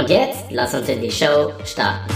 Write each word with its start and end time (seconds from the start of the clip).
Und 0.00 0.08
jetzt 0.08 0.46
lass 0.50 0.72
uns 0.72 0.88
in 0.88 1.02
die 1.02 1.10
Show 1.10 1.52
starten. 1.62 2.10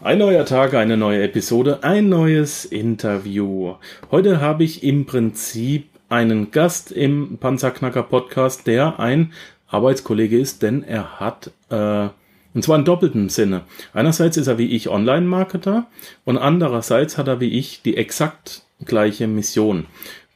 Ein 0.00 0.18
neuer 0.18 0.44
Tag, 0.44 0.74
eine 0.74 0.96
neue 0.96 1.24
Episode, 1.24 1.82
ein 1.82 2.08
neues 2.08 2.64
Interview. 2.64 3.74
Heute 4.12 4.40
habe 4.40 4.62
ich 4.62 4.84
im 4.84 5.06
Prinzip 5.06 5.88
einen 6.08 6.52
Gast 6.52 6.92
im 6.92 7.38
Panzerknacker 7.38 8.04
Podcast, 8.04 8.68
der 8.68 9.00
ein 9.00 9.32
Arbeitskollege 9.66 10.38
ist, 10.38 10.62
denn 10.62 10.84
er 10.84 11.18
hat, 11.18 11.50
äh, 11.70 12.08
und 12.54 12.62
zwar 12.62 12.78
in 12.78 12.84
doppeltem 12.84 13.28
Sinne. 13.28 13.62
Einerseits 13.92 14.36
ist 14.36 14.46
er 14.46 14.56
wie 14.58 14.70
ich 14.70 14.88
Online-Marketer 14.88 15.88
und 16.24 16.38
andererseits 16.38 17.18
hat 17.18 17.26
er 17.26 17.40
wie 17.40 17.58
ich 17.58 17.82
die 17.82 17.96
exakt 17.96 18.62
gleiche 18.84 19.26
Mission. 19.26 19.86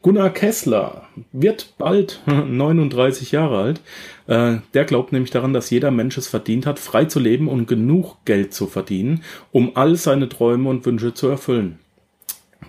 Gunnar 0.03 0.31
Kessler 0.31 1.09
wird 1.33 1.75
bald 1.79 2.21
39 2.27 3.31
Jahre 3.31 3.59
alt. 3.59 3.81
Äh, 4.27 4.59
der 4.75 4.85
glaubt 4.85 5.13
nämlich 5.13 5.31
daran, 5.31 5.53
dass 5.53 5.71
jeder 5.71 5.93
Mensch 5.93 6.19
es 6.19 6.27
verdient 6.27 6.67
hat, 6.67 6.81
frei 6.81 7.05
zu 7.05 7.21
leben 7.21 7.49
und 7.49 7.67
genug 7.67 8.17
Geld 8.25 8.53
zu 8.53 8.67
verdienen, 8.67 9.23
um 9.53 9.77
all 9.77 9.95
seine 9.95 10.29
Träume 10.29 10.69
und 10.69 10.85
Wünsche 10.85 11.15
zu 11.15 11.29
erfüllen. 11.29 11.79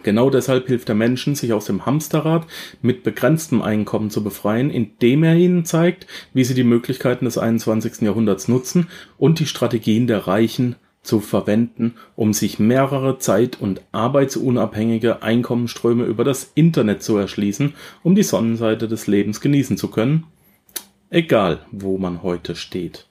Genau 0.03 0.29
deshalb 0.29 0.67
hilft 0.67 0.89
er 0.89 0.95
Menschen, 0.95 1.33
sich 1.33 1.53
aus 1.53 1.65
dem 1.65 1.85
Hamsterrad 1.85 2.45
mit 2.81 3.03
begrenztem 3.03 3.61
Einkommen 3.61 4.09
zu 4.09 4.23
befreien, 4.23 4.69
indem 4.69 5.23
er 5.23 5.35
ihnen 5.35 5.65
zeigt, 5.65 6.07
wie 6.33 6.43
sie 6.43 6.53
die 6.53 6.65
Möglichkeiten 6.65 7.25
des 7.25 7.37
21. 7.37 8.01
Jahrhunderts 8.01 8.47
nutzen 8.47 8.89
und 9.17 9.39
die 9.39 9.45
Strategien 9.45 10.05
der 10.05 10.27
Reichen 10.27 10.75
zu 11.03 11.19
verwenden, 11.19 11.95
um 12.15 12.33
sich 12.33 12.59
mehrere 12.59 13.19
zeit- 13.19 13.59
und 13.59 13.81
arbeitsunabhängige 13.91 15.21
Einkommensströme 15.21 16.05
über 16.05 16.23
das 16.23 16.51
Internet 16.55 17.03
zu 17.03 17.17
erschließen, 17.17 17.73
um 18.01 18.15
die 18.15 18.23
Sonnenseite 18.23 18.87
des 18.87 19.07
Lebens 19.07 19.41
genießen 19.41 19.77
zu 19.77 19.89
können, 19.89 20.25
egal 21.09 21.59
wo 21.71 21.97
man 21.97 22.23
heute 22.23 22.55
steht. 22.55 23.05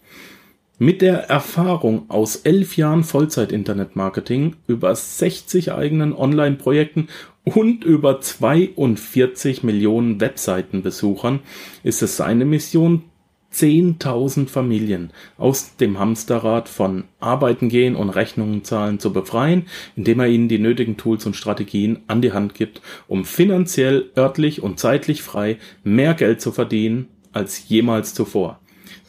Mit 0.79 1.01
der 1.01 1.31
Erfahrung 1.31 2.11
aus 2.11 2.37
elf 2.37 2.77
Jahren 2.77 3.05
Vollzeit-Internet-Marketing, 3.05 4.57
über 4.67 4.97
60 4.97 5.71
eigenen 5.71 6.13
Online-Projekten 6.13 7.07
und 7.45 7.85
über 7.85 8.21
42 8.21 9.63
Millionen 9.63 10.21
Webseitenbesuchern 10.21 11.41
ist 11.85 12.03
es 12.03 12.17
seine 12.17 12.45
Mission, 12.47 13.05
10.000 13.53 14.49
Familien 14.49 15.11
aus 15.39 15.77
dem 15.77 15.99
Hamsterrad 15.99 16.69
von 16.69 17.05
Arbeiten 17.21 17.69
gehen 17.69 17.97
und 17.97 18.11
Rechnungen 18.11 18.65
zahlen 18.65 18.99
zu 18.99 19.13
befreien, 19.13 19.67
indem 19.97 20.21
er 20.21 20.29
ihnen 20.29 20.49
die 20.49 20.59
nötigen 20.59 20.97
Tools 20.97 21.27
und 21.27 21.37
Strategien 21.37 22.01
an 22.07 22.23
die 22.23 22.33
Hand 22.33 22.55
gibt, 22.55 22.81
um 23.09 23.25
finanziell, 23.25 24.11
örtlich 24.17 24.63
und 24.63 24.81
zeitlich 24.81 25.23
frei 25.23 25.59
mehr 25.85 26.15
Geld 26.15 26.41
zu 26.41 26.53
verdienen 26.53 27.09
als 27.33 27.69
jemals 27.69 28.15
zuvor. 28.15 28.61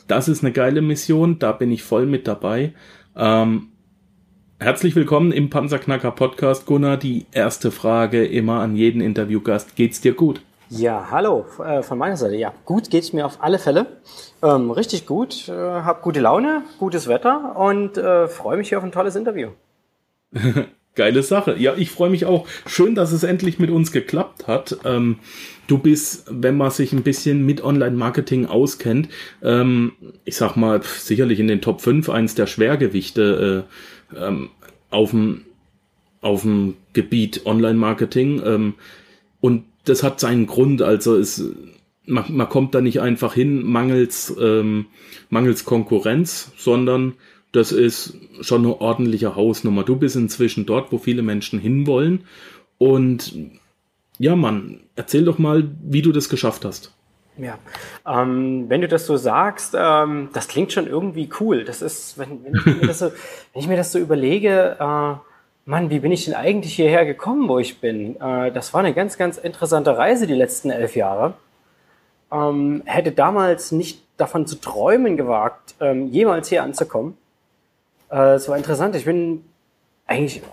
Das 0.08 0.28
ist 0.28 0.44
eine 0.44 0.52
geile 0.52 0.82
Mission, 0.82 1.40
da 1.40 1.52
bin 1.54 1.72
ich 1.72 1.84
voll 1.84 2.06
mit 2.06 2.28
dabei. 2.28 2.74
Ähm, 3.16 3.70
herzlich 4.60 4.96
willkommen 4.96 5.32
im 5.32 5.50
Panzerknacker 5.50 6.12
Podcast, 6.12 6.66
Gunnar. 6.66 6.98
Die 6.98 7.26
erste 7.32 7.72
Frage 7.72 8.26
immer 8.26 8.60
an 8.60 8.76
jeden 8.76 9.02
Interviewgast. 9.02 9.76
Geht's 9.76 10.02
dir 10.02 10.14
gut? 10.14 10.42
Ja, 10.76 11.10
hallo 11.12 11.46
äh, 11.64 11.84
von 11.84 12.00
meiner 12.00 12.18
Seite. 12.18 12.36
Ja, 12.36 12.52
gut 12.66 12.90
geht's 12.90 13.14
mir 13.14 13.28
auf 13.28 13.44
alle 13.44 13.60
Fälle. 13.60 13.86
Ähm, 14.42 14.72
richtig 14.72 15.06
gut, 15.06 15.48
äh, 15.48 15.52
hab 15.52 16.02
gute 16.02 16.20
Laune, 16.20 16.64
gutes 16.80 17.08
Wetter 17.08 17.56
und 17.56 17.96
äh, 18.00 18.28
freue 18.28 18.58
mich 18.58 18.70
hier 18.70 18.80
auf 18.80 18.84
ein 18.84 18.92
tolles 18.92 19.16
Interview. 19.16 19.50
Geile 20.96 21.22
Sache. 21.22 21.56
Ja, 21.60 21.76
ich 21.76 21.92
freue 21.92 22.10
mich 22.10 22.26
auch. 22.26 22.48
Schön, 22.66 22.96
dass 22.96 23.12
es 23.12 23.24
endlich 23.24 23.60
mit 23.60 23.70
uns 23.70 23.92
geklappt 23.92 24.48
hat. 24.48 24.78
Ähm, 24.84 25.20
du 25.68 25.78
bist, 25.78 26.26
wenn 26.30 26.58
man 26.58 26.72
sich 26.72 26.92
ein 26.92 27.04
bisschen 27.04 27.46
mit 27.46 27.64
Online-Marketing 27.64 28.48
auskennt, 28.48 29.10
ähm, 29.44 29.92
ich 30.26 30.38
sag 30.38 30.56
mal, 30.56 30.82
sicherlich 30.82 31.40
in 31.40 31.48
den 31.48 31.62
Top 31.62 31.82
5 31.82 32.10
eins 32.10 32.34
der 32.34 32.48
Schwergewichte 32.48 33.66
auf 34.90 35.12
dem 35.12 35.46
auf 36.22 36.42
dem 36.42 36.76
Gebiet 36.94 37.46
Online-Marketing. 37.46 38.42
Ähm, 38.44 38.74
und 39.40 39.66
das 39.86 40.04
hat 40.04 40.20
seinen 40.20 40.48
Grund. 40.48 40.82
Also 40.82 41.18
es, 41.18 41.44
man, 42.06 42.26
man 42.30 42.50
kommt 42.50 42.76
da 42.76 42.82
nicht 42.82 43.02
einfach 43.02 43.34
hin, 43.34 43.64
mangels, 43.64 44.36
ähm, 44.40 44.88
mangels 45.30 45.66
Konkurrenz, 45.66 46.52
sondern 46.58 47.14
das 47.52 47.72
ist 47.72 48.18
schon 48.42 48.66
eine 48.66 48.82
ordentliche 48.82 49.36
Hausnummer. 49.36 49.84
Du 49.84 49.96
bist 49.96 50.16
inzwischen 50.16 50.66
dort, 50.66 50.92
wo 50.92 50.98
viele 50.98 51.22
Menschen 51.22 51.60
hinwollen. 51.60 52.26
Und 52.78 53.34
ja, 54.18 54.36
Mann, 54.36 54.82
erzähl 54.96 55.26
doch 55.26 55.38
mal, 55.38 55.70
wie 55.84 56.02
du 56.02 56.12
das 56.12 56.30
geschafft 56.30 56.66
hast. 56.66 56.94
Ja, 57.38 57.58
ähm, 58.08 58.66
wenn 58.70 58.82
du 58.82 58.88
das 58.88 59.08
so 59.08 59.18
sagst, 59.18 59.76
ähm, 59.76 60.30
das 60.34 60.48
klingt 60.48 60.72
schon 60.72 60.88
irgendwie 60.88 61.30
cool. 61.40 61.64
Das 61.64 61.82
ist, 61.82 62.18
wenn, 62.18 62.44
wenn, 62.44 62.56
ich, 62.56 62.66
mir 62.66 62.88
das 62.88 63.00
so, 63.00 63.06
wenn 63.54 63.62
ich 63.62 63.68
mir 63.68 63.78
das 63.78 63.92
so 63.92 64.00
überlege, 64.00 64.78
äh, 64.80 65.33
Mann, 65.66 65.90
wie 65.90 66.00
bin 66.00 66.12
ich 66.12 66.26
denn 66.26 66.34
eigentlich 66.34 66.76
hierher 66.76 67.06
gekommen, 67.06 67.48
wo 67.48 67.58
ich 67.58 67.80
bin? 67.80 68.20
Äh, 68.20 68.52
das 68.52 68.74
war 68.74 68.82
eine 68.82 68.94
ganz, 68.94 69.18
ganz 69.18 69.38
interessante 69.38 69.98
Reise 69.98 70.28
die 70.28 70.34
letzten 70.34 70.70
elf 70.70 70.96
Jahre. 70.98 71.36
Ähm, 72.32 72.84
hätte 72.86 73.14
damals 73.14 73.72
nicht 73.72 74.04
davon 74.18 74.46
zu 74.46 74.60
träumen 74.60 75.16
gewagt, 75.16 75.76
ähm, 75.80 76.08
jemals 76.08 76.50
hier 76.50 76.64
anzukommen. 76.64 77.18
Äh, 78.12 78.34
es 78.34 78.50
war 78.50 78.58
interessant. 78.58 78.94
Ich 78.98 79.06
bin 79.06 79.46
eigentlich, 80.06 80.44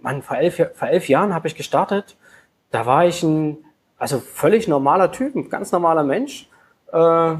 Mann, 0.00 0.22
vor 0.22 0.36
elf, 0.36 0.56
vor 0.74 0.88
elf 0.88 1.08
Jahren 1.08 1.32
habe 1.32 1.48
ich 1.48 1.54
gestartet. 1.54 2.16
Da 2.70 2.84
war 2.84 3.06
ich 3.06 3.22
ein, 3.22 3.56
also 3.96 4.18
völlig 4.18 4.68
normaler 4.68 5.12
Typ, 5.12 5.34
ein 5.34 5.48
ganz 5.48 5.72
normaler 5.72 6.04
Mensch. 6.04 6.46
Äh, 6.92 7.36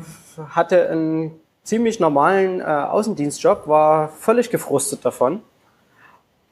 hatte 0.49 0.89
einen 0.89 1.39
ziemlich 1.63 2.01
normalen 2.01 2.61
äh, 2.61 2.65
Außendienstjob, 2.65 3.69
war 3.69 4.09
völlig 4.09 4.49
gefrustet 4.49 5.05
davon 5.05 5.43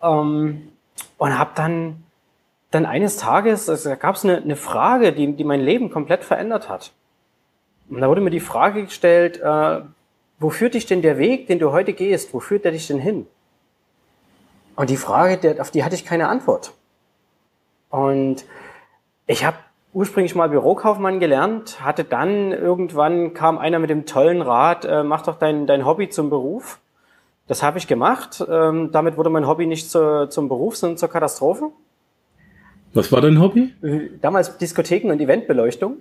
ähm, 0.03 0.73
und 1.19 1.39
habe 1.39 1.51
dann, 1.55 2.05
dann 2.71 2.87
eines 2.87 3.17
Tages, 3.17 3.69
also 3.69 3.89
da 3.89 3.95
gab 3.97 4.17
es 4.17 4.25
eine, 4.25 4.39
eine 4.39 4.57
Frage, 4.57 5.13
die, 5.13 5.33
die 5.33 5.45
mein 5.45 5.61
Leben 5.61 5.91
komplett 5.91 6.25
verändert 6.25 6.69
hat. 6.69 6.93
Und 7.89 8.01
da 8.01 8.09
wurde 8.09 8.21
mir 8.21 8.31
die 8.31 8.41
Frage 8.41 8.85
gestellt, 8.85 9.41
äh, 9.41 9.81
wo 10.39 10.51
führt 10.51 10.75
dich 10.75 10.87
denn 10.87 11.03
der 11.03 11.19
Weg, 11.19 11.47
den 11.47 11.59
du 11.59 11.73
heute 11.73 11.93
gehst, 11.93 12.35
wo 12.35 12.41
führt 12.41 12.65
der 12.65 12.73
dich 12.73 12.87
denn 12.87 12.99
hin? 12.99 13.27
Und 14.75 14.91
die 14.91 14.97
Frage, 14.97 15.39
der, 15.39 15.61
auf 15.61 15.71
die 15.71 15.85
hatte 15.85 15.95
ich 15.95 16.05
keine 16.05 16.29
Antwort. 16.29 16.73
Und 17.89 18.45
ich 19.27 19.45
habe 19.45 19.57
ursprünglich 19.95 20.35
mal 20.35 20.51
Bürokaufmann 20.51 21.21
gelernt, 21.21 21.81
hatte 21.81 22.05
dann 22.05 22.53
irgendwann 22.53 23.33
kam 23.33 23.57
einer 23.57 23.79
mit 23.79 23.89
dem 23.89 24.05
tollen 24.05 24.43
Rat, 24.43 24.85
äh, 24.85 25.03
mach 25.03 25.23
doch 25.23 25.39
dein, 25.39 25.67
dein 25.67 25.87
Hobby 25.87 26.11
zum 26.11 26.29
Beruf. 26.29 26.79
Das 27.49 27.63
habe 27.63 27.79
ich 27.79 27.87
gemacht. 27.87 28.45
Ähm, 28.49 28.91
damit 28.93 29.17
wurde 29.17 29.31
mein 29.31 29.47
Hobby 29.47 29.67
nicht 29.67 29.91
zu, 29.91 30.29
zum 30.29 30.49
Beruf, 30.49 30.77
sondern 30.77 30.99
zur 30.99 31.09
Katastrophe. 31.09 31.71
Was 32.93 33.13
war 33.13 33.21
dein 33.21 33.41
Hobby? 33.41 33.73
Äh, 33.83 34.11
damals 34.21 34.59
Diskotheken 34.59 35.11
und 35.11 35.21
Eventbeleuchtung 35.21 35.99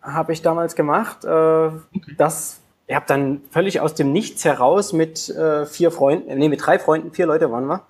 habe 0.00 0.32
ich 0.32 0.42
damals 0.42 0.76
gemacht. 0.76 1.24
Äh, 1.24 1.28
okay. 1.28 1.80
Das, 2.16 2.60
ich 2.86 2.94
habe 2.94 3.06
dann 3.08 3.40
völlig 3.50 3.80
aus 3.80 3.94
dem 3.94 4.12
Nichts 4.12 4.44
heraus 4.44 4.92
mit 4.92 5.28
äh, 5.30 5.66
vier 5.66 5.90
Freunden, 5.90 6.38
nee, 6.38 6.48
mit 6.48 6.64
drei 6.64 6.78
Freunden, 6.78 7.10
vier 7.10 7.26
Leute 7.26 7.50
waren 7.50 7.66
wir, 7.66 7.82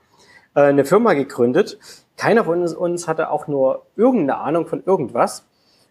äh, 0.54 0.60
eine 0.60 0.86
Firma 0.86 1.12
gegründet. 1.12 1.78
Keiner 2.16 2.44
von 2.44 2.62
uns, 2.62 2.72
uns 2.72 3.08
hatte 3.08 3.30
auch 3.30 3.46
nur 3.46 3.84
irgendeine 3.96 4.38
Ahnung 4.38 4.66
von 4.66 4.82
irgendwas. 4.86 5.44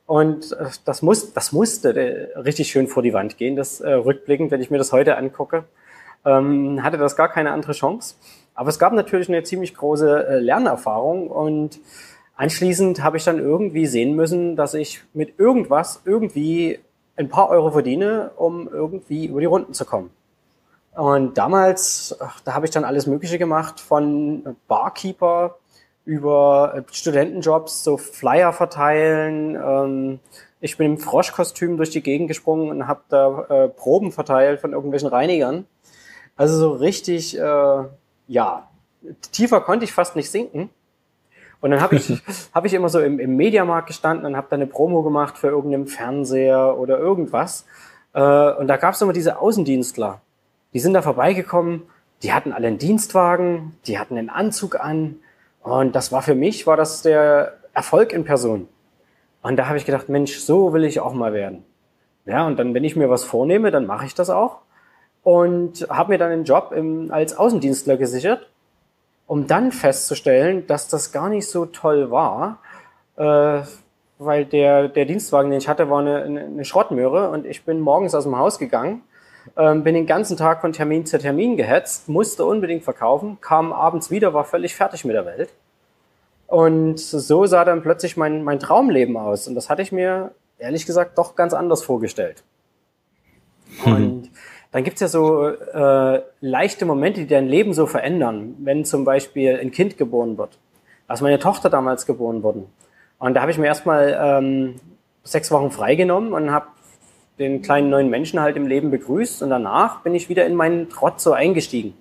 Und 0.08 0.54
äh, 0.54 0.66
das, 0.86 1.04
muss, 1.04 1.34
das 1.34 1.52
musste 1.52 1.96
äh, 1.96 2.40
richtig 2.40 2.72
schön 2.72 2.88
vor 2.88 3.04
die 3.04 3.14
Wand 3.14 3.38
gehen, 3.38 3.56
das 3.56 3.80
äh, 3.80 3.92
rückblickend, 3.92 4.50
wenn 4.50 4.62
ich 4.62 4.72
mir 4.72 4.80
das 4.80 4.92
heute 4.92 5.18
angucke 5.18 5.66
ähm, 6.26 6.84
hatte 6.84 6.98
das 6.98 7.16
gar 7.16 7.30
keine 7.30 7.52
andere 7.52 7.74
Chance. 7.74 8.16
Aber 8.54 8.70
es 8.70 8.80
gab 8.80 8.94
natürlich 8.94 9.30
eine 9.30 9.44
ziemlich 9.44 9.76
große 9.76 10.28
äh, 10.28 10.40
Lernerfahrung 10.40 11.28
und 11.28 11.80
anschließend 12.36 13.04
habe 13.04 13.18
ich 13.18 13.24
dann 13.24 13.40
irgendwie 13.40 13.86
sehen 13.86 14.16
müssen, 14.16 14.56
dass 14.56 14.74
ich 14.74 15.04
mit 15.14 15.40
irgendwas 15.40 16.02
irgendwie 16.06 16.80
ein 17.18 17.30
paar 17.30 17.50
Euro 17.50 17.72
verdiene, 17.72 18.32
um 18.36 18.68
irgendwie 18.68 19.28
über 19.28 19.40
die 19.40 19.46
Runden 19.46 19.74
zu 19.74 19.86
kommen. 19.86 20.10
Und 20.96 21.38
damals, 21.38 22.18
da 22.46 22.54
habe 22.54 22.66
ich 22.66 22.72
dann 22.72 22.86
alles 22.86 23.06
Mögliche 23.06 23.38
gemacht, 23.38 23.82
von 23.82 24.56
Barkeeper 24.68 25.58
über 26.06 26.74
äh, 26.76 26.94
Studentenjobs, 26.94 27.84
so 27.84 27.98
Flyer 27.98 28.54
verteilen, 28.54 29.56
ähm, 29.56 30.20
Ich 30.62 30.78
bin 30.78 30.94
im 30.94 30.98
Froschkostüm 30.98 31.78
durch 31.78 31.90
die 31.90 32.02
Gegend 32.02 32.28
gesprungen 32.28 32.70
und 32.70 32.88
habe 32.88 33.02
da 33.10 33.42
äh, 33.50 33.68
Proben 33.68 34.12
verteilt 34.12 34.62
von 34.62 34.72
irgendwelchen 34.72 35.10
Reinigern. 35.10 35.66
Also 36.36 36.58
so 36.58 36.72
richtig, 36.74 37.38
äh, 37.38 37.84
ja, 38.28 38.70
tiefer 39.32 39.62
konnte 39.62 39.86
ich 39.86 39.94
fast 39.94 40.16
nicht 40.16 40.30
sinken. 40.30 40.70
Und 41.62 41.72
dann 41.72 41.82
habe 41.82 41.96
ich, 41.96 42.22
hab 42.54 42.66
ich 42.66 42.74
immer 42.74 42.90
so 42.90 43.00
im, 43.00 43.20
im 43.20 43.36
Mediamarkt 43.36 43.88
gestanden 43.88 44.26
und 44.26 44.36
habe 44.36 44.48
da 44.50 44.56
eine 44.56 44.68
Promo 44.68 45.04
gemacht 45.04 45.38
für 45.38 45.48
irgendeinen 45.48 45.88
Fernseher 45.88 46.78
oder 46.78 47.00
irgendwas. 47.00 47.66
Äh, 48.14 48.20
und 48.20 48.68
da 48.68 48.78
gab 48.78 48.94
es 48.94 49.02
immer 49.02 49.14
diese 49.14 49.40
Außendienstler. 49.40 50.22
Die 50.74 50.80
sind 50.80 50.94
da 50.94 51.02
vorbeigekommen, 51.02 51.84
die 52.22 52.34
hatten 52.34 52.52
alle 52.52 52.68
einen 52.68 52.78
Dienstwagen, 52.78 53.78
die 53.88 53.98
hatten 53.98 54.18
einen 54.18 54.30
Anzug 54.30 54.80
an. 54.80 55.18
Und 55.62 55.96
das 55.96 56.12
war 56.12 56.22
für 56.22 56.36
mich, 56.36 56.68
war 56.68 56.78
das 56.78 57.02
der 57.02 57.54
Erfolg 57.74 58.14
in 58.14 58.26
Person. 58.26 58.68
Und 59.42 59.58
da 59.58 59.68
habe 59.68 59.78
ich 59.78 59.86
gedacht, 59.86 60.10
Mensch, 60.10 60.38
so 60.40 60.74
will 60.74 60.84
ich 60.84 61.00
auch 61.00 61.14
mal 61.14 61.34
werden. 61.34 61.64
Ja, 62.26 62.48
und 62.48 62.58
dann, 62.58 62.74
wenn 62.74 62.84
ich 62.84 62.96
mir 62.96 63.10
was 63.10 63.24
vornehme, 63.24 63.72
dann 63.72 63.86
mache 63.86 64.06
ich 64.06 64.16
das 64.16 64.30
auch. 64.30 64.60
Und 65.26 65.86
habe 65.90 66.14
mir 66.14 66.18
dann 66.18 66.32
einen 66.32 66.46
Job 66.46 66.72
im, 66.74 67.12
als 67.12 67.36
Außendienstler 67.36 67.98
gesichert 67.98 68.48
um 69.28 69.48
dann 69.48 69.72
festzustellen, 69.72 70.68
dass 70.68 70.88
das 70.88 71.12
gar 71.12 71.30
nicht 71.30 71.48
so 71.48 71.66
toll 71.66 72.12
war, 72.12 72.60
äh, 73.18 73.62
weil 74.18 74.46
der, 74.46 74.88
der 74.88 75.06
Dienstwagen, 75.06 75.52
den 75.52 75.60
ich 75.60 75.68
hatte, 75.68 75.90
war 75.90 76.00
eine, 76.00 76.24
eine 76.24 76.66
Schrottmöhre 76.66 77.30
und 77.32 77.46
ich 77.46 77.66
bin 77.66 77.80
morgens 77.80 78.16
aus 78.16 78.24
dem 78.24 78.38
Haus 78.38 78.60
gegangen, 78.60 79.02
ähm, 79.58 79.84
bin 79.84 79.96
den 79.96 80.06
ganzen 80.06 80.38
Tag 80.38 80.62
von 80.62 80.74
Termin 80.74 81.06
zu 81.06 81.20
Termin 81.20 81.58
gehetzt, 81.58 82.08
musste 82.08 82.46
unbedingt 82.46 82.84
verkaufen, 82.84 83.40
kam 83.42 83.74
abends 83.74 84.12
wieder, 84.12 84.34
war 84.34 84.46
völlig 84.46 84.76
fertig 84.76 85.06
mit 85.06 85.16
der 85.16 85.26
Welt. 85.26 85.50
Und 86.48 87.00
so 87.00 87.46
sah 87.48 87.66
dann 87.66 87.82
plötzlich 87.82 88.18
mein, 88.18 88.44
mein 88.44 88.60
Traumleben 88.60 89.18
aus. 89.18 89.48
Und 89.48 89.56
das 89.56 89.70
hatte 89.70 89.82
ich 89.82 89.92
mir, 89.92 90.32
ehrlich 90.60 90.86
gesagt, 90.86 91.18
doch 91.18 91.36
ganz 91.36 91.54
anders 91.54 91.84
vorgestellt. 91.84 92.44
Mhm. 93.84 94.30
Dann 94.76 94.84
gibt's 94.84 95.00
ja 95.00 95.08
so 95.08 95.48
äh, 95.48 96.22
leichte 96.42 96.86
Momente, 96.86 97.22
die 97.22 97.28
dein 97.28 97.48
Leben 97.48 97.74
so 97.74 97.86
verändern, 97.86 98.56
wenn 98.60 98.84
zum 98.84 99.06
Beispiel 99.06 99.58
ein 99.58 99.72
Kind 99.72 99.98
geboren 99.98 100.38
wird. 100.38 100.60
Als 101.08 101.22
meine 101.22 101.40
Tochter 101.40 101.70
damals 101.70 102.06
geboren 102.06 102.44
worden. 102.44 102.66
Und 103.18 103.36
da 103.36 103.42
habe 103.42 103.52
ich 103.52 103.58
mir 103.58 103.68
erstmal 103.68 104.20
ähm, 104.22 104.76
sechs 105.24 105.50
Wochen 105.50 105.72
freigenommen 105.72 106.34
und 106.34 106.52
habe 106.52 106.66
den 107.40 107.62
kleinen 107.62 107.90
neuen 107.90 108.10
Menschen 108.10 108.42
halt 108.42 108.58
im 108.58 108.68
Leben 108.68 108.92
begrüßt 108.92 109.44
und 109.44 109.50
danach 109.50 110.02
bin 110.02 110.14
ich 110.14 110.28
wieder 110.28 110.46
in 110.46 110.56
meinen 110.56 110.90
Trott 110.90 111.22
so 111.22 111.32
eingestiegen, 111.32 111.94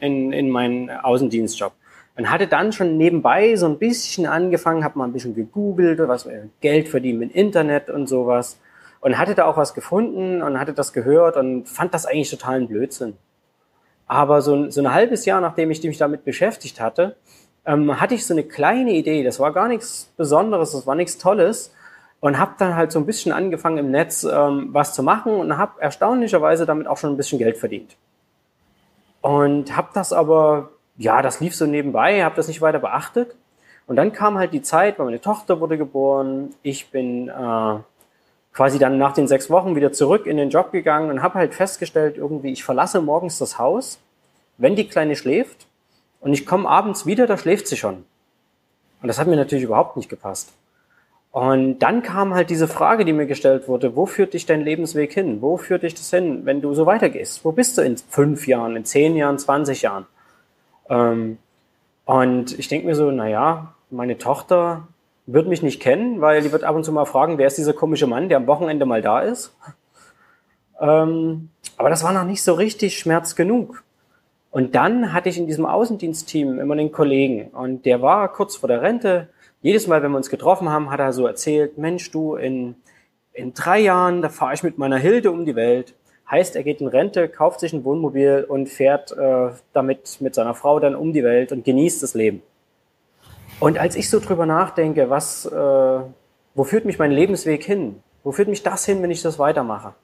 in, 0.00 0.32
in 0.32 0.50
meinen 0.50 0.90
Außendienstjob. 0.90 1.74
Und 2.16 2.28
hatte 2.28 2.48
dann 2.48 2.72
schon 2.72 2.96
nebenbei 2.96 3.54
so 3.54 3.66
ein 3.66 3.78
bisschen 3.78 4.26
angefangen, 4.26 4.82
habe 4.82 4.98
mal 4.98 5.04
ein 5.04 5.12
bisschen 5.12 5.36
gegoogelt, 5.36 6.00
was 6.00 6.28
Geld 6.60 6.88
verdienen 6.88 7.20
mit 7.20 7.36
Internet 7.36 7.88
und 7.88 8.08
sowas 8.08 8.58
und 9.00 9.18
hatte 9.18 9.34
da 9.34 9.46
auch 9.46 9.56
was 9.56 9.74
gefunden 9.74 10.42
und 10.42 10.58
hatte 10.58 10.72
das 10.72 10.92
gehört 10.92 11.36
und 11.36 11.68
fand 11.68 11.94
das 11.94 12.06
eigentlich 12.06 12.30
totalen 12.30 12.68
Blödsinn. 12.68 13.16
Aber 14.06 14.42
so, 14.42 14.70
so 14.70 14.80
ein 14.80 14.92
halbes 14.92 15.24
Jahr, 15.24 15.40
nachdem 15.40 15.70
ich 15.70 15.82
mich 15.82 15.98
damit 15.98 16.24
beschäftigt 16.24 16.80
hatte, 16.80 17.16
ähm, 17.64 18.00
hatte 18.00 18.14
ich 18.14 18.26
so 18.26 18.34
eine 18.34 18.42
kleine 18.42 18.92
Idee. 18.92 19.22
Das 19.22 19.38
war 19.38 19.52
gar 19.52 19.68
nichts 19.68 20.12
Besonderes, 20.16 20.72
das 20.72 20.86
war 20.86 20.94
nichts 20.94 21.18
Tolles 21.18 21.72
und 22.20 22.38
habe 22.38 22.52
dann 22.58 22.76
halt 22.76 22.92
so 22.92 22.98
ein 22.98 23.06
bisschen 23.06 23.32
angefangen 23.32 23.78
im 23.78 23.90
Netz 23.90 24.24
ähm, 24.24 24.68
was 24.72 24.94
zu 24.94 25.02
machen 25.02 25.32
und 25.32 25.56
habe 25.56 25.80
erstaunlicherweise 25.80 26.66
damit 26.66 26.86
auch 26.86 26.98
schon 26.98 27.12
ein 27.12 27.16
bisschen 27.16 27.38
Geld 27.38 27.56
verdient. 27.56 27.96
Und 29.22 29.76
habe 29.76 29.88
das 29.94 30.12
aber, 30.12 30.70
ja, 30.96 31.22
das 31.22 31.40
lief 31.40 31.54
so 31.54 31.66
nebenbei, 31.66 32.24
habe 32.24 32.36
das 32.36 32.48
nicht 32.48 32.60
weiter 32.60 32.78
beachtet. 32.78 33.36
Und 33.86 33.96
dann 33.96 34.12
kam 34.12 34.38
halt 34.38 34.52
die 34.52 34.62
Zeit, 34.62 34.98
weil 34.98 35.06
meine 35.06 35.20
Tochter 35.20 35.60
wurde 35.60 35.76
geboren, 35.76 36.54
ich 36.62 36.90
bin 36.90 37.28
äh, 37.28 37.78
quasi 38.52 38.78
dann 38.78 38.98
nach 38.98 39.12
den 39.12 39.28
sechs 39.28 39.50
Wochen 39.50 39.76
wieder 39.76 39.92
zurück 39.92 40.26
in 40.26 40.36
den 40.36 40.50
Job 40.50 40.72
gegangen 40.72 41.10
und 41.10 41.22
habe 41.22 41.34
halt 41.34 41.54
festgestellt, 41.54 42.16
irgendwie, 42.16 42.52
ich 42.52 42.64
verlasse 42.64 43.00
morgens 43.00 43.38
das 43.38 43.58
Haus, 43.58 44.00
wenn 44.58 44.76
die 44.76 44.88
Kleine 44.88 45.16
schläft 45.16 45.66
und 46.20 46.32
ich 46.32 46.46
komme 46.46 46.68
abends 46.68 47.06
wieder, 47.06 47.26
da 47.26 47.38
schläft 47.38 47.68
sie 47.68 47.76
schon. 47.76 48.04
Und 49.02 49.08
das 49.08 49.18
hat 49.18 49.28
mir 49.28 49.36
natürlich 49.36 49.64
überhaupt 49.64 49.96
nicht 49.96 50.08
gepasst. 50.08 50.52
Und 51.32 51.78
dann 51.78 52.02
kam 52.02 52.34
halt 52.34 52.50
diese 52.50 52.66
Frage, 52.66 53.04
die 53.04 53.12
mir 53.12 53.26
gestellt 53.26 53.68
wurde, 53.68 53.94
wo 53.94 54.04
führt 54.04 54.34
dich 54.34 54.46
dein 54.46 54.62
Lebensweg 54.62 55.12
hin? 55.12 55.40
Wo 55.40 55.56
führt 55.56 55.84
dich 55.84 55.94
das 55.94 56.10
hin, 56.10 56.44
wenn 56.44 56.60
du 56.60 56.74
so 56.74 56.86
weitergehst? 56.86 57.44
Wo 57.44 57.52
bist 57.52 57.78
du 57.78 57.82
in 57.82 57.96
fünf 57.96 58.48
Jahren, 58.48 58.74
in 58.74 58.84
zehn 58.84 59.14
Jahren, 59.14 59.38
zwanzig 59.38 59.82
Jahren? 59.82 60.06
Ähm, 60.88 61.38
und 62.04 62.58
ich 62.58 62.66
denke 62.66 62.88
mir 62.88 62.96
so, 62.96 63.12
na 63.12 63.28
ja, 63.28 63.74
meine 63.90 64.18
Tochter 64.18 64.88
wird 65.26 65.48
mich 65.48 65.62
nicht 65.62 65.80
kennen, 65.80 66.20
weil 66.20 66.42
die 66.42 66.52
wird 66.52 66.64
ab 66.64 66.76
und 66.76 66.84
zu 66.84 66.92
mal 66.92 67.04
fragen, 67.04 67.38
wer 67.38 67.46
ist 67.46 67.58
dieser 67.58 67.72
komische 67.72 68.06
Mann, 68.06 68.28
der 68.28 68.38
am 68.38 68.46
Wochenende 68.46 68.86
mal 68.86 69.02
da 69.02 69.20
ist. 69.20 69.54
Ähm, 70.80 71.50
aber 71.76 71.90
das 71.90 72.02
war 72.02 72.12
noch 72.12 72.24
nicht 72.24 72.42
so 72.42 72.54
richtig 72.54 72.98
Schmerz 72.98 73.36
genug. 73.36 73.84
Und 74.50 74.74
dann 74.74 75.12
hatte 75.12 75.28
ich 75.28 75.38
in 75.38 75.46
diesem 75.46 75.64
Außendienstteam 75.64 76.58
immer 76.58 76.74
einen 76.74 76.90
Kollegen 76.90 77.50
und 77.50 77.86
der 77.86 78.02
war 78.02 78.32
kurz 78.32 78.56
vor 78.56 78.68
der 78.68 78.82
Rente. 78.82 79.28
Jedes 79.62 79.86
Mal, 79.86 80.02
wenn 80.02 80.10
wir 80.10 80.16
uns 80.16 80.30
getroffen 80.30 80.68
haben, 80.68 80.90
hat 80.90 80.98
er 80.98 81.12
so 81.12 81.26
erzählt, 81.26 81.78
Mensch, 81.78 82.10
du, 82.10 82.34
in, 82.34 82.74
in 83.32 83.54
drei 83.54 83.78
Jahren, 83.78 84.22
da 84.22 84.28
fahre 84.28 84.54
ich 84.54 84.62
mit 84.62 84.78
meiner 84.78 84.98
Hilde 84.98 85.30
um 85.30 85.44
die 85.44 85.54
Welt. 85.54 85.94
Heißt, 86.28 86.56
er 86.56 86.64
geht 86.64 86.80
in 86.80 86.88
Rente, 86.88 87.28
kauft 87.28 87.60
sich 87.60 87.72
ein 87.72 87.84
Wohnmobil 87.84 88.44
und 88.48 88.68
fährt 88.68 89.12
äh, 89.12 89.50
damit 89.72 90.20
mit 90.20 90.34
seiner 90.34 90.54
Frau 90.54 90.80
dann 90.80 90.94
um 90.94 91.12
die 91.12 91.24
Welt 91.24 91.52
und 91.52 91.64
genießt 91.64 92.02
das 92.02 92.14
Leben. 92.14 92.42
Und 93.60 93.78
als 93.78 93.94
ich 93.94 94.08
so 94.08 94.20
drüber 94.20 94.46
nachdenke, 94.46 95.10
was, 95.10 95.44
äh, 95.44 96.00
wo 96.54 96.64
führt 96.64 96.86
mich 96.86 96.98
mein 96.98 97.12
Lebensweg 97.12 97.62
hin? 97.62 98.02
Wo 98.24 98.32
führt 98.32 98.48
mich 98.48 98.62
das 98.62 98.86
hin, 98.86 99.02
wenn 99.02 99.10
ich 99.10 99.22
das 99.22 99.38
weitermache? 99.38 99.94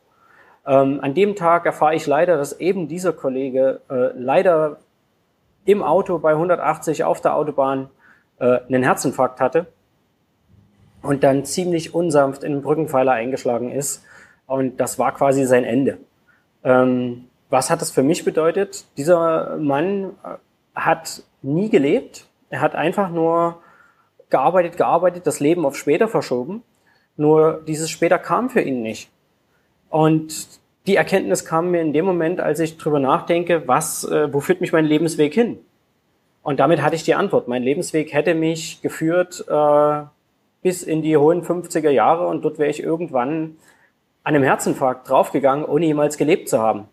Ähm, 0.66 1.00
an 1.00 1.14
dem 1.14 1.36
Tag 1.36 1.64
erfahre 1.64 1.94
ich 1.94 2.06
leider, 2.06 2.36
dass 2.36 2.60
eben 2.60 2.86
dieser 2.86 3.14
Kollege 3.14 3.80
äh, 3.88 4.10
leider 4.14 4.76
im 5.64 5.82
Auto 5.82 6.18
bei 6.18 6.32
180 6.32 7.04
auf 7.04 7.22
der 7.22 7.34
Autobahn 7.34 7.88
äh, 8.38 8.58
einen 8.68 8.82
Herzinfarkt 8.82 9.40
hatte 9.40 9.66
und 11.02 11.24
dann 11.24 11.46
ziemlich 11.46 11.94
unsanft 11.94 12.44
in 12.44 12.52
den 12.52 12.62
Brückenpfeiler 12.62 13.12
eingeschlagen 13.12 13.72
ist. 13.72 14.04
Und 14.46 14.78
das 14.80 14.98
war 14.98 15.14
quasi 15.14 15.46
sein 15.46 15.64
Ende. 15.64 15.98
Ähm, 16.62 17.24
was 17.48 17.70
hat 17.70 17.80
das 17.80 17.90
für 17.90 18.02
mich 18.02 18.24
bedeutet? 18.24 18.84
Dieser 18.98 19.56
Mann 19.56 20.10
äh, 20.24 20.36
hat 20.74 21.22
nie 21.40 21.70
gelebt, 21.70 22.26
er 22.50 22.60
hat 22.60 22.74
einfach 22.74 23.10
nur 23.10 23.60
gearbeitet, 24.30 24.76
gearbeitet, 24.76 25.26
das 25.26 25.40
Leben 25.40 25.64
auf 25.64 25.76
später 25.76 26.08
verschoben. 26.08 26.62
Nur 27.16 27.62
dieses 27.66 27.90
später 27.90 28.18
kam 28.18 28.50
für 28.50 28.60
ihn 28.60 28.82
nicht. 28.82 29.10
Und 29.88 30.48
die 30.86 30.96
Erkenntnis 30.96 31.44
kam 31.44 31.70
mir 31.70 31.80
in 31.80 31.92
dem 31.92 32.04
Moment, 32.04 32.40
als 32.40 32.60
ich 32.60 32.76
drüber 32.76 33.00
nachdenke, 33.00 33.66
was, 33.66 34.04
äh, 34.04 34.32
wo 34.32 34.40
führt 34.40 34.60
mich 34.60 34.72
mein 34.72 34.84
Lebensweg 34.84 35.34
hin? 35.34 35.58
Und 36.42 36.60
damit 36.60 36.82
hatte 36.82 36.94
ich 36.94 37.02
die 37.02 37.14
Antwort. 37.14 37.48
Mein 37.48 37.62
Lebensweg 37.62 38.12
hätte 38.12 38.34
mich 38.34 38.80
geführt 38.82 39.44
äh, 39.48 40.02
bis 40.62 40.82
in 40.82 41.02
die 41.02 41.16
hohen 41.16 41.42
50er 41.42 41.90
Jahre 41.90 42.26
und 42.26 42.44
dort 42.44 42.58
wäre 42.58 42.70
ich 42.70 42.82
irgendwann 42.82 43.56
an 44.22 44.34
einem 44.34 44.44
Herzinfarkt 44.44 45.08
draufgegangen, 45.08 45.64
ohne 45.64 45.86
jemals 45.86 46.16
gelebt 46.16 46.48
zu 46.48 46.60
haben. 46.60 46.88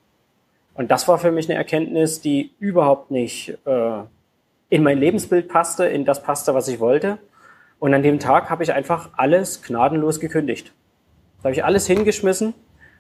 Und 0.76 0.90
das 0.90 1.08
war 1.08 1.20
für 1.20 1.32
mich 1.32 1.50
eine 1.50 1.58
Erkenntnis, 1.58 2.22
die 2.22 2.52
überhaupt 2.60 3.12
nicht 3.12 3.58
äh, 3.66 4.00
in 4.70 4.84
mein 4.84 4.98
Lebensbild 4.98 5.48
passte, 5.50 5.86
in 5.86 6.06
das 6.06 6.24
passte, 6.24 6.54
was 6.54 6.68
ich 6.68 6.80
wollte. 6.80 7.20
Und 7.80 7.94
an 7.94 8.04
dem 8.04 8.20
Tag 8.20 8.50
habe 8.50 8.64
ich 8.64 8.74
einfach 8.74 9.10
alles 9.18 9.62
gnadenlos 9.62 10.20
gekündigt. 10.20 10.72
Da 11.40 11.46
habe 11.46 11.54
ich 11.54 11.66
alles 11.66 11.86
hingeschmissen 11.86 12.54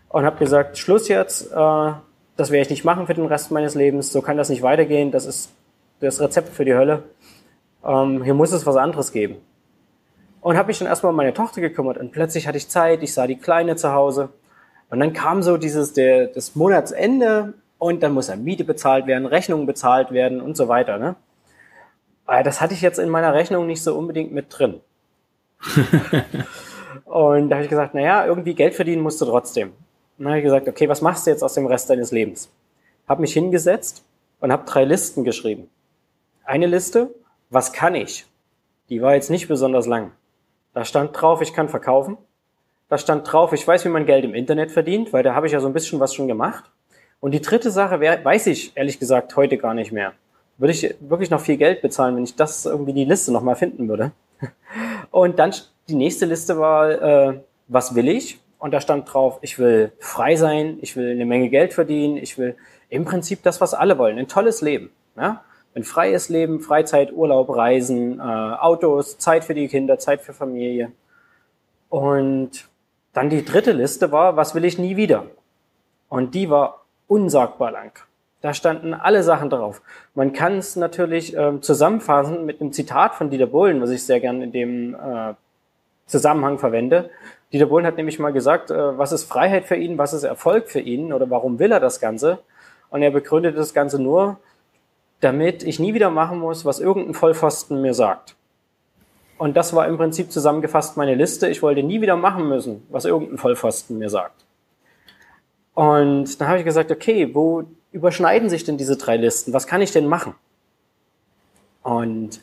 und 0.09 0.25
habe 0.25 0.37
gesagt, 0.37 0.77
Schluss 0.77 1.07
jetzt, 1.07 1.51
äh, 1.51 1.91
das 2.35 2.51
werde 2.51 2.63
ich 2.63 2.69
nicht 2.69 2.83
machen 2.83 3.07
für 3.07 3.13
den 3.13 3.25
Rest 3.25 3.51
meines 3.51 3.75
Lebens, 3.75 4.11
so 4.11 4.21
kann 4.21 4.37
das 4.37 4.49
nicht 4.49 4.61
weitergehen, 4.61 5.11
das 5.11 5.25
ist 5.25 5.51
das 6.01 6.19
Rezept 6.19 6.49
für 6.49 6.65
die 6.65 6.73
Hölle. 6.73 7.03
Ähm, 7.85 8.23
hier 8.23 8.33
muss 8.33 8.51
es 8.51 8.65
was 8.65 8.75
anderes 8.75 9.11
geben. 9.11 9.37
Und 10.41 10.57
habe 10.57 10.67
mich 10.67 10.79
dann 10.79 10.87
erstmal 10.87 11.11
um 11.11 11.15
meine 11.15 11.33
Tochter 11.33 11.61
gekümmert 11.61 11.97
und 11.97 12.11
plötzlich 12.11 12.47
hatte 12.47 12.57
ich 12.57 12.67
Zeit, 12.67 13.01
ich 13.01 13.13
sah 13.13 13.27
die 13.27 13.37
Kleine 13.37 13.77
zu 13.77 13.93
Hause. 13.93 14.29
Und 14.89 14.99
dann 14.99 15.13
kam 15.13 15.41
so 15.41 15.57
dieses, 15.57 15.93
der, 15.93 16.27
das 16.27 16.55
Monatsende 16.55 17.53
und 17.77 18.03
dann 18.03 18.13
muss 18.13 18.27
ja 18.27 18.35
Miete 18.35 18.63
bezahlt 18.63 19.07
werden, 19.07 19.25
Rechnungen 19.25 19.65
bezahlt 19.65 20.11
werden 20.11 20.41
und 20.41 20.57
so 20.57 20.67
weiter. 20.67 20.97
Ne? 20.97 21.15
Ah, 22.25 22.41
das 22.41 22.61
hatte 22.61 22.73
ich 22.73 22.81
jetzt 22.81 22.99
in 22.99 23.09
meiner 23.09 23.33
Rechnung 23.33 23.67
nicht 23.67 23.83
so 23.83 23.97
unbedingt 23.97 24.31
mit 24.31 24.45
drin. 24.49 24.79
und 27.05 27.49
da 27.49 27.55
habe 27.55 27.63
ich 27.63 27.69
gesagt, 27.69 27.93
naja, 27.93 28.25
irgendwie 28.25 28.53
Geld 28.53 28.75
verdienen 28.75 29.01
musst 29.01 29.19
du 29.19 29.25
trotzdem. 29.25 29.69
Und 30.17 30.25
dann 30.25 30.27
habe 30.29 30.39
ich 30.39 30.45
gesagt, 30.45 30.67
okay, 30.67 30.87
was 30.87 31.01
machst 31.01 31.25
du 31.25 31.31
jetzt 31.31 31.43
aus 31.43 31.53
dem 31.53 31.65
Rest 31.65 31.89
deines 31.89 32.11
Lebens? 32.11 32.49
Habe 33.07 33.21
mich 33.21 33.33
hingesetzt 33.33 34.05
und 34.39 34.51
habe 34.51 34.65
drei 34.65 34.85
Listen 34.85 35.23
geschrieben. 35.23 35.69
Eine 36.45 36.67
Liste, 36.67 37.13
was 37.49 37.73
kann 37.73 37.95
ich? 37.95 38.25
Die 38.89 39.01
war 39.01 39.15
jetzt 39.15 39.29
nicht 39.29 39.47
besonders 39.47 39.85
lang. 39.85 40.11
Da 40.73 40.85
stand 40.85 41.19
drauf, 41.19 41.41
ich 41.41 41.53
kann 41.53 41.67
verkaufen. 41.67 42.17
Da 42.87 42.97
stand 42.97 43.31
drauf, 43.31 43.53
ich 43.53 43.67
weiß, 43.67 43.83
wie 43.85 43.89
man 43.89 44.05
Geld 44.05 44.23
im 44.23 44.33
Internet 44.33 44.71
verdient, 44.71 45.11
weil 45.11 45.23
da 45.23 45.35
habe 45.35 45.47
ich 45.47 45.53
ja 45.53 45.59
so 45.59 45.67
ein 45.67 45.73
bisschen 45.73 45.99
was 45.99 46.13
schon 46.13 46.27
gemacht. 46.27 46.71
Und 47.19 47.31
die 47.31 47.41
dritte 47.41 47.71
Sache 47.71 47.99
weiß 47.99 48.47
ich 48.47 48.75
ehrlich 48.77 48.99
gesagt 48.99 49.35
heute 49.35 49.57
gar 49.57 49.73
nicht 49.73 49.91
mehr 49.91 50.13
würde 50.57 50.73
ich 50.73 50.95
wirklich 50.99 51.29
noch 51.29 51.41
viel 51.41 51.57
Geld 51.57 51.81
bezahlen, 51.81 52.15
wenn 52.15 52.23
ich 52.23 52.35
das 52.35 52.65
irgendwie 52.65 52.93
die 52.93 53.05
Liste 53.05 53.31
nochmal 53.31 53.55
finden 53.55 53.87
würde. 53.87 54.11
Und 55.11 55.39
dann 55.39 55.53
die 55.87 55.95
nächste 55.95 56.25
Liste 56.25 56.57
war, 56.57 56.89
äh, 56.89 57.39
was 57.67 57.95
will 57.95 58.07
ich? 58.07 58.39
Und 58.59 58.71
da 58.71 58.79
stand 58.79 59.11
drauf, 59.13 59.39
ich 59.41 59.59
will 59.59 59.91
frei 59.99 60.35
sein, 60.35 60.77
ich 60.81 60.95
will 60.95 61.11
eine 61.11 61.25
Menge 61.25 61.49
Geld 61.49 61.73
verdienen, 61.73 62.15
ich 62.17 62.37
will 62.37 62.55
im 62.89 63.03
Prinzip 63.03 63.43
das, 63.43 63.59
was 63.59 63.73
alle 63.73 63.97
wollen, 63.97 64.17
ein 64.17 64.27
tolles 64.27 64.61
Leben. 64.61 64.89
Ja? 65.17 65.43
Ein 65.75 65.83
freies 65.83 66.29
Leben, 66.29 66.59
Freizeit, 66.59 67.11
Urlaub, 67.11 67.49
Reisen, 67.49 68.19
äh, 68.19 68.21
Autos, 68.21 69.17
Zeit 69.17 69.43
für 69.43 69.53
die 69.53 69.67
Kinder, 69.67 69.97
Zeit 69.99 70.21
für 70.21 70.33
Familie. 70.33 70.91
Und 71.89 72.69
dann 73.11 73.29
die 73.29 73.43
dritte 73.43 73.71
Liste 73.71 74.11
war, 74.11 74.37
was 74.37 74.55
will 74.55 74.65
ich 74.65 74.77
nie 74.77 74.95
wieder? 74.95 75.25
Und 76.09 76.35
die 76.35 76.49
war 76.49 76.85
unsagbar 77.07 77.71
lang. 77.71 77.99
Da 78.43 78.53
standen 78.53 78.93
alle 78.93 79.23
Sachen 79.23 79.49
drauf. 79.49 79.81
Man 80.15 80.33
kann 80.33 80.57
es 80.57 80.75
natürlich 80.75 81.33
ähm, 81.33 81.61
zusammenfassen 81.61 82.45
mit 82.45 82.59
einem 82.59 82.73
Zitat 82.73 83.15
von 83.15 83.29
Dieter 83.29 83.47
Bohlen, 83.47 83.79
was 83.79 83.89
ich 83.89 84.05
sehr 84.05 84.19
gern 84.19 84.41
in 84.41 84.51
dem 84.51 84.95
äh, 84.95 85.33
Zusammenhang 86.07 86.59
verwende. 86.59 87.09
Dieter 87.53 87.67
Bohlen 87.67 87.85
hat 87.85 87.95
nämlich 87.95 88.19
mal 88.19 88.33
gesagt, 88.33 88.69
äh, 88.69 88.97
was 88.97 89.13
ist 89.13 89.23
Freiheit 89.23 89.63
für 89.63 89.77
ihn, 89.77 89.97
was 89.97 90.11
ist 90.11 90.23
Erfolg 90.23 90.67
für 90.67 90.81
ihn 90.81 91.13
oder 91.13 91.29
warum 91.29 91.57
will 91.57 91.71
er 91.71 91.79
das 91.79 92.01
Ganze? 92.01 92.39
Und 92.89 93.01
er 93.01 93.11
begründet 93.11 93.57
das 93.57 93.73
Ganze 93.73 93.97
nur, 93.97 94.39
damit 95.21 95.63
ich 95.63 95.79
nie 95.79 95.93
wieder 95.93 96.09
machen 96.09 96.39
muss, 96.39 96.65
was 96.65 96.81
irgendein 96.81 97.13
Vollpfosten 97.13 97.81
mir 97.81 97.93
sagt. 97.93 98.35
Und 99.37 99.55
das 99.55 99.73
war 99.73 99.87
im 99.87 99.95
Prinzip 99.95 100.33
zusammengefasst 100.33 100.97
meine 100.97 101.15
Liste. 101.15 101.47
Ich 101.47 101.61
wollte 101.61 101.81
nie 101.81 102.01
wieder 102.01 102.17
machen 102.17 102.49
müssen, 102.49 102.85
was 102.89 103.05
irgendein 103.05 103.37
Vollpfosten 103.37 103.99
mir 103.99 104.09
sagt. 104.09 104.43
Und 105.75 106.41
dann 106.41 106.47
habe 106.49 106.59
ich 106.59 106.65
gesagt, 106.65 106.91
okay, 106.91 107.33
wo 107.33 107.63
überschneiden 107.93 108.49
sich 108.49 108.65
denn 108.65 108.77
diese 108.77 108.97
drei 108.97 109.15
Listen? 109.15 109.53
Was 109.53 109.67
kann 109.67 109.81
ich 109.81 109.91
denn 109.91 110.07
machen? 110.07 110.35
Und 111.83 112.41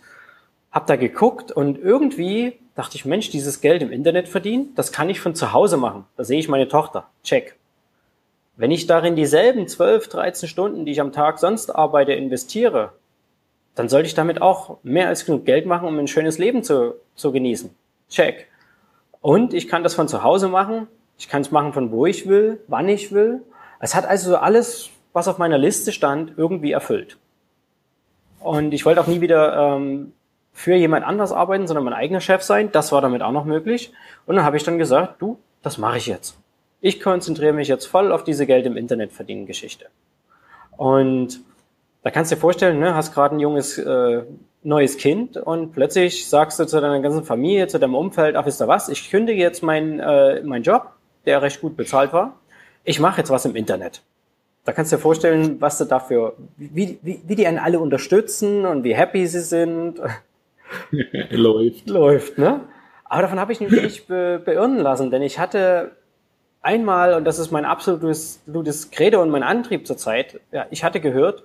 habe 0.70 0.86
da 0.86 0.96
geguckt 0.96 1.52
und 1.52 1.78
irgendwie 1.78 2.58
dachte 2.74 2.96
ich, 2.96 3.04
Mensch, 3.04 3.30
dieses 3.30 3.60
Geld 3.60 3.82
im 3.82 3.92
Internet 3.92 4.28
verdienen, 4.28 4.72
das 4.76 4.92
kann 4.92 5.10
ich 5.10 5.20
von 5.20 5.34
zu 5.34 5.52
Hause 5.52 5.76
machen. 5.76 6.06
Da 6.16 6.24
sehe 6.24 6.38
ich 6.38 6.48
meine 6.48 6.68
Tochter. 6.68 7.08
Check. 7.24 7.56
Wenn 8.56 8.70
ich 8.70 8.86
darin 8.86 9.16
dieselben 9.16 9.66
12, 9.66 10.08
13 10.08 10.48
Stunden, 10.48 10.84
die 10.84 10.92
ich 10.92 11.00
am 11.00 11.12
Tag 11.12 11.38
sonst 11.38 11.70
arbeite, 11.70 12.12
investiere, 12.12 12.92
dann 13.74 13.88
sollte 13.88 14.06
ich 14.06 14.14
damit 14.14 14.42
auch 14.42 14.78
mehr 14.82 15.08
als 15.08 15.24
genug 15.24 15.44
Geld 15.44 15.66
machen, 15.66 15.88
um 15.88 15.98
ein 15.98 16.08
schönes 16.08 16.38
Leben 16.38 16.62
zu, 16.62 16.94
zu 17.14 17.32
genießen. 17.32 17.70
Check. 18.08 18.48
Und 19.20 19.54
ich 19.54 19.68
kann 19.68 19.82
das 19.82 19.94
von 19.94 20.08
zu 20.08 20.22
Hause 20.22 20.48
machen. 20.48 20.86
Ich 21.18 21.28
kann 21.28 21.42
es 21.42 21.50
machen 21.50 21.72
von 21.72 21.90
wo 21.90 22.06
ich 22.06 22.28
will, 22.28 22.60
wann 22.68 22.88
ich 22.88 23.12
will. 23.12 23.42
Es 23.80 23.94
hat 23.94 24.06
also 24.06 24.36
alles 24.36 24.90
was 25.12 25.28
auf 25.28 25.38
meiner 25.38 25.58
Liste 25.58 25.92
stand, 25.92 26.34
irgendwie 26.36 26.72
erfüllt. 26.72 27.18
Und 28.40 28.72
ich 28.72 28.86
wollte 28.86 29.00
auch 29.00 29.06
nie 29.06 29.20
wieder 29.20 29.76
ähm, 29.76 30.12
für 30.52 30.74
jemand 30.74 31.04
anders 31.04 31.32
arbeiten, 31.32 31.66
sondern 31.66 31.84
mein 31.84 31.94
eigener 31.94 32.20
Chef 32.20 32.42
sein. 32.42 32.72
Das 32.72 32.92
war 32.92 33.00
damit 33.00 33.22
auch 33.22 33.32
noch 33.32 33.44
möglich. 33.44 33.92
Und 34.26 34.36
dann 34.36 34.44
habe 34.44 34.56
ich 34.56 34.64
dann 34.64 34.78
gesagt, 34.78 35.20
du, 35.20 35.38
das 35.62 35.78
mache 35.78 35.98
ich 35.98 36.06
jetzt. 36.06 36.38
Ich 36.80 37.00
konzentriere 37.00 37.52
mich 37.52 37.68
jetzt 37.68 37.86
voll 37.86 38.12
auf 38.12 38.24
diese 38.24 38.46
Geld 38.46 38.66
im 38.66 38.76
Internet 38.76 39.12
verdienen 39.12 39.46
Geschichte. 39.46 39.86
Und 40.76 41.40
da 42.02 42.10
kannst 42.10 42.30
du 42.30 42.36
dir 42.36 42.40
vorstellen, 42.40 42.78
ne, 42.78 42.94
hast 42.94 43.12
gerade 43.12 43.36
ein 43.36 43.40
junges 43.40 43.76
äh, 43.76 44.22
neues 44.62 44.96
Kind 44.96 45.36
und 45.36 45.72
plötzlich 45.72 46.28
sagst 46.28 46.58
du 46.58 46.66
zu 46.66 46.80
deiner 46.80 47.00
ganzen 47.00 47.24
Familie, 47.24 47.66
zu 47.68 47.78
deinem 47.78 47.94
Umfeld, 47.94 48.36
ach 48.36 48.46
wisst 48.46 48.60
ihr 48.60 48.68
was, 48.68 48.88
ich 48.88 49.10
kündige 49.10 49.40
jetzt 49.40 49.62
meinen 49.62 50.00
äh, 50.00 50.42
mein 50.42 50.62
Job, 50.62 50.92
der 51.26 51.42
recht 51.42 51.60
gut 51.60 51.76
bezahlt 51.76 52.12
war. 52.12 52.38
Ich 52.84 53.00
mache 53.00 53.18
jetzt 53.18 53.30
was 53.30 53.44
im 53.44 53.56
Internet. 53.56 54.02
Da 54.64 54.72
kannst 54.72 54.92
du 54.92 54.96
dir 54.96 55.02
vorstellen, 55.02 55.60
was 55.60 55.78
du 55.78 55.84
dafür, 55.84 56.36
wie, 56.56 56.98
wie, 57.02 57.20
wie 57.26 57.34
die 57.34 57.46
einen 57.46 57.58
alle 57.58 57.80
unterstützen 57.80 58.66
und 58.66 58.84
wie 58.84 58.94
happy 58.94 59.26
sie 59.26 59.40
sind. 59.40 60.00
Läuft. 61.30 61.88
Läuft, 61.88 62.38
ne? 62.38 62.60
Aber 63.04 63.22
davon 63.22 63.40
habe 63.40 63.52
ich 63.52 63.60
mich 63.60 63.72
nicht 63.72 64.06
be 64.06 64.40
beirren 64.44 64.78
lassen, 64.78 65.10
denn 65.10 65.22
ich 65.22 65.38
hatte 65.38 65.96
einmal, 66.62 67.14
und 67.14 67.24
das 67.24 67.38
ist 67.38 67.50
mein 67.50 67.64
absolutes, 67.64 68.42
absolutes 68.46 68.90
Credo 68.90 69.20
und 69.22 69.30
mein 69.30 69.42
Antrieb 69.42 69.86
zurzeit, 69.86 70.40
ja, 70.52 70.66
ich 70.70 70.84
hatte 70.84 71.00
gehört, 71.00 71.44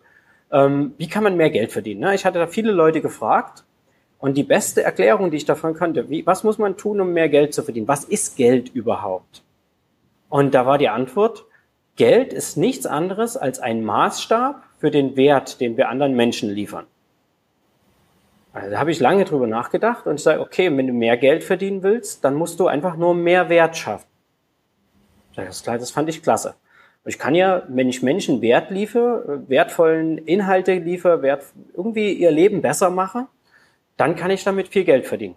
ähm, 0.52 0.94
wie 0.98 1.08
kann 1.08 1.24
man 1.24 1.38
mehr 1.38 1.50
Geld 1.50 1.72
verdienen? 1.72 2.02
Ne? 2.02 2.14
Ich 2.14 2.26
hatte 2.26 2.40
da 2.40 2.48
viele 2.48 2.72
Leute 2.72 3.02
gefragt 3.02 3.64
und 4.20 4.38
die 4.38 4.44
beste 4.44 4.84
Erklärung, 4.84 5.32
die 5.32 5.38
ich 5.38 5.46
davon 5.46 5.74
kannte, 5.74 6.10
wie, 6.10 6.26
was 6.26 6.44
muss 6.44 6.58
man 6.58 6.78
tun, 6.78 7.02
um 7.02 7.14
mehr 7.14 7.30
Geld 7.30 7.54
zu 7.54 7.64
verdienen? 7.64 7.88
Was 7.88 8.04
ist 8.04 8.38
Geld 8.38 8.70
überhaupt? 8.74 9.44
Und 10.30 10.54
da 10.54 10.66
war 10.66 10.78
die 10.78 10.90
Antwort, 10.90 11.46
Geld 11.96 12.34
ist 12.34 12.58
nichts 12.58 12.86
anderes 12.86 13.38
als 13.38 13.60
ein 13.60 13.84
Maßstab 13.84 14.64
für 14.78 14.92
den 14.92 15.16
Wert, 15.16 15.62
den 15.62 15.78
wir 15.78 15.90
anderen 15.90 16.16
Menschen 16.16 16.50
liefern. 16.50 16.86
Also 18.54 18.72
da 18.72 18.80
habe 18.80 18.92
ich 18.92 19.00
lange 19.00 19.26
drüber 19.26 19.48
nachgedacht 19.48 20.08
und 20.08 20.16
ich 20.16 20.24
sage, 20.24 20.40
okay, 20.40 20.76
wenn 20.76 20.88
du 20.88 20.94
mehr 20.94 21.18
Geld 21.18 21.44
verdienen 21.44 21.84
willst, 21.84 22.24
dann 22.24 22.36
musst 22.36 22.60
du 22.60 22.68
einfach 22.68 22.96
nur 22.96 23.14
mehr 23.14 23.50
Wert 23.50 23.76
schaffen. 23.76 24.08
Das, 25.36 25.64
das 25.64 25.92
fand 25.92 26.08
ich 26.10 26.24
klasse. 26.24 26.56
Ich 27.06 27.20
kann 27.20 27.36
ja, 27.36 27.64
wenn 27.68 27.90
ich 27.90 28.02
Menschen 28.02 28.42
Wert 28.42 28.72
liefere, 28.72 29.44
wertvollen 29.48 30.18
Inhalte 30.18 30.74
liefere, 30.76 31.22
wert, 31.22 31.44
irgendwie 31.74 32.14
ihr 32.14 32.32
Leben 32.32 32.62
besser 32.62 32.90
mache, 32.90 33.28
dann 33.98 34.16
kann 34.16 34.32
ich 34.32 34.44
damit 34.44 34.70
viel 34.70 34.86
Geld 34.86 35.06
verdienen. 35.06 35.36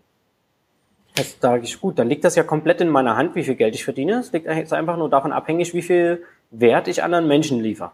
Jetzt 1.16 1.40
sage 1.40 1.64
ich, 1.64 1.80
gut, 1.80 1.98
dann 1.98 2.08
liegt 2.08 2.24
das 2.24 2.36
ja 2.36 2.44
komplett 2.44 2.80
in 2.80 2.88
meiner 2.88 3.16
Hand, 3.16 3.34
wie 3.34 3.42
viel 3.42 3.56
Geld 3.56 3.74
ich 3.74 3.84
verdiene. 3.84 4.20
Es 4.20 4.32
liegt 4.32 4.46
einfach 4.48 4.96
nur 4.96 5.10
davon 5.10 5.32
abhängig, 5.32 5.74
wie 5.74 5.82
viel 5.82 6.24
Wert 6.50 6.88
ich 6.88 7.02
anderen 7.02 7.26
Menschen 7.26 7.61
liefere. 7.61 7.93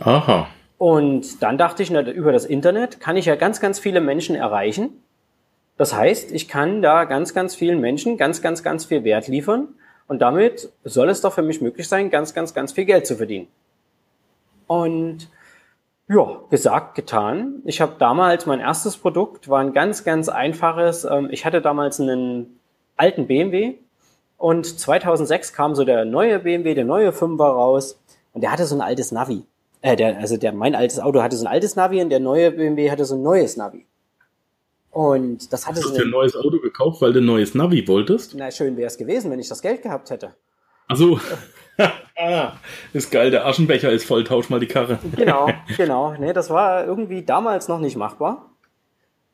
Aha. 0.00 0.48
Und 0.78 1.42
dann 1.42 1.56
dachte 1.56 1.82
ich, 1.82 1.90
über 1.90 2.32
das 2.32 2.44
Internet 2.44 3.00
kann 3.00 3.16
ich 3.16 3.26
ja 3.26 3.36
ganz, 3.36 3.60
ganz 3.60 3.78
viele 3.78 4.00
Menschen 4.00 4.36
erreichen. 4.36 5.02
Das 5.76 5.94
heißt, 5.94 6.32
ich 6.32 6.48
kann 6.48 6.82
da 6.82 7.04
ganz, 7.04 7.34
ganz 7.34 7.54
vielen 7.54 7.80
Menschen 7.80 8.16
ganz, 8.16 8.42
ganz, 8.42 8.62
ganz 8.62 8.84
viel 8.84 9.04
Wert 9.04 9.28
liefern. 9.28 9.68
Und 10.08 10.20
damit 10.20 10.70
soll 10.84 11.08
es 11.08 11.20
doch 11.20 11.32
für 11.32 11.42
mich 11.42 11.60
möglich 11.60 11.88
sein, 11.88 12.10
ganz, 12.10 12.34
ganz, 12.34 12.54
ganz 12.54 12.72
viel 12.72 12.84
Geld 12.84 13.06
zu 13.06 13.16
verdienen. 13.16 13.48
Und 14.66 15.28
ja, 16.08 16.40
gesagt, 16.50 16.94
getan. 16.94 17.62
Ich 17.64 17.80
habe 17.80 17.94
damals 17.98 18.46
mein 18.46 18.60
erstes 18.60 18.96
Produkt, 18.96 19.48
war 19.48 19.60
ein 19.60 19.72
ganz, 19.72 20.04
ganz 20.04 20.28
einfaches. 20.28 21.04
Ähm, 21.04 21.28
ich 21.30 21.44
hatte 21.44 21.60
damals 21.60 22.00
einen 22.00 22.60
alten 22.96 23.26
BMW, 23.26 23.78
und 24.38 24.78
2006 24.78 25.52
kam 25.52 25.74
so 25.74 25.84
der 25.84 26.04
neue 26.04 26.38
BMW, 26.40 26.74
der 26.74 26.84
neue 26.84 27.10
5er 27.10 27.44
raus 27.44 27.98
und 28.32 28.42
der 28.42 28.52
hatte 28.52 28.66
so 28.66 28.74
ein 28.74 28.80
altes 28.80 29.12
Navi. 29.12 29.44
Äh, 29.80 29.96
der, 29.96 30.18
also 30.18 30.36
der, 30.36 30.52
mein 30.52 30.74
altes 30.74 30.98
Auto 30.98 31.22
hatte 31.22 31.36
so 31.36 31.44
ein 31.44 31.52
altes 31.52 31.76
Navi 31.76 32.02
und 32.02 32.10
der 32.10 32.20
neue 32.20 32.50
BMW 32.50 32.90
hatte 32.90 33.04
so 33.04 33.14
ein 33.14 33.22
neues 33.22 33.56
Navi. 33.56 33.86
Und 34.90 35.52
das 35.52 35.66
hatte 35.66 35.80
Hast 35.80 35.88
so 35.88 35.96
du 35.96 36.04
ein 36.04 36.10
neues 36.10 36.34
Auto 36.34 36.58
gekauft, 36.58 37.02
weil 37.02 37.12
du 37.12 37.20
ein 37.20 37.26
neues 37.26 37.54
Navi 37.54 37.86
wolltest? 37.86 38.34
Na, 38.34 38.50
schön 38.50 38.76
wäre 38.76 38.86
es 38.86 38.96
gewesen, 38.96 39.30
wenn 39.30 39.38
ich 39.38 39.48
das 39.48 39.60
Geld 39.60 39.82
gehabt 39.82 40.10
hätte. 40.10 40.34
Also, 40.88 41.20
ist 42.92 43.10
geil, 43.10 43.30
der 43.30 43.46
Aschenbecher 43.46 43.90
ist 43.90 44.06
voll, 44.06 44.24
tausch 44.24 44.48
mal 44.48 44.60
die 44.60 44.66
Karre. 44.66 44.98
Genau, 45.14 45.50
genau. 45.76 46.14
Nee, 46.18 46.32
das 46.32 46.48
war 46.48 46.86
irgendwie 46.86 47.22
damals 47.22 47.68
noch 47.68 47.78
nicht 47.78 47.96
machbar. 47.96 48.55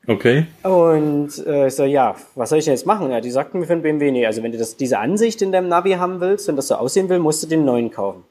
Okay. 0.06 0.46
Und 0.64 1.46
äh, 1.46 1.68
ich 1.68 1.76
so, 1.76 1.84
ja, 1.84 2.16
was 2.34 2.50
soll 2.50 2.58
ich 2.58 2.64
denn 2.64 2.74
jetzt 2.74 2.86
machen? 2.86 3.10
Ja, 3.10 3.20
die 3.20 3.30
sagten 3.30 3.60
mir 3.60 3.66
für 3.66 3.74
den 3.74 3.82
BMW, 3.82 4.10
nee, 4.10 4.26
also 4.26 4.42
wenn 4.42 4.50
du 4.50 4.58
das, 4.58 4.76
diese 4.76 4.98
Ansicht 4.98 5.40
in 5.42 5.52
deinem 5.52 5.68
Navi 5.68 5.92
haben 5.92 6.20
willst 6.20 6.48
und 6.48 6.56
das 6.56 6.68
so 6.68 6.74
aussehen 6.74 7.08
will, 7.08 7.20
musst 7.20 7.42
du 7.42 7.46
den 7.46 7.64
neuen 7.64 7.90
kaufen. 7.90 8.24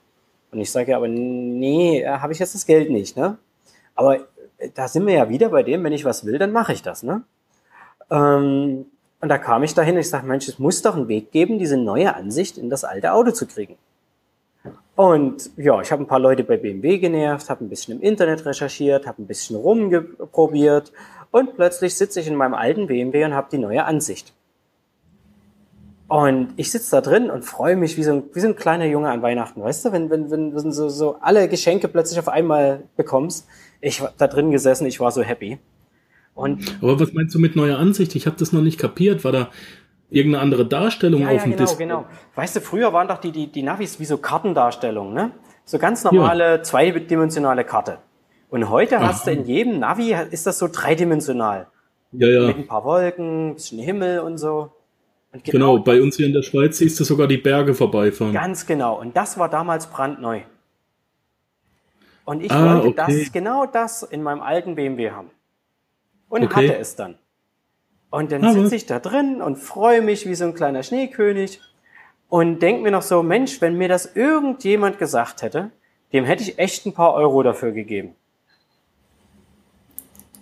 Und 0.52 0.60
ich 0.60 0.70
sage 0.70 0.92
ja, 0.92 0.98
aber 0.98 1.08
nee, 1.08 2.02
äh, 2.02 2.08
habe 2.08 2.34
ich 2.34 2.40
jetzt 2.40 2.56
das 2.56 2.66
Geld 2.66 2.90
nicht, 2.90 3.16
ne? 3.16 3.38
Aber 3.96 4.18
äh, 4.58 4.70
da 4.74 4.90
sind 4.90 5.06
wir 5.08 5.14
ja 5.14 5.30
wieder 5.30 5.48
bei 5.48 5.64
dem, 5.64 5.84
wenn 5.86 5.94
ich 5.94 6.04
was 6.04 6.26
will, 6.26 6.38
dann 6.38 6.52
mache 6.52 6.74
ich 6.74 6.82
das, 6.82 7.04
ne? 7.04 7.24
Ähm, 8.10 8.86
und 9.22 9.30
da 9.30 9.38
kam 9.38 9.64
ich 9.64 9.74
dahin 9.74 9.96
und 9.96 10.02
ich 10.02 10.10
sage, 10.10 10.28
Mensch, 10.28 10.50
es 10.50 10.60
muss 10.60 10.82
doch 10.82 10.96
einen 10.96 11.08
Weg 11.08 11.32
geben, 11.32 11.58
diese 11.58 11.78
neue 11.78 12.14
Ansicht 12.16 12.58
in 12.58 12.70
das 12.70 12.84
alte 12.84 13.14
Auto 13.14 13.32
zu 13.32 13.46
kriegen. 13.46 13.78
Und 14.96 15.52
ja, 15.58 15.80
ich 15.80 15.92
habe 15.92 16.04
ein 16.04 16.08
paar 16.08 16.20
Leute 16.20 16.44
bei 16.44 16.58
BMW 16.58 16.98
genervt, 16.98 17.50
habe 17.50 17.64
ein 17.64 17.70
bisschen 17.70 17.98
im 17.98 18.02
Internet 18.02 18.46
recherchiert, 18.46 19.08
habe 19.08 19.22
ein 19.22 19.28
bisschen 19.28 19.56
rumprobiert 19.56 20.92
und 21.32 21.56
plötzlich 21.56 21.96
sitze 21.96 22.20
ich 22.20 22.28
in 22.28 22.36
meinem 22.36 22.54
alten 22.54 22.88
BMW 22.88 23.26
und 23.26 23.34
habe 23.34 23.48
die 23.52 23.58
neue 23.58 23.86
Ansicht. 23.86 24.34
Und 26.08 26.50
ich 26.58 26.72
sitze 26.72 26.92
da 26.92 27.02
drin 27.02 27.30
und 27.30 27.46
freue 27.46 27.78
mich 27.78 27.96
wie 27.96 28.04
so, 28.04 28.12
ein, 28.12 28.24
wie 28.34 28.42
so 28.42 28.48
ein 28.50 28.58
kleiner 28.58 28.86
Junge 28.86 29.10
an 29.10 29.22
Weihnachten, 29.22 29.64
weißt 29.64 29.86
du, 29.86 29.92
wenn, 29.94 30.10
wenn, 30.10 30.30
wenn, 30.30 30.54
wenn 30.54 30.72
so, 30.74 30.90
so 30.90 31.16
alle 31.22 31.48
Geschenke 31.48 31.88
plötzlich 31.88 32.20
auf 32.20 32.28
einmal 32.28 32.84
bekommst. 32.98 33.48
Ich 33.80 34.02
war 34.02 34.14
da 34.18 34.28
drin 34.28 34.52
gesessen, 34.52 34.86
ich 34.88 35.00
war 35.00 35.12
so 35.12 35.22
happy. 35.22 35.58
Und 36.34 36.80
Aber 36.82 37.00
was 37.00 37.14
meinst 37.14 37.34
du 37.34 37.40
mit 37.40 37.56
neuer 37.56 37.78
Ansicht? 37.78 38.16
Ich 38.16 38.26
habe 38.26 38.36
das 38.38 38.52
noch 38.52 38.62
nicht 38.62 38.78
kapiert. 38.78 39.24
War 39.24 39.32
da 39.32 39.50
irgendeine 40.10 40.44
andere 40.44 40.66
Darstellung 40.66 41.22
ja, 41.22 41.28
auf 41.28 41.34
ja, 41.34 41.44
dem 41.44 41.52
genau, 41.52 41.64
Display? 41.64 41.86
genau. 41.86 42.06
Weißt 42.36 42.58
du, 42.58 42.60
früher 42.60 42.92
waren 42.92 43.08
doch 43.08 43.18
die, 43.18 43.32
die, 43.32 43.50
die 43.50 43.64
Navis 43.64 44.00
wie 44.00 44.06
so 44.06 44.18
Kartendarstellungen, 44.18 45.14
ne? 45.14 45.32
So 45.64 45.80
ganz 45.80 46.04
normale 46.04 46.44
ja. 46.44 46.64
zweidimensionale 46.64 47.64
Karte. 47.64 48.00
Und 48.52 48.70
heute 48.70 48.98
Aha. 48.98 49.08
hast 49.08 49.26
du 49.26 49.32
in 49.32 49.46
jedem 49.46 49.80
Navi, 49.80 50.14
ist 50.30 50.46
das 50.46 50.60
so 50.60 50.68
dreidimensional. 50.68 51.68
Ja, 52.12 52.28
ja. 52.28 52.48
Mit 52.48 52.58
ein 52.58 52.68
paar 52.68 52.84
Wolken, 52.84 53.52
ein 53.52 53.54
bisschen 53.56 53.80
Himmel 53.80 54.20
und 54.20 54.38
so. 54.38 54.74
Und 55.32 55.46
genau, 55.46 55.76
genau, 55.76 55.84
bei 55.84 56.02
uns 56.02 56.18
hier 56.18 56.26
in 56.26 56.34
der 56.34 56.42
Schweiz 56.42 56.78
siehst 56.78 57.00
du 57.00 57.06
sogar 57.06 57.28
die 57.28 57.38
Berge 57.38 57.74
vorbeifahren. 57.74 58.34
Ganz 58.34 58.66
genau. 58.66 59.00
Und 59.00 59.16
das 59.16 59.40
war 59.40 59.48
damals 59.48 59.88
brandneu. 59.88 60.42
Und 62.26 62.44
ich 62.44 62.52
ah, 62.52 62.76
wollte 62.76 62.90
okay. 62.90 63.22
das, 63.24 63.32
genau 63.32 63.66
das 63.66 64.04
in 64.04 64.22
meinem 64.22 64.42
alten 64.42 64.76
BMW 64.76 65.12
haben. 65.12 65.30
Und 66.28 66.44
okay. 66.44 66.68
hatte 66.68 66.78
es 66.78 66.98
dann. 66.98 67.16
Und 68.10 68.34
dann 68.34 68.44
ah, 68.44 68.52
sitze 68.52 68.76
ich 68.76 68.86
da 68.86 69.00
drin 69.00 69.42
und 69.42 69.56
freue 69.56 70.02
mich 70.02 70.28
wie 70.28 70.36
so 70.36 70.44
ein 70.44 70.54
kleiner 70.54 70.84
Schneekönig. 70.84 71.62
und 72.28 72.60
denke 72.60 72.84
mir 72.84 72.92
noch 72.92 73.02
so, 73.02 73.24
Mensch, 73.24 73.62
wenn 73.62 73.78
mir 73.78 73.88
das 73.88 74.14
irgendjemand 74.14 75.00
gesagt 75.00 75.42
hätte, 75.42 75.72
dem 76.12 76.26
hätte 76.26 76.44
ich 76.44 76.60
echt 76.60 76.86
ein 76.86 76.94
paar 76.94 77.14
Euro 77.14 77.44
dafür 77.44 77.72
gegeben. 77.72 78.16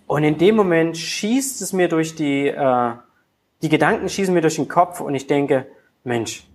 Und 0.09 0.23
in 0.23 0.39
dem 0.39 0.55
Moment 0.55 0.97
schießt 0.97 1.61
es 1.61 1.71
mir 1.71 1.87
durch 1.87 2.15
die, 2.15 2.47
äh, 2.47 2.91
die 3.61 3.69
Gedanken 3.69 4.09
schießen 4.09 4.33
mir 4.33 4.41
durch 4.41 4.55
den 4.55 4.67
Kopf 4.67 5.01
und 5.01 5.13
ich 5.13 5.27
denke, 5.27 5.67
Mensch, 6.03 6.47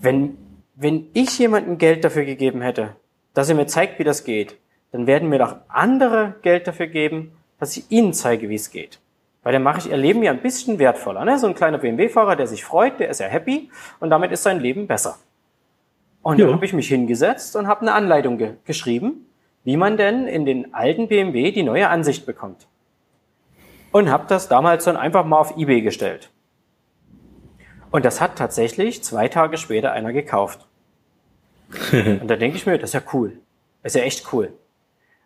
wenn, 0.00 0.36
wenn 0.74 1.06
ich 1.12 1.38
jemandem 1.38 1.78
Geld 1.78 2.02
dafür 2.02 2.24
gegeben 2.24 2.62
hätte, 2.62 2.96
dass 3.32 3.48
er 3.48 3.54
mir 3.54 3.68
zeigt, 3.68 4.00
wie 4.00 4.04
das 4.04 4.24
geht, 4.24 4.56
dann 4.90 5.06
werden 5.06 5.28
mir 5.28 5.38
doch 5.38 5.54
andere 5.68 6.34
Geld 6.42 6.66
dafür 6.66 6.88
geben, 6.88 7.30
dass 7.60 7.76
ich 7.76 7.88
ihnen 7.92 8.12
zeige, 8.12 8.48
wie 8.48 8.56
es 8.56 8.72
geht. 8.72 8.98
Weil 9.44 9.52
dann 9.52 9.62
mache 9.62 9.78
ich 9.78 9.90
ihr 9.90 9.96
Leben 9.96 10.24
ja 10.24 10.32
ein 10.32 10.42
bisschen 10.42 10.80
wertvoller. 10.80 11.24
Ne? 11.24 11.38
So 11.38 11.46
ein 11.46 11.54
kleiner 11.54 11.78
BMW-Fahrer, 11.78 12.34
der 12.34 12.48
sich 12.48 12.64
freut, 12.64 12.98
der 12.98 13.08
ist 13.08 13.20
ja 13.20 13.28
happy 13.28 13.70
und 14.00 14.10
damit 14.10 14.32
ist 14.32 14.42
sein 14.42 14.58
Leben 14.58 14.88
besser. 14.88 15.16
Und 16.22 16.40
ja. 16.40 16.46
dann 16.46 16.56
habe 16.56 16.64
ich 16.64 16.72
mich 16.72 16.88
hingesetzt 16.88 17.54
und 17.54 17.68
habe 17.68 17.82
eine 17.82 17.92
Anleitung 17.92 18.36
ge 18.36 18.54
geschrieben, 18.64 19.25
wie 19.66 19.76
man 19.76 19.96
denn 19.96 20.28
in 20.28 20.46
den 20.46 20.74
alten 20.74 21.08
BMW 21.08 21.50
die 21.50 21.64
neue 21.64 21.88
Ansicht 21.88 22.24
bekommt. 22.24 22.68
Und 23.90 24.10
habe 24.10 24.26
das 24.28 24.48
damals 24.48 24.84
dann 24.84 24.96
einfach 24.96 25.24
mal 25.24 25.40
auf 25.40 25.56
eBay 25.56 25.82
gestellt. 25.82 26.30
Und 27.90 28.04
das 28.04 28.20
hat 28.20 28.36
tatsächlich 28.36 29.02
zwei 29.02 29.26
Tage 29.26 29.56
später 29.58 29.90
einer 29.90 30.12
gekauft. 30.12 30.68
und 31.92 32.28
da 32.28 32.36
denke 32.36 32.56
ich 32.56 32.64
mir, 32.64 32.78
das 32.78 32.90
ist 32.90 32.94
ja 32.94 33.02
cool. 33.12 33.40
Das 33.82 33.94
ist 33.94 34.00
ja 34.00 34.06
echt 34.06 34.32
cool. 34.32 34.52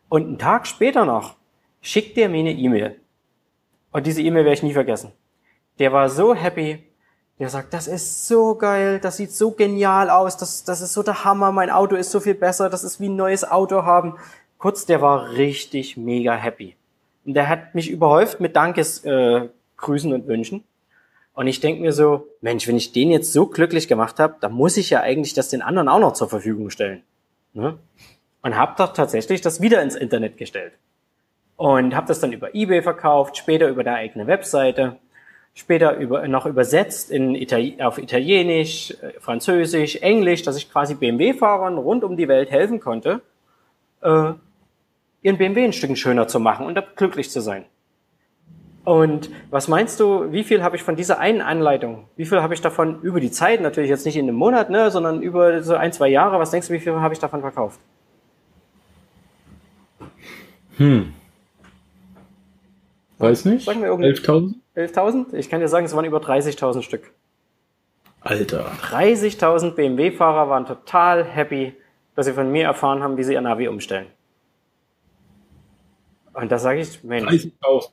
Und 0.08 0.26
einen 0.26 0.38
Tag 0.38 0.66
später 0.66 1.04
noch 1.04 1.36
schickt 1.82 2.16
der 2.16 2.30
mir 2.30 2.40
eine 2.40 2.52
E-Mail. 2.52 2.98
Und 3.92 4.06
diese 4.06 4.22
E-Mail 4.22 4.44
werde 4.44 4.54
ich 4.54 4.62
nie 4.62 4.72
vergessen. 4.72 5.12
Der 5.78 5.92
war 5.92 6.08
so 6.08 6.34
happy. 6.34 6.82
Der 7.40 7.48
sagt, 7.48 7.72
das 7.72 7.88
ist 7.88 8.28
so 8.28 8.54
geil, 8.54 9.00
das 9.00 9.16
sieht 9.16 9.32
so 9.32 9.52
genial 9.52 10.10
aus, 10.10 10.36
das, 10.36 10.62
das 10.62 10.82
ist 10.82 10.92
so 10.92 11.02
der 11.02 11.24
Hammer, 11.24 11.52
mein 11.52 11.70
Auto 11.70 11.96
ist 11.96 12.10
so 12.10 12.20
viel 12.20 12.34
besser, 12.34 12.68
das 12.68 12.84
ist 12.84 13.00
wie 13.00 13.08
ein 13.08 13.16
neues 13.16 13.50
Auto 13.50 13.84
haben. 13.84 14.16
Kurz, 14.58 14.84
der 14.84 15.00
war 15.00 15.30
richtig 15.30 15.96
mega 15.96 16.34
happy. 16.34 16.76
Und 17.24 17.32
der 17.32 17.48
hat 17.48 17.74
mich 17.74 17.90
überhäuft 17.90 18.40
mit 18.40 18.56
Dankesgrüßen 18.56 20.10
äh, 20.10 20.14
und 20.14 20.26
Wünschen. 20.26 20.64
Und 21.32 21.46
ich 21.46 21.60
denke 21.60 21.80
mir 21.80 21.92
so, 21.92 22.26
Mensch, 22.42 22.68
wenn 22.68 22.76
ich 22.76 22.92
den 22.92 23.10
jetzt 23.10 23.32
so 23.32 23.46
glücklich 23.46 23.88
gemacht 23.88 24.18
habe, 24.18 24.36
dann 24.42 24.52
muss 24.52 24.76
ich 24.76 24.90
ja 24.90 25.00
eigentlich 25.00 25.32
das 25.32 25.48
den 25.48 25.62
anderen 25.62 25.88
auch 25.88 25.98
noch 25.98 26.12
zur 26.12 26.28
Verfügung 26.28 26.68
stellen. 26.68 27.02
Ne? 27.54 27.78
Und 28.42 28.56
habe 28.56 28.74
doch 28.76 28.92
tatsächlich 28.92 29.40
das 29.40 29.62
wieder 29.62 29.82
ins 29.82 29.94
Internet 29.94 30.36
gestellt. 30.36 30.74
Und 31.56 31.96
habe 31.96 32.08
das 32.08 32.20
dann 32.20 32.34
über 32.34 32.54
eBay 32.54 32.82
verkauft, 32.82 33.38
später 33.38 33.68
über 33.68 33.82
der 33.82 33.94
eigene 33.94 34.26
Webseite, 34.26 34.98
später 35.54 35.96
über, 35.96 36.26
noch 36.28 36.46
übersetzt 36.46 37.10
in 37.10 37.34
Itali 37.34 37.76
auf 37.80 37.98
Italienisch, 37.98 38.92
äh, 39.02 39.18
Französisch, 39.20 39.96
Englisch, 39.96 40.42
dass 40.42 40.56
ich 40.56 40.70
quasi 40.70 40.94
BMW-Fahrern 40.94 41.78
rund 41.78 42.04
um 42.04 42.16
die 42.16 42.28
Welt 42.28 42.50
helfen 42.50 42.80
konnte, 42.80 43.20
äh, 44.02 44.32
ihren 45.22 45.38
BMW 45.38 45.64
ein 45.64 45.72
Stück 45.72 45.96
schöner 45.98 46.28
zu 46.28 46.40
machen 46.40 46.66
und 46.66 46.78
glücklich 46.96 47.30
zu 47.30 47.40
sein. 47.40 47.64
Und 48.84 49.30
was 49.50 49.68
meinst 49.68 50.00
du, 50.00 50.32
wie 50.32 50.42
viel 50.42 50.62
habe 50.62 50.76
ich 50.76 50.82
von 50.82 50.96
dieser 50.96 51.18
einen 51.18 51.42
Anleitung, 51.42 52.08
wie 52.16 52.24
viel 52.24 52.40
habe 52.40 52.54
ich 52.54 52.62
davon 52.62 53.02
über 53.02 53.20
die 53.20 53.30
Zeit, 53.30 53.60
natürlich 53.60 53.90
jetzt 53.90 54.06
nicht 54.06 54.16
in 54.16 54.26
einem 54.26 54.36
Monat, 54.36 54.70
ne, 54.70 54.90
sondern 54.90 55.20
über 55.20 55.62
so 55.62 55.74
ein, 55.74 55.92
zwei 55.92 56.08
Jahre, 56.08 56.38
was 56.38 56.50
denkst 56.50 56.68
du, 56.68 56.72
wie 56.72 56.80
viel 56.80 56.94
habe 56.94 57.12
ich 57.12 57.20
davon 57.20 57.42
verkauft? 57.42 57.78
Hm. 60.78 61.12
Weiß 63.18 63.44
nicht. 63.44 63.68
11.000? 63.68 64.54
11.000? 64.76 65.34
Ich 65.34 65.48
kann 65.50 65.60
dir 65.60 65.68
sagen, 65.68 65.86
es 65.86 65.94
waren 65.94 66.04
über 66.04 66.18
30.000 66.18 66.82
Stück. 66.82 67.12
Alter. 68.20 68.70
30.000 68.90 69.72
BMW-Fahrer 69.72 70.48
waren 70.48 70.66
total 70.66 71.24
happy, 71.24 71.74
dass 72.14 72.26
sie 72.26 72.32
von 72.32 72.50
mir 72.50 72.64
erfahren 72.64 73.02
haben, 73.02 73.16
wie 73.16 73.24
sie 73.24 73.32
ihr 73.32 73.40
Navi 73.40 73.68
umstellen. 73.68 74.06
Und 76.34 76.52
da 76.52 76.58
sage 76.58 76.80
ich, 76.80 77.02
Mensch. 77.02 77.30
30.000. 77.30 77.90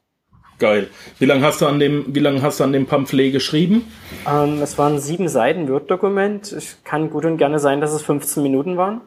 Geil. 0.59 0.89
Wie 1.19 1.25
lange 1.25 1.45
hast 1.45 1.61
du 1.61 1.67
an 1.67 1.79
dem, 1.79 2.15
wie 2.15 2.19
lange 2.19 2.41
hast 2.41 2.59
du 2.59 2.63
an 2.63 2.73
dem 2.73 2.87
Pamphlet 2.87 3.31
geschrieben? 3.31 3.85
Ähm, 4.27 4.59
es 4.61 4.77
waren 4.77 4.99
sieben 4.99 5.29
Seiten 5.29 5.69
Word-Dokument. 5.69 6.51
Es 6.51 6.83
kann 6.83 7.11
gut 7.11 7.25
und 7.25 7.37
gerne 7.37 7.59
sein, 7.59 7.79
dass 7.79 7.93
es 7.93 8.01
15 8.01 8.41
Minuten 8.41 8.75
waren. 8.75 9.01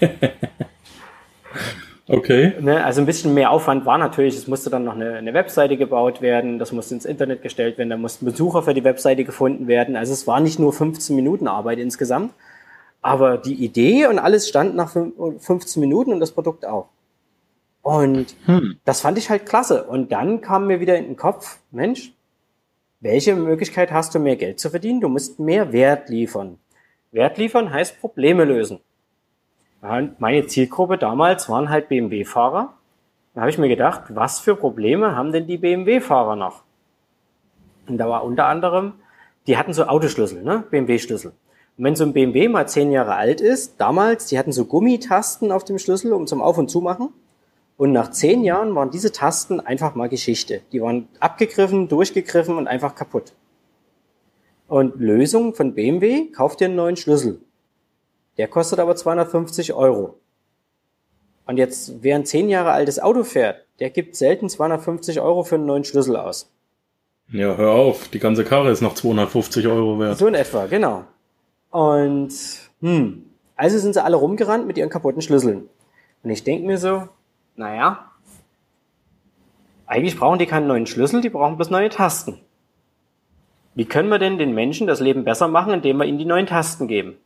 okay. 2.08 2.54
Ne, 2.60 2.84
also 2.84 3.00
ein 3.00 3.06
bisschen 3.06 3.34
mehr 3.34 3.50
Aufwand 3.50 3.86
war 3.86 3.98
natürlich. 3.98 4.36
Es 4.36 4.46
musste 4.46 4.70
dann 4.70 4.84
noch 4.84 4.94
eine, 4.94 5.14
eine, 5.14 5.34
Webseite 5.34 5.76
gebaut 5.76 6.20
werden. 6.20 6.58
Das 6.58 6.72
musste 6.72 6.94
ins 6.94 7.04
Internet 7.04 7.42
gestellt 7.42 7.78
werden. 7.78 7.90
Da 7.90 7.96
mussten 7.96 8.24
Besucher 8.26 8.62
für 8.62 8.74
die 8.74 8.84
Webseite 8.84 9.24
gefunden 9.24 9.66
werden. 9.66 9.96
Also 9.96 10.12
es 10.12 10.26
war 10.26 10.40
nicht 10.40 10.58
nur 10.58 10.72
15 10.72 11.14
Minuten 11.16 11.48
Arbeit 11.48 11.78
insgesamt. 11.78 12.32
Aber 13.02 13.38
die 13.38 13.54
Idee 13.54 14.06
und 14.06 14.18
alles 14.18 14.48
stand 14.48 14.74
nach 14.74 14.90
15 14.90 15.80
Minuten 15.80 16.12
und 16.12 16.20
das 16.20 16.32
Produkt 16.32 16.66
auch. 16.66 16.88
Und 17.82 18.34
hm. 18.46 18.78
das 18.84 19.00
fand 19.00 19.16
ich 19.16 19.30
halt 19.30 19.46
klasse. 19.46 19.84
Und 19.84 20.10
dann 20.10 20.40
kam 20.40 20.66
mir 20.66 20.80
wieder 20.80 20.98
in 20.98 21.04
den 21.04 21.16
Kopf, 21.16 21.60
Mensch, 21.70 22.12
welche 23.00 23.36
Möglichkeit 23.36 23.92
hast 23.92 24.14
du, 24.14 24.18
mehr 24.18 24.34
Geld 24.34 24.58
zu 24.58 24.70
verdienen? 24.70 25.00
Du 25.00 25.08
musst 25.08 25.38
mehr 25.38 25.72
Wert 25.72 26.08
liefern. 26.08 26.58
Wert 27.12 27.38
liefern 27.38 27.72
heißt 27.72 28.00
Probleme 28.00 28.44
lösen. 28.44 28.80
Meine 30.18 30.46
Zielgruppe 30.46 30.98
damals 30.98 31.48
waren 31.48 31.68
halt 31.68 31.88
BMW-Fahrer. 31.88 32.74
Da 33.34 33.40
habe 33.40 33.50
ich 33.50 33.58
mir 33.58 33.68
gedacht, 33.68 34.04
was 34.08 34.40
für 34.40 34.56
Probleme 34.56 35.14
haben 35.14 35.32
denn 35.32 35.46
die 35.46 35.58
BMW-Fahrer 35.58 36.36
noch? 36.36 36.62
Und 37.86 37.98
da 37.98 38.08
war 38.08 38.24
unter 38.24 38.46
anderem, 38.46 38.94
die 39.46 39.56
hatten 39.56 39.72
so 39.72 39.84
Autoschlüssel, 39.84 40.42
ne? 40.42 40.64
BMW-Schlüssel. 40.70 41.32
Und 41.76 41.84
wenn 41.84 41.94
so 41.94 42.04
ein 42.04 42.12
BMW 42.12 42.48
mal 42.48 42.66
zehn 42.66 42.90
Jahre 42.90 43.14
alt 43.14 43.40
ist, 43.40 43.80
damals, 43.80 44.26
die 44.26 44.38
hatten 44.38 44.52
so 44.52 44.64
Gummitasten 44.64 45.52
auf 45.52 45.64
dem 45.64 45.78
Schlüssel, 45.78 46.12
um 46.12 46.26
zum 46.26 46.40
Auf- 46.40 46.58
und 46.58 46.70
Zumachen. 46.70 47.10
Und 47.76 47.92
nach 47.92 48.10
zehn 48.10 48.42
Jahren 48.42 48.74
waren 48.74 48.90
diese 48.90 49.12
Tasten 49.12 49.60
einfach 49.60 49.94
mal 49.94 50.08
Geschichte. 50.08 50.62
Die 50.72 50.80
waren 50.80 51.08
abgegriffen, 51.20 51.88
durchgegriffen 51.88 52.56
und 52.56 52.66
einfach 52.66 52.94
kaputt. 52.94 53.34
Und 54.66 54.98
Lösung 54.98 55.54
von 55.54 55.74
BMW, 55.74 56.30
kauft 56.32 56.60
dir 56.60 56.64
einen 56.64 56.76
neuen 56.76 56.96
Schlüssel. 56.96 57.40
Der 58.38 58.48
kostet 58.48 58.78
aber 58.78 58.96
250 58.96 59.72
Euro. 59.72 60.18
Und 61.46 61.58
jetzt, 61.58 62.02
wer 62.02 62.16
ein 62.16 62.26
zehn 62.26 62.48
Jahre 62.48 62.72
altes 62.72 62.98
Auto 62.98 63.22
fährt, 63.22 63.64
der 63.78 63.90
gibt 63.90 64.16
selten 64.16 64.48
250 64.48 65.20
Euro 65.20 65.44
für 65.44 65.54
einen 65.54 65.66
neuen 65.66 65.84
Schlüssel 65.84 66.16
aus. 66.16 66.52
Ja, 67.30 67.56
hör 67.56 67.72
auf, 67.72 68.08
die 68.08 68.18
ganze 68.18 68.44
Karre 68.44 68.70
ist 68.70 68.82
noch 68.82 68.94
250 68.94 69.66
Euro 69.66 69.98
wert. 69.98 70.18
So 70.18 70.26
in 70.26 70.34
etwa, 70.34 70.66
genau. 70.66 71.04
Und, 71.70 72.32
hm, 72.80 73.24
also 73.56 73.78
sind 73.78 73.94
sie 73.94 74.02
alle 74.02 74.16
rumgerannt 74.16 74.66
mit 74.66 74.78
ihren 74.78 74.90
kaputten 74.90 75.22
Schlüsseln. 75.22 75.68
Und 76.22 76.30
ich 76.30 76.44
denke 76.44 76.66
mir 76.66 76.78
so, 76.78 77.08
naja, 77.56 78.10
eigentlich 79.86 80.16
brauchen 80.16 80.38
die 80.38 80.46
keinen 80.46 80.66
neuen 80.66 80.86
Schlüssel, 80.86 81.20
die 81.20 81.30
brauchen 81.30 81.56
bloß 81.56 81.70
neue 81.70 81.88
Tasten. 81.88 82.40
Wie 83.74 83.84
können 83.84 84.08
wir 84.08 84.18
denn 84.18 84.38
den 84.38 84.54
Menschen 84.54 84.86
das 84.86 85.00
Leben 85.00 85.24
besser 85.24 85.48
machen, 85.48 85.74
indem 85.74 85.98
wir 85.98 86.06
ihnen 86.06 86.18
die 86.18 86.24
neuen 86.24 86.46
Tasten 86.46 86.88
geben? 86.88 87.18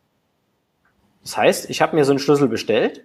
Das 1.23 1.37
heißt, 1.37 1.71
ich 1.71 1.83
habe 1.83 1.97
mir 1.97 2.05
so 2.05 2.13
einen 2.13 2.19
Schlüssel 2.19 2.49
bestellt, 2.49 3.05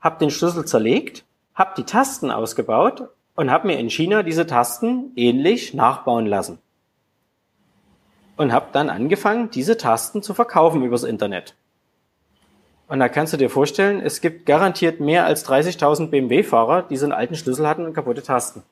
habe 0.00 0.18
den 0.18 0.30
Schlüssel 0.30 0.64
zerlegt, 0.64 1.24
habe 1.54 1.72
die 1.76 1.84
Tasten 1.84 2.30
ausgebaut 2.30 3.08
und 3.36 3.50
habe 3.50 3.66
mir 3.66 3.78
in 3.78 3.90
China 3.90 4.22
diese 4.22 4.46
Tasten 4.46 5.12
ähnlich 5.16 5.74
nachbauen 5.74 6.26
lassen. 6.26 6.58
Und 8.36 8.52
habe 8.52 8.66
dann 8.72 8.90
angefangen, 8.90 9.50
diese 9.50 9.76
Tasten 9.76 10.22
zu 10.22 10.34
verkaufen 10.34 10.82
übers 10.82 11.04
Internet. 11.04 11.54
Und 12.88 12.98
da 12.98 13.08
kannst 13.08 13.32
du 13.32 13.36
dir 13.36 13.48
vorstellen, 13.48 14.00
es 14.00 14.20
gibt 14.20 14.44
garantiert 14.44 15.00
mehr 15.00 15.24
als 15.24 15.48
30.000 15.48 16.08
BMW-Fahrer, 16.08 16.82
die 16.82 16.96
so 16.96 17.06
einen 17.06 17.12
alten 17.12 17.36
Schlüssel 17.36 17.66
hatten 17.66 17.86
und 17.86 17.94
kaputte 17.94 18.22
Tasten. 18.22 18.62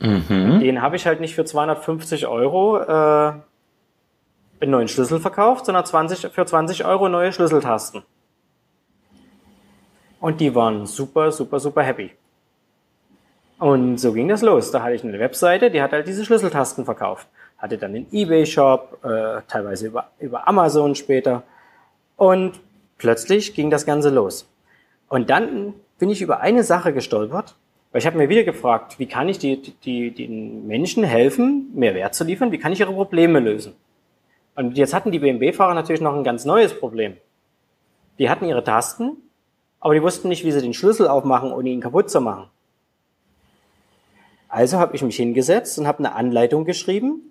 Mhm. 0.00 0.60
Den 0.60 0.82
habe 0.82 0.96
ich 0.96 1.06
halt 1.06 1.20
nicht 1.20 1.34
für 1.34 1.44
250 1.44 2.26
Euro 2.26 2.78
äh, 2.78 3.32
einen 4.60 4.70
neuen 4.70 4.88
Schlüssel 4.88 5.20
verkauft, 5.20 5.66
sondern 5.66 5.84
20, 5.84 6.32
für 6.32 6.46
20 6.46 6.84
Euro 6.84 7.08
neue 7.08 7.32
Schlüsseltasten. 7.32 8.02
Und 10.20 10.40
die 10.40 10.54
waren 10.54 10.86
super, 10.86 11.30
super, 11.32 11.60
super 11.60 11.82
happy. 11.82 12.10
Und 13.58 13.98
so 13.98 14.12
ging 14.12 14.28
das 14.28 14.42
los. 14.42 14.70
Da 14.70 14.82
hatte 14.82 14.94
ich 14.94 15.04
eine 15.04 15.18
Webseite, 15.18 15.70
die 15.70 15.82
hat 15.82 15.92
halt 15.92 16.06
diese 16.08 16.24
Schlüsseltasten 16.24 16.84
verkauft. 16.84 17.28
Hatte 17.58 17.78
dann 17.78 17.92
den 17.92 18.06
Ebay-Shop, 18.10 18.98
äh, 19.04 19.42
teilweise 19.48 19.86
über, 19.86 20.08
über 20.18 20.48
Amazon 20.48 20.94
später. 20.94 21.42
Und 22.16 22.60
plötzlich 22.98 23.54
ging 23.54 23.70
das 23.70 23.86
Ganze 23.86 24.10
los. 24.10 24.48
Und 25.08 25.30
dann 25.30 25.74
bin 25.98 26.10
ich 26.10 26.22
über 26.22 26.40
eine 26.40 26.64
Sache 26.64 26.92
gestolpert, 26.92 27.54
weil 27.92 28.00
ich 28.00 28.06
habe 28.06 28.18
mir 28.18 28.28
wieder 28.28 28.44
gefragt, 28.44 28.98
wie 28.98 29.06
kann 29.06 29.28
ich 29.28 29.38
die, 29.38 29.60
die, 29.84 30.10
den 30.10 30.66
Menschen 30.66 31.04
helfen, 31.04 31.70
mehr 31.74 31.94
Wert 31.94 32.14
zu 32.14 32.24
liefern, 32.24 32.50
wie 32.50 32.58
kann 32.58 32.72
ich 32.72 32.80
ihre 32.80 32.92
Probleme 32.92 33.40
lösen? 33.40 33.74
Und 34.56 34.76
jetzt 34.76 34.94
hatten 34.94 35.10
die 35.10 35.18
BMW-Fahrer 35.18 35.74
natürlich 35.74 36.00
noch 36.00 36.14
ein 36.14 36.24
ganz 36.24 36.44
neues 36.44 36.78
Problem. 36.78 37.16
Die 38.18 38.30
hatten 38.30 38.44
ihre 38.44 38.62
Tasten, 38.62 39.16
aber 39.80 39.94
die 39.94 40.02
wussten 40.02 40.28
nicht, 40.28 40.44
wie 40.44 40.52
sie 40.52 40.62
den 40.62 40.74
Schlüssel 40.74 41.08
aufmachen, 41.08 41.52
ohne 41.52 41.68
ihn 41.68 41.80
kaputt 41.80 42.10
zu 42.10 42.20
machen. 42.20 42.48
Also 44.48 44.78
habe 44.78 44.94
ich 44.94 45.02
mich 45.02 45.16
hingesetzt 45.16 45.78
und 45.78 45.86
habe 45.88 45.98
eine 45.98 46.14
Anleitung 46.14 46.64
geschrieben, 46.64 47.22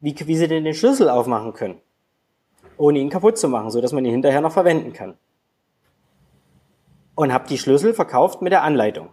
wie, 0.00 0.14
wie 0.26 0.36
sie 0.36 0.46
denn 0.46 0.64
den 0.64 0.74
Schlüssel 0.74 1.08
aufmachen 1.08 1.54
können, 1.54 1.80
ohne 2.76 2.98
ihn 2.98 3.08
kaputt 3.08 3.38
zu 3.38 3.48
machen, 3.48 3.70
so 3.70 3.80
dass 3.80 3.92
man 3.92 4.04
ihn 4.04 4.12
hinterher 4.12 4.42
noch 4.42 4.52
verwenden 4.52 4.92
kann. 4.92 5.14
Und 7.14 7.32
habe 7.32 7.48
die 7.48 7.56
Schlüssel 7.56 7.94
verkauft 7.94 8.42
mit 8.42 8.52
der 8.52 8.62
Anleitung. 8.62 9.08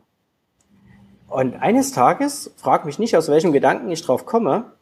Und 1.30 1.56
eines 1.56 1.94
Tages, 1.94 2.54
frag 2.58 2.86
mich 2.86 3.00
nicht, 3.00 3.16
aus 3.16 3.30
welchem 3.30 3.54
Gedanken 3.54 3.90
ich 3.90 4.04
drauf 4.04 4.26
komme, 4.26 4.74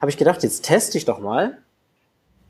habe 0.00 0.10
ich 0.10 0.16
gedacht, 0.16 0.44
jetzt 0.44 0.62
teste 0.62 0.96
ich 0.96 1.04
doch 1.04 1.18
mal, 1.18 1.58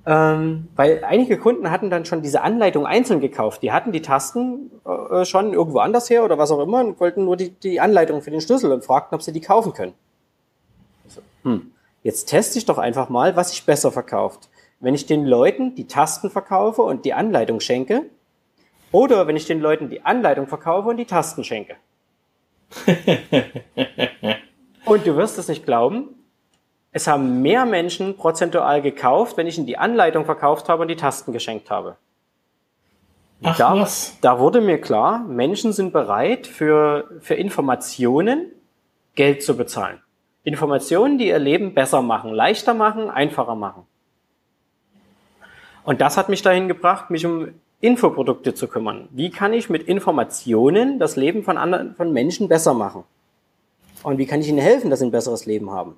ähm, 0.08 0.68
weil 0.74 1.04
einige 1.04 1.36
Kunden 1.36 1.70
hatten 1.70 1.90
dann 1.90 2.06
schon 2.06 2.22
diese 2.22 2.40
Anleitung 2.40 2.86
einzeln 2.86 3.20
gekauft. 3.20 3.62
Die 3.62 3.72
hatten 3.72 3.92
die 3.92 4.00
Tasten 4.00 4.70
äh, 4.86 5.26
schon 5.26 5.52
irgendwo 5.52 5.80
anders 5.80 6.08
her 6.08 6.24
oder 6.24 6.38
was 6.38 6.50
auch 6.50 6.60
immer 6.60 6.80
und 6.80 6.98
wollten 6.98 7.26
nur 7.26 7.36
die, 7.36 7.50
die 7.50 7.78
Anleitung 7.78 8.22
für 8.22 8.30
den 8.30 8.40
Schlüssel 8.40 8.72
und 8.72 8.82
fragten, 8.82 9.14
ob 9.14 9.22
sie 9.22 9.32
die 9.32 9.42
kaufen 9.42 9.74
können. 9.74 9.92
So, 11.08 11.20
hm. 11.42 11.72
Jetzt 12.02 12.24
teste 12.24 12.58
ich 12.58 12.64
doch 12.64 12.78
einfach 12.78 13.10
mal, 13.10 13.36
was 13.36 13.50
sich 13.50 13.66
besser 13.66 13.92
verkauft. 13.92 14.48
Wenn 14.80 14.94
ich 14.94 15.04
den 15.04 15.26
Leuten 15.26 15.74
die 15.74 15.86
Tasten 15.86 16.30
verkaufe 16.30 16.80
und 16.80 17.04
die 17.04 17.12
Anleitung 17.12 17.60
schenke, 17.60 18.06
oder 18.92 19.26
wenn 19.26 19.36
ich 19.36 19.44
den 19.44 19.60
Leuten 19.60 19.90
die 19.90 20.06
Anleitung 20.06 20.46
verkaufe 20.46 20.88
und 20.88 20.96
die 20.96 21.04
Tasten 21.04 21.44
schenke. 21.44 21.76
und 24.86 25.06
du 25.06 25.16
wirst 25.16 25.36
es 25.36 25.48
nicht 25.48 25.66
glauben, 25.66 26.14
es 26.98 27.06
haben 27.06 27.42
mehr 27.42 27.64
Menschen 27.64 28.16
prozentual 28.16 28.82
gekauft, 28.82 29.37
wenn 29.37 29.46
ich 29.46 29.56
ihnen 29.56 29.68
die 29.68 29.78
Anleitung 29.78 30.24
verkauft 30.24 30.68
habe 30.68 30.82
und 30.82 30.88
die 30.88 30.96
Tasten 30.96 31.32
geschenkt 31.32 31.70
habe. 31.70 31.96
Ach, 33.44 33.56
da, 33.56 33.78
was? 33.78 34.18
da 34.20 34.40
wurde 34.40 34.61
mir 34.61 34.80
klar, 34.80 35.20
Menschen 35.20 35.72
sind 35.72 35.92
bereit, 35.92 36.48
für, 36.48 37.08
für 37.20 37.34
Informationen 37.34 38.50
Geld 39.14 39.44
zu 39.44 39.56
bezahlen. 39.56 40.00
Informationen, 40.42 41.18
die 41.18 41.28
ihr 41.28 41.38
Leben 41.38 41.72
besser 41.72 42.02
machen, 42.02 42.32
leichter 42.32 42.74
machen, 42.74 43.11
einfacher 43.11 43.54
machen. 43.54 43.84
Und 45.84 46.00
das 46.00 46.16
hat 46.16 46.28
mich 46.28 46.42
dahin 46.42 46.66
gebracht, 46.66 47.11
mich 47.11 47.24
um 47.24 47.48
Infoprodukte 47.80 48.54
zu 48.54 48.66
kümmern. 48.66 49.08
Wie 49.12 49.30
kann 49.30 49.52
ich 49.52 49.70
mit 49.70 49.84
Informationen 49.84 50.98
das 50.98 51.14
Leben 51.14 51.44
von 51.44 51.58
anderen, 51.58 51.94
von 51.94 52.12
Menschen 52.12 52.48
besser 52.48 52.74
machen? 52.74 53.04
Und 54.02 54.18
wie 54.18 54.26
kann 54.26 54.40
ich 54.40 54.48
ihnen 54.48 54.58
helfen, 54.58 54.90
dass 54.90 54.98
sie 54.98 55.06
ein 55.06 55.12
besseres 55.12 55.46
Leben 55.46 55.70
haben? 55.70 55.96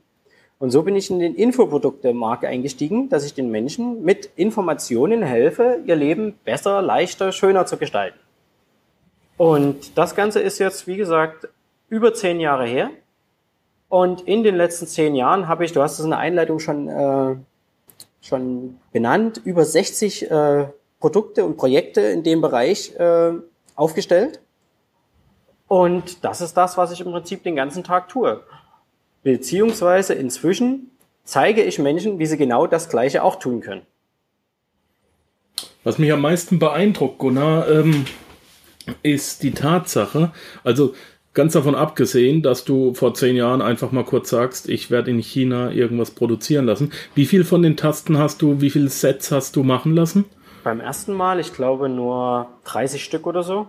Und 0.61 0.71
so 0.71 0.83
bin 0.83 0.95
ich 0.95 1.09
in 1.09 1.21
den 1.21 1.35
Infoprodukte-Markt 1.35 2.45
eingestiegen, 2.45 3.09
dass 3.09 3.25
ich 3.25 3.33
den 3.33 3.51
Menschen 3.51 4.03
mit 4.03 4.27
Informationen 4.37 5.23
helfe, 5.23 5.81
ihr 5.87 5.97
Leben 5.97 6.39
besser, 6.45 6.83
leichter, 6.83 7.33
schöner 7.33 7.65
zu 7.65 7.79
gestalten. 7.79 8.19
Und 9.39 9.97
das 9.97 10.15
Ganze 10.15 10.41
ist 10.41 10.59
jetzt, 10.59 10.87
wie 10.87 10.99
gesagt, 10.99 11.49
über 11.89 12.13
zehn 12.13 12.41
Jahre 12.41 12.67
her. 12.67 12.91
Und 13.89 14.21
in 14.29 14.43
den 14.43 14.55
letzten 14.55 14.87
zehn 14.87 15.15
Jahren 15.15 15.49
habe 15.49 15.65
ich, 15.65 15.73
du 15.73 15.81
hast 15.81 15.99
es 15.99 16.05
in 16.05 16.11
der 16.11 16.19
Einleitung 16.19 16.59
schon, 16.59 16.89
äh, 16.89 17.37
schon 18.21 18.79
benannt, 18.93 19.41
über 19.43 19.65
60 19.65 20.31
äh, 20.31 20.67
Produkte 21.01 21.47
und 21.47 21.57
Projekte 21.57 22.03
in 22.03 22.23
dem 22.23 22.43
Bereich 22.43 22.95
äh, 22.97 23.33
aufgestellt. 23.77 24.43
Und 25.69 26.23
das 26.23 26.43
ist 26.43 26.55
das, 26.55 26.77
was 26.77 26.93
ich 26.93 27.01
im 27.01 27.13
Prinzip 27.13 27.45
den 27.45 27.57
ganzen 27.57 27.83
Tag 27.83 28.11
tue. 28.11 28.43
Beziehungsweise 29.23 30.15
inzwischen 30.15 30.91
zeige 31.25 31.63
ich 31.63 31.79
Menschen, 31.79 32.19
wie 32.19 32.27
sie 32.27 32.37
genau 32.37 32.67
das 32.67 32.89
Gleiche 32.89 33.23
auch 33.23 33.39
tun 33.39 33.61
können. 33.61 33.83
Was 35.85 35.99
mich 35.99 36.13
am 36.13 36.21
meisten 36.21 36.59
beeindruckt, 36.59 37.19
Gunnar, 37.19 37.69
ähm, 37.69 38.05
ist 39.03 39.43
die 39.43 39.53
Tatsache, 39.53 40.33
also 40.65 40.95
Ganz 41.33 41.53
davon 41.53 41.77
abgesehen, 41.77 42.43
dass 42.43 42.65
du 42.65 42.93
vor 42.95 43.15
zehn 43.15 43.37
Jahren 43.37 43.63
einfach 43.63 43.93
mal 43.93 44.05
kurz 44.05 44.31
sagst, 44.31 44.69
ich 44.69 44.91
werde 44.91 45.13
in 45.13 45.21
China 45.21 45.71
irgendwas 45.71 46.11
produzieren 46.11 46.67
lassen. 46.67 46.91
Wie 47.15 47.25
viel 47.25 47.45
von 47.45 47.63
den 47.63 47.77
Tasten 47.77 48.19
hast 48.19 48.43
du, 48.43 48.61
wie 48.61 48.71
viele 48.71 48.89
Sets 48.89 49.31
hast 49.31 49.55
du 49.55 49.63
machen 49.63 49.95
lassen? 49.95 50.25
Beim 50.65 50.81
ersten 50.81 51.13
Mal, 51.13 51.39
ich 51.39 51.53
glaube 51.53 51.89
nur 51.89 52.49
30 52.65 53.05
Stück 53.05 53.29
oder 53.29 53.45
so. 53.45 53.69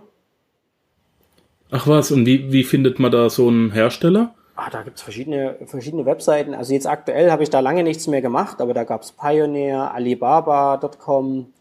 Ach 1.70 1.86
was, 1.86 2.10
und 2.10 2.26
wie, 2.26 2.52
wie 2.52 2.64
findet 2.64 2.98
man 2.98 3.12
da 3.12 3.30
so 3.30 3.46
einen 3.46 3.70
Hersteller? 3.70 4.34
Ah, 4.54 4.68
da 4.70 4.82
gibt's 4.82 5.02
verschiedene, 5.02 5.56
verschiedene 5.64 6.04
Webseiten. 6.04 6.54
Also 6.54 6.74
jetzt 6.74 6.86
aktuell 6.86 7.30
habe 7.30 7.42
ich 7.42 7.50
da 7.50 7.60
lange 7.60 7.82
nichts 7.82 8.06
mehr 8.06 8.20
gemacht, 8.20 8.60
aber 8.60 8.74
da 8.74 8.84
gab's 8.84 9.12
Pioneer, 9.12 9.94
Alibaba.com 9.94 11.52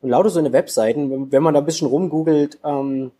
und 0.00 0.08
lauter 0.08 0.30
so 0.30 0.38
eine 0.38 0.52
Webseiten. 0.52 1.30
Wenn 1.30 1.42
man 1.42 1.54
da 1.54 1.60
ein 1.60 1.66
bisschen 1.66 1.88
rumgoogelt, 1.88 2.58
ähm, 2.64 3.10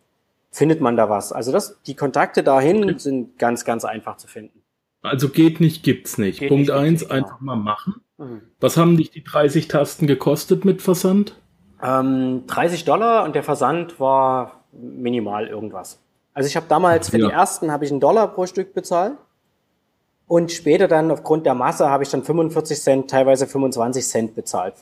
findet 0.51 0.81
man 0.81 0.97
da 0.97 1.09
was. 1.09 1.31
Also 1.31 1.51
das, 1.51 1.81
die 1.83 1.95
Kontakte 1.95 2.43
dahin 2.43 2.83
okay. 2.83 2.97
sind 2.97 3.37
ganz, 3.37 3.65
ganz 3.65 3.85
einfach 3.85 4.17
zu 4.17 4.27
finden. 4.27 4.61
Also 5.01 5.29
geht 5.29 5.59
nicht, 5.59 5.83
gibt's 5.83 6.17
nicht. 6.17 6.39
Geht 6.39 6.49
Punkt 6.49 6.67
nicht, 6.67 6.71
eins, 6.71 7.01
nicht, 7.01 7.11
einfach 7.11 7.39
genau. 7.39 7.55
mal 7.55 7.61
machen. 7.61 8.01
Mhm. 8.17 8.41
Was 8.59 8.77
haben 8.77 8.97
dich 8.97 9.11
die 9.11 9.23
30 9.23 9.67
Tasten 9.67 10.07
gekostet 10.07 10.65
mit 10.65 10.81
Versand? 10.81 11.35
Ähm, 11.81 12.43
30 12.47 12.83
Dollar 12.83 13.23
und 13.23 13.35
der 13.35 13.43
Versand 13.43 13.99
war 13.99 14.63
minimal 14.71 15.47
irgendwas. 15.47 16.01
Also 16.39 16.47
ich 16.47 16.55
habe 16.55 16.67
damals 16.69 17.09
für 17.09 17.17
ja. 17.17 17.27
die 17.27 17.33
ersten 17.33 17.69
habe 17.69 17.83
ich 17.83 17.91
einen 17.91 17.99
Dollar 17.99 18.29
pro 18.29 18.45
Stück 18.45 18.73
bezahlt 18.73 19.17
und 20.25 20.53
später 20.53 20.87
dann 20.87 21.11
aufgrund 21.11 21.45
der 21.45 21.53
Masse 21.53 21.89
habe 21.89 22.03
ich 22.03 22.09
dann 22.11 22.23
45 22.23 22.79
Cent, 22.79 23.09
teilweise 23.09 23.45
25 23.45 24.07
Cent 24.07 24.35
bezahlt 24.35 24.75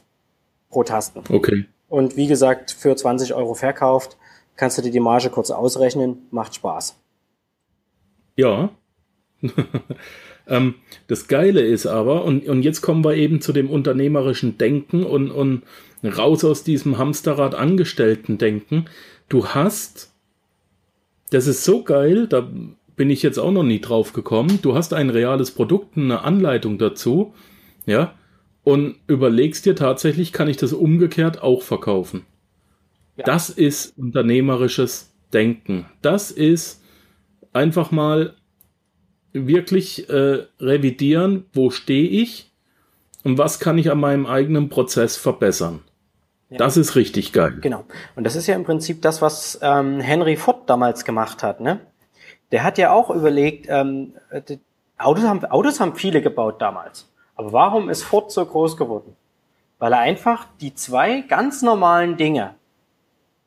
pro 0.70 0.84
Tasten. 0.84 1.24
Okay. 1.28 1.66
Und 1.90 2.16
wie 2.16 2.28
gesagt 2.28 2.70
für 2.70 2.96
20 2.96 3.34
Euro 3.34 3.56
verkauft 3.56 4.18
kannst 4.56 4.78
du 4.78 4.84
dir 4.84 4.92
die 4.92 5.00
Marge 5.00 5.32
kurz 5.32 5.50
ausrechnen, 5.50 6.28
macht 6.30 6.54
Spaß. 6.54 6.96
Ja. 8.36 8.70
ähm, 10.48 10.76
das 11.08 11.28
Geile 11.28 11.62
ist 11.62 11.88
aber, 11.88 12.24
und, 12.24 12.48
und 12.48 12.62
jetzt 12.62 12.84
kommen 12.84 13.04
wir 13.04 13.16
eben 13.16 13.42
zu 13.42 13.52
dem 13.52 13.72
unternehmerischen 13.72 14.60
Denken 14.60 15.04
und, 15.04 15.32
und 15.32 15.64
raus 16.04 16.46
aus 16.46 16.64
diesem 16.64 17.00
Hamsterrad 17.00 17.56
Angestellten 17.56 18.38
Denken. 18.38 18.86
Du 19.28 19.48
hast, 19.48 20.12
das 21.30 21.48
ist 21.48 21.64
so 21.64 21.84
geil, 21.84 22.28
da 22.28 22.48
bin 22.96 23.10
ich 23.10 23.22
jetzt 23.22 23.38
auch 23.38 23.52
noch 23.52 23.64
nie 23.64 23.80
drauf 23.80 24.14
gekommen. 24.14 24.60
Du 24.62 24.76
hast 24.76 24.94
ein 24.94 25.10
reales 25.10 25.52
Produkt, 25.52 25.98
eine 25.98 26.22
Anleitung 26.22 26.78
dazu, 26.78 27.34
ja, 27.86 28.14
und 28.64 28.96
überlegst 29.08 29.66
dir 29.66 29.76
tatsächlich, 29.76 30.34
kann 30.34 30.50
ich 30.50 30.58
das 30.58 30.74
umgekehrt 30.74 31.42
auch 31.42 31.62
verkaufen? 31.62 32.26
Das 33.16 33.50
ist 33.50 33.98
unternehmerisches 33.98 35.14
Denken. 35.34 35.86
Das 36.02 36.32
ist 36.32 36.82
einfach 37.54 37.92
mal 37.92 38.36
wirklich 39.34 40.10
äh, 40.10 40.44
revidieren, 40.60 41.46
wo 41.54 41.70
stehe 41.70 42.08
ich 42.08 42.52
und 43.24 43.38
was 43.38 43.60
kann 43.60 43.78
ich 43.78 43.92
an 43.92 44.00
meinem 44.00 44.26
eigenen 44.26 44.70
Prozess 44.70 45.18
verbessern. 45.18 45.82
Ja. 46.50 46.58
Das 46.58 46.78
ist 46.78 46.96
richtig 46.96 47.34
geil. 47.34 47.58
Genau. 47.62 47.84
Und 48.16 48.24
das 48.24 48.36
ist 48.36 48.48
ja 48.48 48.56
im 48.56 48.64
Prinzip 48.64 49.02
das, 49.02 49.22
was 49.22 49.60
ähm, 49.62 50.00
Henry 50.00 50.38
Ford 50.38 50.70
damals 50.70 51.04
gemacht 51.04 51.44
hat. 51.44 51.60
Ne? 51.60 51.80
Der 52.52 52.64
hat 52.64 52.78
ja 52.78 52.92
auch 52.92 53.10
überlegt, 53.10 53.68
ähm, 53.70 54.14
Autos, 54.98 55.26
haben, 55.26 55.44
Autos 55.46 55.80
haben 55.80 55.96
viele 55.96 56.22
gebaut 56.22 56.62
damals. 56.62 57.10
Aber 57.36 57.52
warum 57.52 57.90
ist 57.90 58.04
Ford 58.04 58.32
so 58.32 58.46
groß 58.46 58.78
geworden? 58.78 59.16
Weil 59.78 59.94
er 59.94 60.00
einfach 60.00 60.48
die 60.62 60.74
zwei 60.74 61.22
ganz 61.22 61.62
normalen 61.62 62.18
Dinge, 62.18 62.56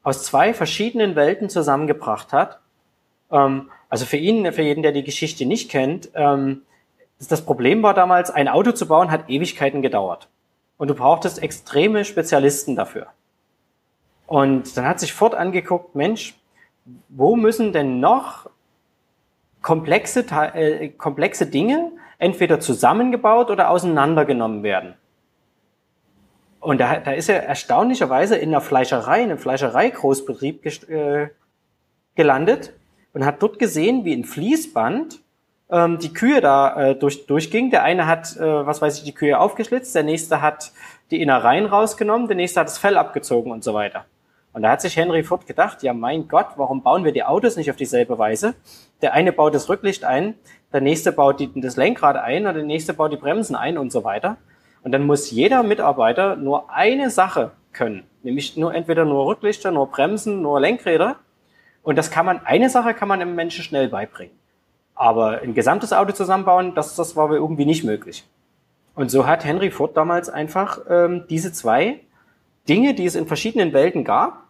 aus 0.03 0.25
zwei 0.25 0.55
verschiedenen 0.55 1.17
Welten 1.17 1.49
zusammengebracht 1.49 2.33
hat. 2.33 2.61
Ähm, 3.31 3.71
also 3.89 4.05
für 4.05 4.17
ihn, 4.17 4.53
für 4.53 4.63
jeden, 4.63 4.83
der 4.83 4.93
die 4.93 5.05
Geschichte 5.05 5.47
nicht 5.47 5.71
kennt, 5.71 6.11
ähm, 6.15 6.63
das 7.29 7.45
Problem 7.45 7.83
war 7.83 7.93
damals, 7.93 8.31
ein 8.31 8.49
Auto 8.49 8.73
zu 8.73 8.87
bauen, 8.87 9.11
hat 9.11 9.29
Ewigkeiten 9.29 9.83
gedauert. 9.83 10.29
Und 10.81 10.89
du 10.89 10.95
brauchtest 10.95 11.43
extreme 11.43 12.07
Spezialisten 12.07 12.75
dafür. 12.75 13.09
Und 14.27 14.79
dann 14.79 14.87
hat 14.87 14.99
sich 14.99 15.13
Ford 15.13 15.35
angeguckt, 15.35 15.95
Mensch, 15.95 16.41
wo 17.11 17.37
müssen 17.37 17.75
denn 17.75 18.01
noch 18.01 18.49
komplexe, 19.61 20.25
äh, 20.55 20.89
komplexe 20.89 21.45
Dinge 21.45 21.93
entweder 22.17 22.61
zusammengebaut 22.61 23.51
oder 23.51 23.69
auseinandergenommen 23.69 24.63
werden? 24.63 24.95
Und 26.61 26.81
da, 26.81 26.99
da 26.99 27.11
ist 27.11 27.29
er 27.29 27.45
erstaunlicherweise 27.45 28.37
in 28.37 28.51
der 28.51 28.63
Fleischerei, 28.63 29.19
in 29.19 29.29
einem 29.29 29.39
Fleischerei-Großbetrieb 29.39 30.65
äh, 30.89 31.29
gelandet 32.15 32.73
und 33.13 33.27
hat 33.27 33.43
dort 33.43 33.59
gesehen, 33.59 34.07
wie 34.07 34.15
ein 34.15 34.25
Fließband 34.25 35.21
ähm, 35.71 35.99
die 35.99 36.13
Kühe 36.13 36.41
da 36.41 36.91
äh, 36.91 36.95
durch, 36.95 37.27
durchging. 37.27 37.71
Der 37.71 37.83
eine 37.83 38.07
hat, 38.07 38.37
äh, 38.37 38.67
was 38.67 38.83
weiß 38.83 38.99
ich, 38.99 39.05
die 39.05 39.15
Kühe 39.15 39.39
aufgeschlitzt, 39.39 39.95
der 39.95 40.03
nächste 40.03 40.43
hat 40.43 40.73
die 41.11 41.21
Innereien 41.21 41.67
rausgenommen, 41.67 42.29
der 42.29 42.37
nächste 42.37 42.61
hat 42.61 42.69
das 42.69 42.79
Fell 42.79 42.97
abgezogen 42.97 43.53
und 43.53 43.65
so 43.65 43.75
weiter. 43.75 44.05
Und 44.53 44.63
da 44.63 44.71
hat 44.71 44.81
sich 44.81 44.97
Henry 44.97 45.23
Ford 45.23 45.47
gedacht, 45.47 45.83
ja 45.83 45.93
mein 45.93 46.27
Gott, 46.27 46.49
warum 46.57 46.83
bauen 46.83 47.05
wir 47.05 47.13
die 47.13 47.23
Autos 47.23 47.57
nicht 47.57 47.71
auf 47.71 47.77
dieselbe 47.77 48.19
Weise? 48.19 48.55
Der 49.01 49.13
eine 49.13 49.33
baut 49.33 49.55
das 49.55 49.69
Rücklicht 49.69 50.05
ein, 50.05 50.35
der 50.73 50.81
nächste 50.81 51.13
baut 51.13 51.39
die, 51.39 51.51
das 51.61 51.77
Lenkrad 51.77 52.17
ein 52.17 52.47
und 52.47 52.55
der 52.55 52.65
nächste 52.65 52.93
baut 52.93 53.13
die 53.13 53.17
Bremsen 53.17 53.55
ein 53.55 53.79
und 53.79 53.93
so 53.93 54.03
weiter. 54.03 54.39
Und 54.83 54.93
dann 54.93 55.07
muss 55.07 55.31
jeder 55.31 55.63
Mitarbeiter 55.63 56.37
nur 56.37 56.71
eine 56.71 57.11
Sache 57.11 57.53
können. 57.73 58.05
Nämlich 58.23 58.57
nur 58.57 58.75
entweder 58.75 59.05
nur 59.05 59.27
Rücklichter, 59.27 59.71
nur 59.71 59.89
Bremsen, 59.89 60.43
nur 60.43 60.61
Lenkräder. 60.61 61.17
Und 61.83 61.97
das 61.97 62.11
kann 62.11 62.27
man, 62.27 62.45
eine 62.45 62.71
Sache 62.71 62.95
kann 62.95 63.09
man 63.09 63.21
einem 63.21 63.35
Menschen 63.35 63.63
schnell 63.63 63.89
beibringen. 63.89 64.40
Aber 65.01 65.41
ein 65.41 65.55
gesamtes 65.55 65.95
Auto 65.95 66.13
zusammenbauen, 66.13 66.75
das, 66.75 66.95
das 66.95 67.17
war 67.17 67.33
irgendwie 67.33 67.65
nicht 67.65 67.85
möglich. 67.85 68.29
Und 68.95 69.11
so 69.11 69.27
hat 69.27 69.47
Henry 69.47 69.71
Ford 69.71 69.97
damals 69.97 70.29
einfach 70.29 70.81
ähm, 70.91 71.25
diese 71.31 71.55
zwei 71.55 72.01
Dinge, 72.69 72.93
die 72.93 73.07
es 73.07 73.15
in 73.15 73.27
verschiedenen 73.27 73.73
Welten 73.73 74.05
gab, 74.05 74.43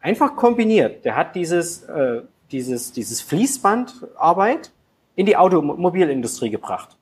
einfach 0.00 0.34
kombiniert. 0.34 1.04
Der 1.04 1.14
hat 1.14 1.36
dieses, 1.36 1.84
äh, 1.84 2.22
dieses, 2.50 2.90
dieses 2.90 3.20
Fließbandarbeit 3.20 4.72
in 5.14 5.26
die 5.26 5.36
Automobilindustrie 5.36 6.50
gebracht. 6.50 6.96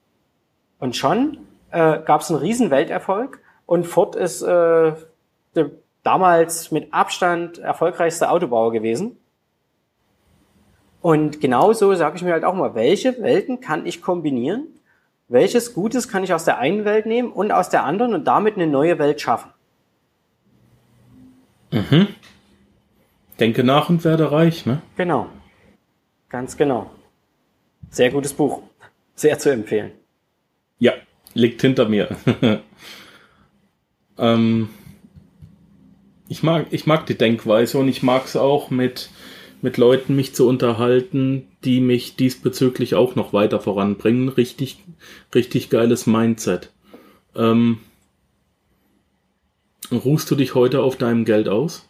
Und 0.78 0.96
schon 0.96 1.38
äh, 1.70 2.00
gab 2.00 2.20
es 2.20 2.30
einen 2.30 2.40
riesen 2.40 2.70
Welterfolg 2.70 3.40
und 3.64 3.86
Ford 3.86 4.16
ist 4.16 4.42
äh, 4.42 4.92
damals 6.02 6.70
mit 6.72 6.92
Abstand 6.92 7.56
erfolgreichste 7.56 8.28
Autobauer 8.28 8.70
gewesen. 8.70 9.16
Und 11.06 11.40
genauso 11.40 11.94
sage 11.94 12.16
ich 12.16 12.24
mir 12.24 12.32
halt 12.32 12.42
auch 12.42 12.56
mal, 12.56 12.74
welche 12.74 13.22
Welten 13.22 13.60
kann 13.60 13.86
ich 13.86 14.02
kombinieren? 14.02 14.66
Welches 15.28 15.72
Gutes 15.72 16.08
kann 16.08 16.24
ich 16.24 16.34
aus 16.34 16.44
der 16.44 16.58
einen 16.58 16.84
Welt 16.84 17.06
nehmen 17.06 17.30
und 17.30 17.52
aus 17.52 17.68
der 17.68 17.84
anderen 17.84 18.12
und 18.12 18.24
damit 18.24 18.56
eine 18.56 18.66
neue 18.66 18.98
Welt 18.98 19.20
schaffen? 19.20 19.52
Mhm. 21.70 22.08
Denke 23.38 23.62
nach 23.62 23.88
und 23.88 24.04
werde 24.04 24.32
reich, 24.32 24.66
ne? 24.66 24.82
Genau. 24.96 25.28
Ganz 26.28 26.56
genau. 26.56 26.90
Sehr 27.88 28.10
gutes 28.10 28.34
Buch. 28.34 28.62
Sehr 29.14 29.38
zu 29.38 29.50
empfehlen. 29.50 29.92
Ja, 30.80 30.92
liegt 31.34 31.60
hinter 31.60 31.88
mir. 31.88 32.16
ähm, 34.18 34.70
ich 36.26 36.42
mag, 36.42 36.66
ich 36.70 36.84
mag 36.84 37.06
die 37.06 37.16
Denkweise 37.16 37.78
und 37.78 37.86
ich 37.86 38.02
mag 38.02 38.24
es 38.24 38.34
auch 38.34 38.70
mit, 38.70 39.08
mit 39.62 39.76
Leuten 39.76 40.14
mich 40.14 40.34
zu 40.34 40.46
unterhalten, 40.48 41.48
die 41.64 41.80
mich 41.80 42.16
diesbezüglich 42.16 42.94
auch 42.94 43.14
noch 43.14 43.32
weiter 43.32 43.60
voranbringen. 43.60 44.28
Richtig, 44.28 44.82
richtig 45.34 45.70
geiles 45.70 46.06
Mindset. 46.06 46.70
Ähm, 47.34 47.78
ruhst 49.90 50.30
du 50.30 50.34
dich 50.34 50.54
heute 50.54 50.82
auf 50.82 50.96
deinem 50.96 51.24
Geld 51.24 51.48
aus? 51.48 51.88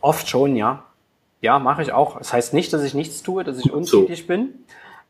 Oft 0.00 0.28
schon, 0.28 0.56
ja. 0.56 0.84
Ja, 1.42 1.58
mache 1.58 1.82
ich 1.82 1.92
auch. 1.92 2.18
Das 2.18 2.32
heißt 2.32 2.54
nicht, 2.54 2.72
dass 2.72 2.82
ich 2.82 2.94
nichts 2.94 3.22
tue, 3.22 3.44
dass 3.44 3.58
ich 3.58 3.72
untätig 3.72 4.20
so. 4.20 4.26
bin. 4.26 4.50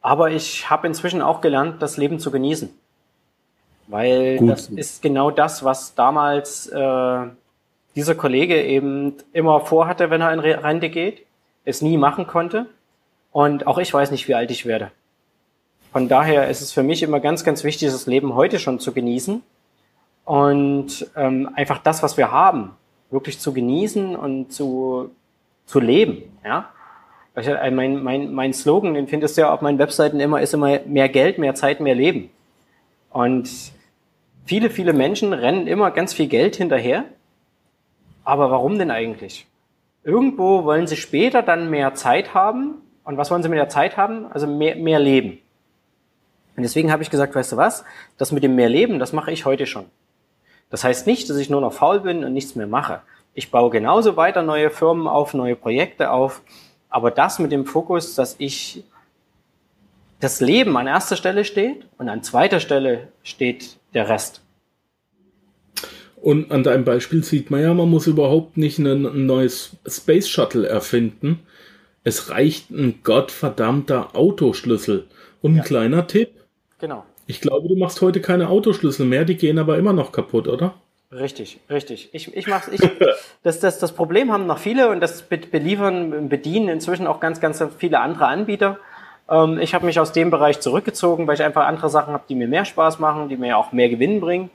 Aber 0.01 0.31
ich 0.31 0.71
habe 0.71 0.87
inzwischen 0.87 1.23
auch 1.23 1.41
gelernt, 1.41 1.83
das 1.83 1.97
Leben 1.97 2.19
zu 2.19 2.31
genießen. 2.31 2.71
Weil 3.89 4.39
Gut. 4.39 4.51
das 4.51 4.69
ist 4.69 5.03
genau 5.03 5.31
das, 5.31 5.65
was 5.65 5.95
damals 5.95 6.69
äh, 6.69 7.27
dieser 8.01 8.15
Kollege 8.15 8.65
eben 8.65 9.15
immer 9.35 9.61
vorhatte, 9.61 10.09
wenn 10.09 10.23
er 10.23 10.33
in 10.33 10.41
Rente 10.41 10.89
geht, 10.89 11.27
es 11.67 11.83
nie 11.83 11.99
machen 11.99 12.27
konnte. 12.27 12.65
Und 13.31 13.67
auch 13.67 13.77
ich 13.77 13.93
weiß 13.93 14.11
nicht, 14.11 14.27
wie 14.27 14.35
alt 14.35 14.51
ich 14.51 14.65
werde. 14.65 14.91
Von 15.93 16.09
daher 16.09 16.49
ist 16.49 16.63
es 16.63 16.73
für 16.73 16.83
mich 16.83 17.03
immer 17.03 17.21
ganz, 17.21 17.45
ganz 17.45 17.63
wichtig, 17.63 17.91
das 17.91 18.07
Leben 18.07 18.35
heute 18.35 18.59
schon 18.59 18.79
zu 18.79 18.93
genießen 18.93 19.43
und 20.25 21.11
ähm, 21.15 21.51
einfach 21.55 21.79
das, 21.79 22.03
was 22.03 22.17
wir 22.17 22.31
haben, 22.33 22.71
wirklich 23.11 23.39
zu 23.39 23.53
genießen 23.53 24.17
und 24.17 24.51
zu, 24.51 25.11
zu 25.67 25.79
leben. 25.79 26.23
Ja? 26.43 26.71
Äh, 27.35 27.71
mein, 27.71 28.03
mein, 28.03 28.33
mein 28.33 28.55
Slogan, 28.55 28.95
den 28.95 29.09
findest 29.09 29.37
du 29.37 29.43
ja 29.43 29.53
auf 29.53 29.61
meinen 29.61 29.79
Webseiten 29.79 30.21
immer, 30.21 30.41
ist 30.41 30.55
immer 30.55 30.81
mehr 30.87 31.11
Geld, 31.11 31.37
mehr 31.37 31.55
Zeit, 31.55 31.81
mehr 31.81 31.95
Leben. 31.95 32.31
Und 33.11 33.51
viele, 34.47 34.71
viele 34.71 34.95
Menschen 34.95 35.35
rennen 35.35 35.67
immer 35.67 35.91
ganz 35.91 36.15
viel 36.15 36.29
Geld 36.29 36.57
hinterher 36.57 37.05
aber 38.31 38.53
warum 38.53 38.79
denn 38.79 38.93
eigentlich? 38.93 39.49
Irgendwo 40.05 40.63
wollen 40.65 40.87
sie 40.87 40.97
später 40.97 41.43
dann 41.43 41.69
mehr 41.69 41.95
Zeit 41.95 42.33
haben. 42.33 42.77
Und 43.03 43.17
was 43.17 43.29
wollen 43.33 43.43
sie 43.43 43.49
mit 43.49 43.59
der 43.59 43.69
Zeit 43.69 43.97
haben? 43.97 44.31
Also 44.31 44.47
mehr, 44.47 44.77
mehr 44.77 45.01
Leben. 45.01 45.41
Und 46.57 46.63
deswegen 46.63 46.93
habe 46.93 47.03
ich 47.03 47.11
gesagt, 47.11 47.35
weißt 47.35 47.51
du 47.51 47.57
was? 47.57 47.85
Das 48.19 48.31
mit 48.31 48.45
dem 48.45 48.55
mehr 48.55 48.69
Leben, 48.69 49.01
das 49.01 49.13
mache 49.13 49.33
ich 49.33 49.47
heute 49.47 49.67
schon. 49.67 49.87
Das 50.71 50.85
heißt 50.85 51.09
nicht, 51.09 51.29
dass 51.29 51.39
ich 51.39 51.51
nur 51.51 51.61
noch 51.61 51.73
faul 51.73 52.01
bin 52.01 52.23
und 52.23 52.33
nichts 52.33 52.55
mehr 52.55 52.69
mache. 52.69 53.03
Ich 53.35 53.51
baue 53.51 53.69
genauso 53.71 54.17
weiter 54.17 54.43
neue 54.43 54.71
Firmen 54.71 55.09
auf, 55.09 55.35
neue 55.35 55.57
Projekte 55.57 56.13
auf. 56.13 56.43
Aber 56.89 57.11
das 57.11 57.41
mit 57.41 57.51
dem 57.51 57.67
Fokus, 57.67 58.15
dass 58.15 58.37
ich 58.39 58.85
das 60.21 60.41
Leben 60.41 60.77
an 60.77 60.87
erster 60.87 61.17
Stelle 61.17 61.45
steht 61.45 61.85
und 61.99 62.09
an 62.09 62.23
zweiter 62.23 62.61
Stelle 62.61 63.09
steht 63.25 63.77
der 63.93 64.09
Rest. 64.09 64.41
Und 66.21 66.51
an 66.53 66.63
deinem 66.63 66.85
Beispiel 66.85 67.25
sieht 67.25 67.51
man 67.51 67.63
ja, 67.63 67.73
man 67.73 67.89
muss 67.89 68.07
überhaupt 68.07 68.57
nicht 68.57 68.79
ein 68.79 69.27
neues 69.27 69.77
Space 69.87 70.29
Shuttle 70.29 70.69
erfinden. 70.69 71.41
Es 72.05 72.31
reicht 72.31 72.71
ein 72.71 73.01
gottverdammter 73.03 74.15
Autoschlüssel. 74.15 75.07
Und 75.41 75.53
ein 75.53 75.59
ja. 75.59 75.63
kleiner 75.63 76.07
Tipp. 76.07 76.31
Genau. 76.79 77.05
Ich 77.27 77.41
glaube, 77.41 77.69
du 77.69 77.77
machst 77.77 78.01
heute 78.03 78.21
keine 78.21 78.49
Autoschlüssel 78.49 79.07
mehr, 79.07 79.25
die 79.25 79.37
gehen 79.37 79.59
aber 79.59 79.79
immer 79.79 79.93
noch 79.93 80.13
kaputt, 80.13 80.49
oder? 80.49 80.75
Richtig, 81.13 81.59
richtig. 81.71 82.11
Ich, 82.13 82.35
ich 82.37 82.47
mach's, 82.47 82.69
ich, 82.69 82.81
das, 83.43 83.61
das, 83.61 83.79
das 83.79 83.93
Problem 83.93 84.31
haben 84.33 84.47
noch 84.47 84.59
viele 84.59 84.91
und 84.91 85.01
das 85.01 85.23
beliefern, 85.23 86.29
bedienen 86.29 86.69
inzwischen 86.69 87.07
auch 87.07 87.21
ganz, 87.21 87.41
ganz 87.41 87.65
viele 87.79 88.01
andere 88.01 88.27
Anbieter. 88.27 88.79
Ähm, 89.29 89.59
ich 89.59 89.75
habe 89.75 89.87
mich 89.87 89.99
aus 89.99 90.13
dem 90.13 90.31
Bereich 90.31 90.61
zurückgezogen, 90.61 91.27
weil 91.27 91.35
ich 91.35 91.43
einfach 91.43 91.67
andere 91.67 91.89
Sachen 91.89 92.13
habe, 92.13 92.25
die 92.29 92.35
mir 92.35 92.49
mehr 92.49 92.65
Spaß 92.65 92.99
machen, 92.99 93.29
die 93.29 93.37
mir 93.37 93.57
auch 93.57 93.73
mehr 93.73 93.89
Gewinn 93.89 94.21
bringen. 94.21 94.51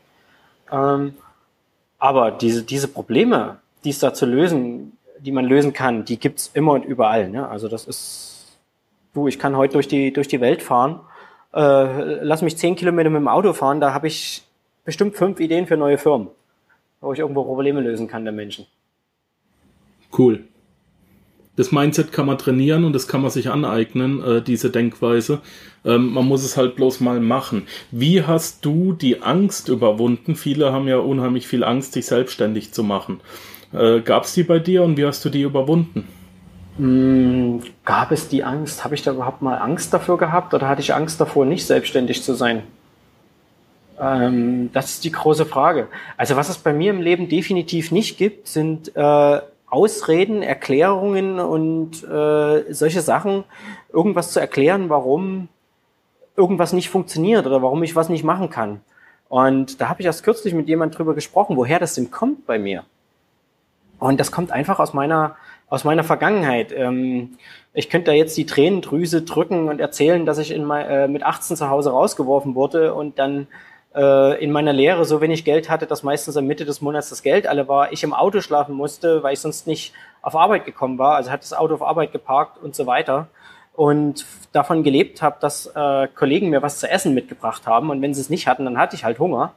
Ähm, 0.72 1.16
aber 2.06 2.30
diese, 2.30 2.62
diese 2.62 2.88
Probleme, 2.88 3.58
die 3.84 3.90
es 3.90 3.98
da 3.98 4.14
zu 4.14 4.28
lösen, 4.28 4.96
die 5.20 5.32
man 5.32 5.44
lösen 5.46 5.74
kann, 5.74 6.06
die 6.06 6.20
gibt's 6.20 6.52
immer 6.54 6.74
und 6.74 6.86
überall. 6.86 7.30
Ne? 7.30 7.50
Also 7.50 7.68
das 7.68 7.86
ist, 7.86 8.60
du, 9.16 9.28
ich 9.28 9.40
kann 9.40 9.58
heute 9.58 9.74
durch 9.74 9.88
die, 9.88 10.14
durch 10.14 10.28
die 10.28 10.40
Welt 10.40 10.62
fahren, 10.62 11.00
äh, 11.52 12.24
lass 12.24 12.44
mich 12.44 12.58
zehn 12.58 12.76
Kilometer 12.76 13.10
mit 13.10 13.22
dem 13.22 13.28
Auto 13.28 13.54
fahren, 13.54 13.82
da 13.82 13.92
habe 13.92 14.06
ich 14.06 14.44
bestimmt 14.84 15.16
fünf 15.16 15.40
Ideen 15.40 15.66
für 15.66 15.78
neue 15.78 15.98
Firmen, 15.98 16.28
wo 17.02 17.12
ich 17.12 17.18
irgendwo 17.18 17.44
Probleme 17.44 17.82
lösen 17.82 18.08
kann 18.08 18.24
der 18.24 18.34
Menschen. 18.34 18.68
Cool 20.16 20.44
das 21.56 21.72
Mindset 21.72 22.12
kann 22.12 22.26
man 22.26 22.38
trainieren 22.38 22.84
und 22.84 22.94
das 22.94 23.08
kann 23.08 23.22
man 23.22 23.32
sich 23.32 23.50
aneignen, 23.50 24.22
äh, 24.22 24.42
diese 24.42 24.70
Denkweise. 24.70 25.40
Ähm, 25.86 26.14
man 26.14 26.26
muss 26.26 26.44
es 26.44 26.58
halt 26.58 26.76
bloß 26.76 27.00
mal 27.00 27.20
machen. 27.20 27.68
Wie 27.92 28.24
hast 28.24 28.66
du 28.66 28.94
die 28.94 29.22
Angst 29.22 29.70
überwunden? 29.70 30.36
Viele 30.36 30.74
haben 30.74 30.88
ja 30.88 30.98
unheimlich 30.98 31.48
viel 31.48 31.64
Angst, 31.64 31.94
sich 31.94 32.06
selbstständig 32.06 32.74
zu 32.74 32.84
machen. 32.84 33.22
Äh, 33.74 34.02
Gab 34.02 34.24
es 34.24 34.34
die 34.34 34.44
bei 34.44 34.60
dir 34.60 34.84
und 34.84 34.98
wie 34.98 35.06
hast 35.06 35.24
du 35.24 35.30
die 35.30 35.44
überwunden? 35.44 36.08
Hm, 36.78 37.62
gab 37.86 38.12
es 38.12 38.28
die 38.28 38.44
Angst? 38.44 38.84
Habe 38.84 38.96
ich 38.96 39.02
da 39.02 39.12
überhaupt 39.12 39.42
mal 39.42 39.56
Angst 39.56 39.94
dafür 39.94 40.18
gehabt 40.18 40.54
oder 40.54 40.68
hatte 40.68 40.82
ich 40.82 40.94
Angst 40.94 41.22
davor, 41.22 41.46
nicht 41.46 41.66
selbstständig 41.66 42.22
zu 42.22 42.34
sein? 42.34 42.64
Ähm, 44.00 44.72
das 44.74 44.92
ist 44.92 45.04
die 45.06 45.12
große 45.12 45.46
Frage. 45.46 45.88
Also 46.18 46.36
was 46.36 46.50
es 46.50 46.58
bei 46.58 46.74
mir 46.74 46.92
im 46.92 47.02
Leben 47.02 47.30
definitiv 47.30 47.92
nicht 47.92 48.18
gibt, 48.18 48.48
sind 48.48 48.92
äh, 48.96 49.40
Ausreden, 49.68 50.42
Erklärungen 50.42 51.40
und 51.40 52.04
äh, 52.04 52.74
solche 52.74 53.02
Sachen, 53.02 53.44
irgendwas 53.92 54.32
zu 54.32 54.40
erklären, 54.40 54.90
warum 54.90 55.48
irgendwas 56.36 56.74
nicht 56.74 56.90
funktioniert 56.90 57.46
oder 57.46 57.62
warum 57.62 57.82
ich 57.84 57.96
was 57.96 58.10
nicht 58.10 58.24
machen 58.24 58.50
kann. 58.50 58.82
Und 59.30 59.82
da 59.82 59.90
habe 59.90 60.02
ich 60.02 60.06
erst 60.06 60.24
kürzlich 60.24 60.54
mit 60.54 60.68
jemand 60.68 60.98
drüber 60.98 61.16
gesprochen, 61.16 61.58
woher 61.58 61.80
das 61.80 61.96
denn 61.96 62.12
kommt 62.12 62.46
bei 62.46 62.60
mir. 62.60 62.84
Und 64.00 64.20
das 64.20 64.32
kommt 64.32 64.52
einfach 64.52 64.80
aus 64.80 64.94
meiner 64.94 65.36
aus 65.68 65.84
meiner 65.84 66.04
Vergangenheit. 66.04 66.72
Ähm, 66.72 67.38
ich 67.74 67.90
könnte 67.90 68.12
da 68.12 68.16
jetzt 68.16 68.38
die 68.38 68.46
Tränendrüse 68.46 69.24
drücken 69.24 69.70
und 69.70 69.80
erzählen, 69.80 70.26
dass 70.26 70.38
ich 70.38 70.52
in 70.52 70.64
mein, 70.64 70.86
äh, 70.86 71.08
mit 71.08 71.24
18 71.24 71.58
zu 71.58 71.70
Hause 71.70 71.92
rausgeworfen 71.92 72.56
wurde 72.56 72.94
und 72.94 73.20
dann 73.20 73.48
in 73.96 74.52
meiner 74.52 74.74
Lehre 74.74 75.06
so 75.06 75.22
wenig 75.22 75.46
Geld 75.46 75.70
hatte, 75.70 75.88
dass 75.88 76.04
meistens 76.04 76.36
am 76.36 76.46
Mitte 76.46 76.66
des 76.66 76.82
Monats 76.82 77.10
das 77.10 77.24
Geld 77.24 77.48
alle 77.48 77.70
war, 77.70 77.94
ich 77.94 78.04
im 78.04 78.14
Auto 78.14 78.42
schlafen 78.42 78.76
musste, 78.76 79.24
weil 79.24 79.34
ich 79.34 79.40
sonst 79.40 79.68
nicht 79.68 79.94
auf 80.22 80.36
Arbeit 80.36 80.66
gekommen 80.66 80.98
war, 80.98 81.16
also 81.16 81.32
hat 81.32 81.44
das 81.44 81.54
Auto 81.54 81.76
auf 81.76 81.82
Arbeit 81.82 82.12
geparkt 82.12 82.62
und 82.62 82.76
so 82.76 82.88
weiter 82.88 83.30
und 83.74 84.26
davon 84.52 84.84
gelebt 84.84 85.22
habe, 85.22 85.38
dass 85.40 85.68
äh, 85.68 86.08
Kollegen 86.14 86.50
mir 86.50 86.62
was 86.62 86.80
zu 86.80 86.90
essen 86.90 87.14
mitgebracht 87.14 87.68
haben 87.68 87.90
und 87.90 88.02
wenn 88.02 88.14
sie 88.14 88.22
es 88.22 88.30
nicht 88.30 88.48
hatten, 88.48 88.66
dann 88.66 88.78
hatte 88.78 88.96
ich 88.96 89.04
halt 89.04 89.20
Hunger. 89.20 89.54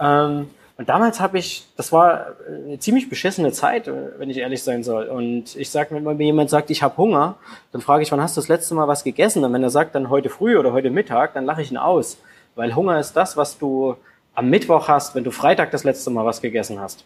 Ähm, 0.00 0.50
und 0.78 0.88
damals 0.88 1.20
habe 1.20 1.38
ich, 1.38 1.66
das 1.76 1.92
war 1.92 2.28
eine 2.46 2.78
ziemlich 2.78 3.08
beschissene 3.08 3.52
Zeit, 3.52 3.86
äh, 3.86 4.18
wenn 4.18 4.30
ich 4.30 4.38
ehrlich 4.38 4.62
sein 4.62 4.82
soll. 4.82 5.06
Und 5.06 5.54
ich 5.56 5.70
sage, 5.70 5.94
wenn 5.94 6.02
mir 6.02 6.24
jemand 6.24 6.50
sagt, 6.50 6.70
ich 6.70 6.82
habe 6.82 6.96
Hunger, 6.96 7.36
dann 7.70 7.82
frage 7.82 8.02
ich, 8.02 8.10
wann 8.10 8.20
hast 8.20 8.36
du 8.36 8.40
das 8.40 8.48
letzte 8.48 8.74
Mal 8.74 8.88
was 8.88 9.04
gegessen? 9.04 9.44
Und 9.44 9.52
wenn 9.52 9.62
er 9.62 9.70
sagt, 9.70 9.94
dann 9.94 10.10
heute 10.10 10.30
früh 10.30 10.58
oder 10.58 10.72
heute 10.72 10.90
Mittag, 10.90 11.34
dann 11.34 11.44
lache 11.44 11.62
ich 11.62 11.70
ihn 11.70 11.76
aus. 11.76 12.18
Weil 12.54 12.74
Hunger 12.74 12.98
ist 12.98 13.14
das, 13.14 13.36
was 13.36 13.58
du 13.58 13.96
am 14.34 14.48
Mittwoch 14.48 14.88
hast, 14.88 15.14
wenn 15.14 15.24
du 15.24 15.30
Freitag 15.30 15.70
das 15.70 15.84
letzte 15.84 16.10
Mal 16.10 16.24
was 16.24 16.40
gegessen 16.40 16.80
hast. 16.80 17.04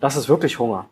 Das 0.00 0.16
ist 0.16 0.28
wirklich 0.28 0.58
Hunger. 0.58 0.86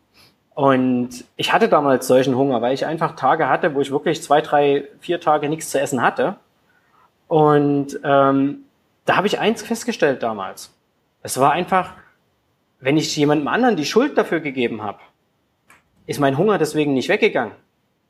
Und 0.55 1.25
ich 1.35 1.51
hatte 1.51 1.67
damals 1.67 2.07
solchen 2.07 2.35
Hunger, 2.35 2.61
weil 2.61 2.73
ich 2.73 2.85
einfach 2.85 3.15
Tage 3.15 3.49
hatte, 3.49 3.75
wo 3.75 3.81
ich 3.81 3.91
wirklich 3.91 4.23
zwei, 4.23 4.41
drei, 4.41 4.87
vier 4.99 5.19
Tage 5.19 5.49
nichts 5.49 5.69
zu 5.69 5.79
essen 5.79 6.01
hatte. 6.01 6.37
Und 7.27 7.99
ähm, 8.03 8.63
da 9.05 9.17
habe 9.17 9.27
ich 9.27 9.39
eins 9.39 9.61
festgestellt 9.61 10.23
damals. 10.23 10.73
Es 11.21 11.39
war 11.39 11.51
einfach, 11.51 11.93
wenn 12.79 12.97
ich 12.97 13.15
jemandem 13.17 13.47
anderen 13.47 13.75
die 13.75 13.85
Schuld 13.85 14.17
dafür 14.17 14.39
gegeben 14.39 14.81
habe, 14.81 14.99
ist 16.05 16.19
mein 16.19 16.37
Hunger 16.37 16.57
deswegen 16.57 16.93
nicht 16.93 17.09
weggegangen. 17.09 17.55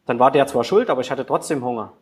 Dann 0.05 0.19
war 0.19 0.31
der 0.31 0.47
zwar 0.47 0.63
schuld, 0.63 0.89
aber 0.89 1.01
ich 1.01 1.09
hatte 1.09 1.25
trotzdem 1.25 1.63
Hunger. 1.63 1.93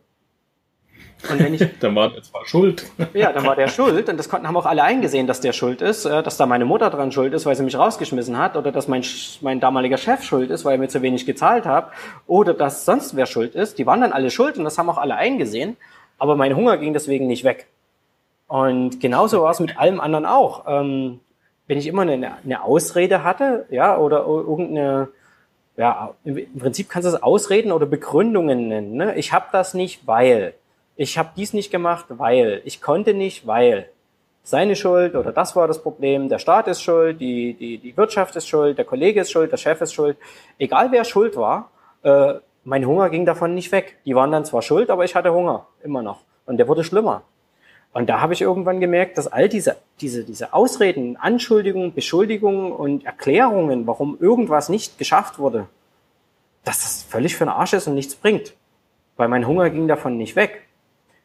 Und 1.30 1.38
wenn 1.38 1.54
ich, 1.54 1.78
dann 1.80 1.94
war 1.96 2.10
der 2.10 2.22
zwar 2.22 2.46
schuld. 2.46 2.84
Ja, 3.12 3.32
dann 3.32 3.46
war 3.46 3.56
der 3.56 3.68
schuld 3.68 4.08
und 4.08 4.16
das 4.16 4.28
konnten 4.28 4.46
haben 4.46 4.56
auch 4.56 4.66
alle 4.66 4.82
eingesehen, 4.82 5.26
dass 5.26 5.40
der 5.40 5.52
schuld 5.52 5.82
ist, 5.82 6.04
äh, 6.04 6.22
dass 6.22 6.36
da 6.36 6.46
meine 6.46 6.64
Mutter 6.64 6.90
dran 6.90 7.12
schuld 7.12 7.32
ist, 7.34 7.46
weil 7.46 7.56
sie 7.56 7.62
mich 7.62 7.78
rausgeschmissen 7.78 8.38
hat 8.38 8.56
oder 8.56 8.72
dass 8.72 8.88
mein, 8.88 9.04
mein 9.40 9.60
damaliger 9.60 9.96
Chef 9.96 10.22
schuld 10.22 10.50
ist, 10.50 10.64
weil 10.64 10.74
er 10.74 10.78
mir 10.78 10.88
zu 10.88 11.02
wenig 11.02 11.26
gezahlt 11.26 11.66
hat 11.66 11.90
oder 12.26 12.54
dass 12.54 12.84
sonst 12.84 13.16
wer 13.16 13.26
schuld 13.26 13.54
ist. 13.54 13.78
Die 13.78 13.86
waren 13.86 14.00
dann 14.00 14.12
alle 14.12 14.30
schuld 14.30 14.58
und 14.58 14.64
das 14.64 14.78
haben 14.78 14.90
auch 14.90 14.98
alle 14.98 15.16
eingesehen, 15.16 15.76
aber 16.18 16.36
mein 16.36 16.56
Hunger 16.56 16.76
ging 16.76 16.92
deswegen 16.92 17.26
nicht 17.26 17.44
weg. 17.44 17.66
Und 18.46 19.00
genauso 19.00 19.42
war 19.42 19.50
es 19.50 19.60
mit 19.60 19.78
allem 19.78 20.00
anderen 20.00 20.26
auch. 20.26 20.64
Ähm, 20.66 21.20
wenn 21.66 21.78
ich 21.78 21.86
immer 21.86 22.02
eine, 22.02 22.36
eine 22.44 22.62
Ausrede 22.62 23.24
hatte, 23.24 23.66
ja, 23.70 23.96
oder 23.96 24.26
irgendeine, 24.26 25.08
ja, 25.76 26.14
im 26.24 26.58
Prinzip 26.58 26.88
kannst 26.88 27.08
du 27.08 27.14
es 27.14 27.22
Ausreden 27.22 27.72
oder 27.72 27.86
Begründungen 27.86 28.68
nennen. 28.68 28.94
Ne? 28.94 29.16
Ich 29.16 29.32
habe 29.32 29.46
das 29.50 29.74
nicht, 29.74 30.06
weil 30.06 30.54
ich 30.96 31.18
habe 31.18 31.30
dies 31.36 31.52
nicht 31.52 31.70
gemacht, 31.70 32.06
weil, 32.08 32.62
ich 32.64 32.80
konnte 32.80 33.14
nicht, 33.14 33.46
weil. 33.46 33.90
Seine 34.46 34.76
Schuld 34.76 35.14
oder 35.14 35.32
das 35.32 35.56
war 35.56 35.66
das 35.66 35.82
Problem, 35.82 36.28
der 36.28 36.38
Staat 36.38 36.68
ist 36.68 36.82
schuld, 36.82 37.18
die, 37.18 37.54
die, 37.54 37.78
die 37.78 37.96
Wirtschaft 37.96 38.36
ist 38.36 38.46
schuld, 38.46 38.76
der 38.76 38.84
Kollege 38.84 39.22
ist 39.22 39.30
schuld, 39.30 39.50
der 39.50 39.56
Chef 39.56 39.80
ist 39.80 39.94
schuld. 39.94 40.18
Egal 40.58 40.92
wer 40.92 41.04
schuld 41.04 41.34
war, 41.34 41.70
äh, 42.02 42.34
mein 42.64 42.86
Hunger 42.86 43.08
ging 43.08 43.24
davon 43.24 43.54
nicht 43.54 43.72
weg. 43.72 43.96
Die 44.04 44.14
waren 44.14 44.30
dann 44.30 44.44
zwar 44.44 44.60
schuld, 44.60 44.90
aber 44.90 45.04
ich 45.06 45.14
hatte 45.14 45.32
Hunger, 45.32 45.66
immer 45.82 46.02
noch. 46.02 46.20
Und 46.44 46.58
der 46.58 46.68
wurde 46.68 46.84
schlimmer. 46.84 47.22
Und 47.94 48.08
da 48.10 48.20
habe 48.20 48.32
ich 48.32 48.42
irgendwann 48.42 48.80
gemerkt, 48.80 49.16
dass 49.16 49.28
all 49.28 49.48
diese, 49.48 49.76
diese, 50.00 50.24
diese 50.24 50.52
Ausreden, 50.52 51.16
Anschuldigungen, 51.16 51.94
Beschuldigungen 51.94 52.72
und 52.72 53.06
Erklärungen, 53.06 53.86
warum 53.86 54.18
irgendwas 54.20 54.68
nicht 54.68 54.98
geschafft 54.98 55.38
wurde, 55.38 55.68
dass 56.64 56.82
das 56.82 57.02
völlig 57.04 57.36
für 57.36 57.44
den 57.44 57.50
Arsch 57.50 57.72
ist 57.72 57.86
und 57.86 57.94
nichts 57.94 58.16
bringt. 58.16 58.54
Weil 59.16 59.28
mein 59.28 59.46
Hunger 59.46 59.70
ging 59.70 59.86
davon 59.86 60.18
nicht 60.18 60.34
weg. 60.34 60.63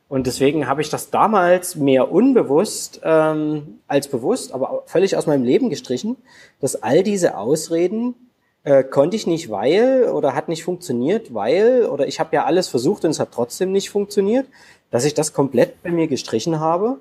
Und 0.10 0.26
deswegen 0.26 0.68
habe 0.68 0.82
ich 0.82 0.90
das 0.90 1.12
damals 1.12 1.76
mehr 1.76 2.12
unbewusst 2.12 3.00
ähm, 3.04 3.80
als 3.88 4.08
bewusst, 4.08 4.52
aber 4.54 4.84
völlig 4.88 5.16
aus 5.16 5.28
meinem 5.28 5.44
Leben 5.44 5.70
gestrichen, 5.70 6.18
dass 6.60 6.82
all 6.82 7.04
diese 7.04 7.38
Ausreden 7.38 8.16
äh, 8.64 8.84
konnte 8.84 9.16
ich 9.16 9.28
nicht, 9.28 9.52
weil 9.52 10.10
oder 10.12 10.34
hat 10.34 10.50
nicht 10.50 10.64
funktioniert, 10.64 11.34
weil 11.34 11.86
oder 11.86 12.08
ich 12.08 12.20
habe 12.20 12.36
ja 12.36 12.46
alles 12.46 12.68
versucht 12.68 13.06
und 13.06 13.12
es 13.12 13.20
hat 13.20 13.32
trotzdem 13.32 13.72
nicht 13.72 13.92
funktioniert, 13.92 14.48
dass 14.90 15.06
ich 15.06 15.14
das 15.14 15.32
komplett 15.32 15.82
bei 15.84 15.92
mir 15.92 16.08
gestrichen 16.08 16.60
habe, 16.60 16.98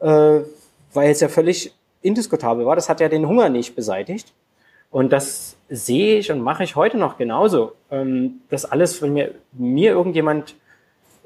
äh, 0.00 0.40
weil 0.94 1.10
es 1.10 1.20
ja 1.20 1.28
völlig 1.28 1.74
indiskutabel 2.00 2.64
war. 2.64 2.76
Das 2.76 2.88
hat 2.88 3.00
ja 3.00 3.10
den 3.10 3.28
Hunger 3.28 3.50
nicht 3.50 3.76
beseitigt. 3.76 4.32
Und 4.90 5.12
das 5.12 5.56
sehe 5.68 6.18
ich 6.18 6.32
und 6.32 6.40
mache 6.40 6.64
ich 6.64 6.76
heute 6.76 6.96
noch 6.96 7.18
genauso. 7.18 7.72
Ähm, 7.90 8.40
das 8.48 8.64
alles, 8.64 9.02
wenn 9.02 9.12
mir, 9.12 9.34
mir 9.52 9.90
irgendjemand 9.90 10.54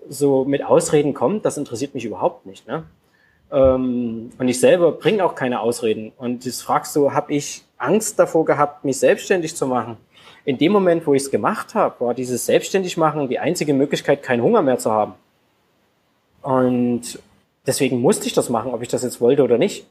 so 0.09 0.45
mit 0.45 0.65
Ausreden 0.65 1.15
kommt, 1.15 1.45
das 1.45 1.57
interessiert 1.57 1.95
mich 1.95 2.05
überhaupt 2.05 2.47
nicht. 2.47 2.67
Ne? 2.67 2.85
Ähm, 3.51 4.31
und 4.39 4.49
ich 4.49 4.59
selber 4.59 4.93
bringe 4.93 5.25
auch 5.25 5.35
keine 5.35 5.61
Ausreden. 5.61 6.13
Und 6.17 6.45
jetzt 6.45 6.63
fragst 6.63 6.97
du, 6.97 7.13
habe 7.13 7.33
ich 7.33 7.63
Angst 7.79 8.19
davor 8.19 8.45
gehabt, 8.45 8.85
mich 8.85 8.99
selbstständig 8.99 9.55
zu 9.55 9.67
machen? 9.67 9.97
In 10.45 10.59
dem 10.59 10.73
Moment, 10.73 11.07
wo 11.07 11.15
ich 11.15 11.23
es 11.23 11.31
gemacht 11.31 11.75
habe, 11.75 12.05
war 12.05 12.15
dieses 12.15 12.47
Selbstständigmachen 12.47 13.29
die 13.29 13.39
einzige 13.39 13.75
Möglichkeit, 13.75 14.23
keinen 14.23 14.43
Hunger 14.43 14.63
mehr 14.63 14.79
zu 14.79 14.91
haben. 14.91 15.15
Und 16.43 17.21
deswegen 17.67 18.01
musste 18.01 18.27
ich 18.27 18.33
das 18.33 18.49
machen, 18.49 18.75
ob 18.75 18.83
ich 18.83 18.89
das 18.89 19.03
jetzt 19.03 19.21
wollte 19.21 19.45
oder 19.45 19.59
nicht. 19.59 19.87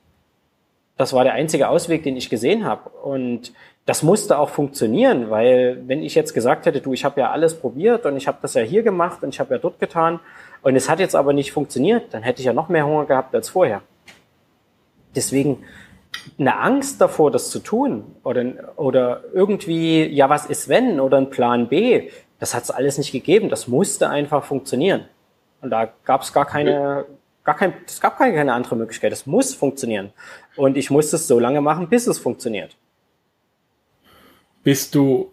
Das 0.97 1.13
war 1.13 1.23
der 1.23 1.33
einzige 1.33 1.69
Ausweg, 1.69 2.03
den 2.03 2.17
ich 2.17 2.29
gesehen 2.29 2.65
habe. 2.65 2.89
Und 2.89 3.53
das 3.85 4.03
musste 4.03 4.37
auch 4.37 4.49
funktionieren, 4.49 5.29
weil 5.29 5.81
wenn 5.87 6.03
ich 6.03 6.13
jetzt 6.13 6.33
gesagt 6.33 6.65
hätte, 6.65 6.81
du, 6.81 6.93
ich 6.93 7.03
habe 7.03 7.19
ja 7.19 7.31
alles 7.31 7.55
probiert 7.55 8.05
und 8.05 8.15
ich 8.15 8.27
habe 8.27 8.37
das 8.41 8.53
ja 8.53 8.61
hier 8.61 8.83
gemacht 8.83 9.23
und 9.23 9.29
ich 9.29 9.39
habe 9.39 9.55
ja 9.55 9.59
dort 9.59 9.79
getan 9.79 10.19
und 10.61 10.75
es 10.75 10.89
hat 10.89 10.99
jetzt 10.99 11.15
aber 11.15 11.33
nicht 11.33 11.51
funktioniert, 11.51 12.13
dann 12.13 12.21
hätte 12.21 12.41
ich 12.41 12.45
ja 12.45 12.53
noch 12.53 12.69
mehr 12.69 12.85
Hunger 12.85 13.05
gehabt 13.05 13.33
als 13.33 13.49
vorher. 13.49 13.81
Deswegen 15.15 15.63
eine 16.37 16.59
Angst 16.59 17.01
davor, 17.01 17.31
das 17.31 17.49
zu 17.49 17.59
tun 17.59 18.03
oder, 18.23 18.45
oder 18.75 19.23
irgendwie, 19.33 20.05
ja, 20.05 20.29
was 20.29 20.45
ist 20.45 20.69
wenn 20.69 20.99
oder 20.99 21.17
ein 21.17 21.29
Plan 21.29 21.67
B, 21.67 22.09
das 22.39 22.53
hat 22.53 22.63
es 22.63 22.71
alles 22.71 22.97
nicht 22.97 23.11
gegeben. 23.11 23.49
Das 23.49 23.67
musste 23.67 24.09
einfach 24.09 24.43
funktionieren. 24.43 25.05
Und 25.61 25.69
da 25.69 25.89
gab 26.05 26.21
es 26.21 26.33
gar 26.33 26.45
keine, 26.45 27.05
gar 27.43 27.55
kein, 27.55 27.73
es 27.85 28.01
gab 28.01 28.17
keine, 28.17 28.35
keine 28.35 28.53
andere 28.53 28.75
Möglichkeit. 28.75 29.11
Es 29.11 29.25
muss 29.25 29.53
funktionieren. 29.53 30.11
Und 30.55 30.75
ich 30.77 30.89
muss 30.89 31.13
es 31.13 31.27
so 31.27 31.39
lange 31.39 31.61
machen, 31.61 31.87
bis 31.87 32.07
es 32.07 32.17
funktioniert. 32.17 32.75
Bist 34.63 34.95
du 34.95 35.31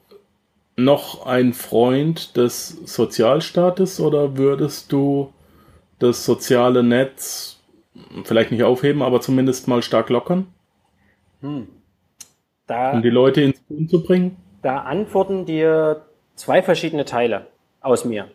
noch 0.77 1.27
ein 1.27 1.53
Freund 1.53 2.37
des 2.37 2.69
Sozialstaates 2.69 4.01
oder 4.01 4.37
würdest 4.37 4.93
du 4.93 5.33
das 5.99 6.25
soziale 6.25 6.83
Netz 6.83 7.61
vielleicht 8.25 8.53
nicht 8.53 8.63
aufheben, 8.63 9.03
aber 9.03 9.21
zumindest 9.21 9.67
mal 9.69 9.83
stark 9.83 10.09
lockern? 10.09 10.47
Hm. 11.41 11.69
Da, 12.67 12.93
um 12.93 13.03
die 13.03 13.11
Leute 13.11 13.41
ins 13.43 13.65
Tun 13.67 13.89
zu 13.89 14.03
bringen? 14.03 14.37
Da 14.63 14.79
antworten 14.79 15.47
dir 15.47 16.03
zwei 16.35 16.63
verschiedene 16.63 17.05
Teile 17.05 17.47
aus 17.81 18.05
mir. 18.05 18.29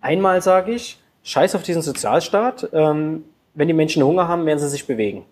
Einmal 0.00 0.42
sage 0.42 0.72
ich, 0.72 0.98
scheiß 1.22 1.54
auf 1.54 1.62
diesen 1.62 1.82
Sozialstaat. 1.82 2.70
Ähm, 2.72 3.24
wenn 3.54 3.68
die 3.68 3.74
Menschen 3.74 4.02
Hunger 4.02 4.28
haben, 4.28 4.46
werden 4.46 4.58
sie 4.58 4.68
sich 4.68 4.86
bewegen. 4.86 5.24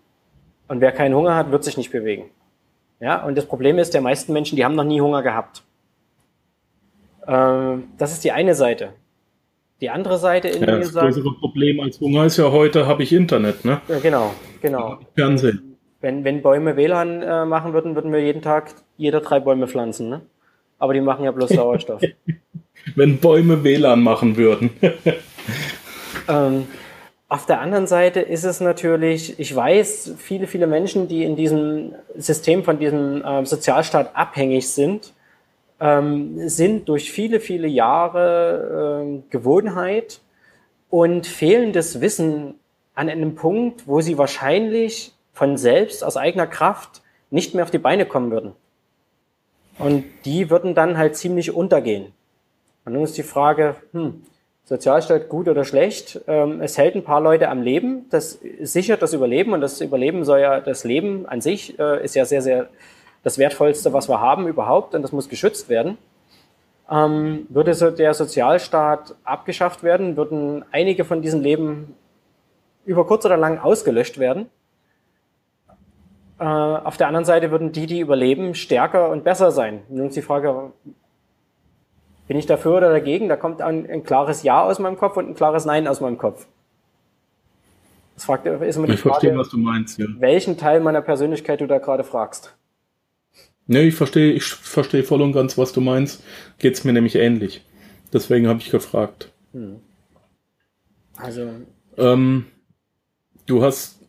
Und 0.68 0.80
wer 0.80 0.92
keinen 0.92 1.14
Hunger 1.14 1.36
hat, 1.36 1.50
wird 1.52 1.64
sich 1.64 1.76
nicht 1.76 1.92
bewegen. 1.92 2.30
Ja, 3.00 3.24
und 3.24 3.36
das 3.36 3.46
Problem 3.46 3.78
ist, 3.78 3.94
der 3.94 4.00
meisten 4.00 4.32
Menschen, 4.32 4.56
die 4.56 4.64
haben 4.64 4.74
noch 4.74 4.84
nie 4.84 5.00
Hunger 5.00 5.22
gehabt. 5.22 5.62
Ähm, 7.26 7.84
das 7.98 8.12
ist 8.12 8.24
die 8.24 8.32
eine 8.32 8.54
Seite. 8.54 8.92
Die 9.80 9.90
andere 9.90 10.16
Seite 10.18 10.48
in 10.48 10.62
ja, 10.62 10.78
das 10.78 10.92
sagt. 10.92 11.08
Das 11.08 11.16
größere 11.16 11.34
Problem 11.34 11.80
als 11.80 12.00
Hunger 12.00 12.24
ist 12.24 12.38
ja 12.38 12.50
heute, 12.50 12.86
habe 12.86 13.02
ich 13.02 13.12
Internet, 13.12 13.64
ne? 13.64 13.80
Ja, 13.88 13.98
genau, 13.98 14.32
genau. 14.62 14.98
Fernsehen. 15.14 15.76
Wenn, 16.00 16.24
wenn 16.24 16.40
Bäume 16.40 16.76
WLAN 16.76 17.22
äh, 17.22 17.44
machen 17.44 17.72
würden, 17.74 17.94
würden 17.94 18.12
wir 18.12 18.20
jeden 18.20 18.40
Tag 18.40 18.74
jeder 18.96 19.20
drei 19.20 19.40
Bäume 19.40 19.66
pflanzen, 19.66 20.08
ne? 20.08 20.22
Aber 20.78 20.94
die 20.94 21.00
machen 21.00 21.24
ja 21.24 21.32
bloß 21.32 21.50
Sauerstoff. 21.50 22.00
wenn 22.94 23.18
Bäume 23.18 23.64
WLAN 23.64 24.02
machen 24.02 24.36
würden. 24.36 24.70
ähm, 26.28 26.66
auf 27.28 27.46
der 27.46 27.60
anderen 27.60 27.86
Seite 27.86 28.20
ist 28.20 28.44
es 28.44 28.60
natürlich, 28.60 29.38
ich 29.40 29.54
weiß, 29.54 30.14
viele, 30.16 30.46
viele 30.46 30.66
Menschen, 30.66 31.08
die 31.08 31.24
in 31.24 31.34
diesem 31.34 31.94
System 32.16 32.62
von 32.62 32.78
diesem 32.78 33.24
äh, 33.24 33.44
Sozialstaat 33.44 34.14
abhängig 34.14 34.70
sind, 34.70 35.12
ähm, 35.80 36.48
sind 36.48 36.88
durch 36.88 37.10
viele, 37.10 37.40
viele 37.40 37.66
Jahre 37.66 39.02
äh, 39.04 39.22
Gewohnheit 39.30 40.20
und 40.88 41.26
fehlendes 41.26 42.00
Wissen 42.00 42.54
an 42.94 43.08
einem 43.08 43.34
Punkt, 43.34 43.88
wo 43.88 44.00
sie 44.00 44.18
wahrscheinlich 44.18 45.12
von 45.32 45.56
selbst 45.56 46.04
aus 46.04 46.16
eigener 46.16 46.46
Kraft 46.46 47.02
nicht 47.30 47.54
mehr 47.54 47.64
auf 47.64 47.72
die 47.72 47.78
Beine 47.78 48.06
kommen 48.06 48.30
würden. 48.30 48.52
Und 49.78 50.04
die 50.24 50.48
würden 50.48 50.74
dann 50.74 50.96
halt 50.96 51.16
ziemlich 51.16 51.52
untergehen. 51.52 52.12
Und 52.84 52.94
nun 52.94 53.02
ist 53.02 53.18
die 53.18 53.24
Frage, 53.24 53.74
hm, 53.92 54.22
Sozialstaat 54.66 55.28
gut 55.28 55.46
oder 55.46 55.64
schlecht. 55.64 56.20
Ähm, 56.26 56.60
es 56.60 56.76
hält 56.76 56.96
ein 56.96 57.04
paar 57.04 57.20
Leute 57.20 57.48
am 57.48 57.62
Leben. 57.62 58.06
Das 58.10 58.40
sichert 58.60 59.00
das 59.00 59.12
Überleben 59.12 59.52
und 59.52 59.60
das 59.60 59.80
Überleben 59.80 60.24
soll 60.24 60.40
ja, 60.40 60.60
das 60.60 60.82
Leben 60.82 61.24
an 61.26 61.40
sich 61.40 61.78
äh, 61.78 62.04
ist 62.04 62.16
ja 62.16 62.24
sehr, 62.24 62.42
sehr 62.42 62.68
das 63.22 63.38
Wertvollste, 63.38 63.92
was 63.92 64.08
wir 64.08 64.20
haben 64.20 64.48
überhaupt 64.48 64.94
und 64.96 65.02
das 65.02 65.12
muss 65.12 65.28
geschützt 65.28 65.68
werden. 65.68 65.98
Ähm, 66.90 67.46
würde 67.48 67.74
so 67.74 67.90
der 67.92 68.12
Sozialstaat 68.12 69.14
abgeschafft 69.22 69.84
werden, 69.84 70.16
würden 70.16 70.64
einige 70.72 71.04
von 71.04 71.22
diesen 71.22 71.42
Leben 71.42 71.94
über 72.84 73.06
kurz 73.06 73.24
oder 73.24 73.36
lang 73.36 73.58
ausgelöscht 73.58 74.18
werden. 74.18 74.50
Äh, 76.40 76.44
auf 76.44 76.96
der 76.96 77.06
anderen 77.06 77.24
Seite 77.24 77.52
würden 77.52 77.70
die, 77.70 77.86
die 77.86 78.00
überleben, 78.00 78.56
stärker 78.56 79.10
und 79.10 79.22
besser 79.22 79.52
sein. 79.52 79.82
Nun 79.88 80.08
ist 80.08 80.16
die 80.16 80.22
Frage, 80.22 80.72
bin 82.28 82.36
ich 82.36 82.46
dafür 82.46 82.76
oder 82.76 82.90
dagegen? 82.90 83.28
Da 83.28 83.36
kommt 83.36 83.62
ein, 83.62 83.88
ein 83.88 84.04
klares 84.04 84.42
Ja 84.42 84.64
aus 84.64 84.78
meinem 84.78 84.96
Kopf 84.96 85.16
und 85.16 85.28
ein 85.28 85.34
klares 85.34 85.64
Nein 85.64 85.86
aus 85.86 86.00
meinem 86.00 86.18
Kopf. 86.18 86.46
Das 88.14 88.24
fragt, 88.24 88.46
ist 88.46 88.76
immer 88.76 88.86
die 88.86 88.94
ich 88.94 89.00
Frage, 89.00 89.14
verstehe, 89.14 89.38
was 89.38 89.50
du 89.50 89.58
meinst, 89.58 89.98
ja. 89.98 90.06
welchen 90.18 90.56
Teil 90.56 90.80
meiner 90.80 91.02
Persönlichkeit 91.02 91.60
du 91.60 91.66
da 91.66 91.78
gerade 91.78 92.02
fragst. 92.02 92.56
Nee, 93.66 93.88
ich 93.88 93.94
verstehe, 93.94 94.32
ich 94.32 94.44
verstehe 94.44 95.02
voll 95.02 95.20
und 95.22 95.32
ganz, 95.32 95.58
was 95.58 95.72
du 95.72 95.80
meinst. 95.80 96.22
Geht's 96.58 96.84
mir 96.84 96.92
nämlich 96.92 97.16
ähnlich. 97.16 97.64
Deswegen 98.12 98.48
habe 98.48 98.60
ich 98.60 98.70
gefragt. 98.70 99.32
Hm. 99.52 99.80
Also. 101.16 101.50
Ähm, 101.98 102.46
du 103.46 103.62
hast, 103.62 104.00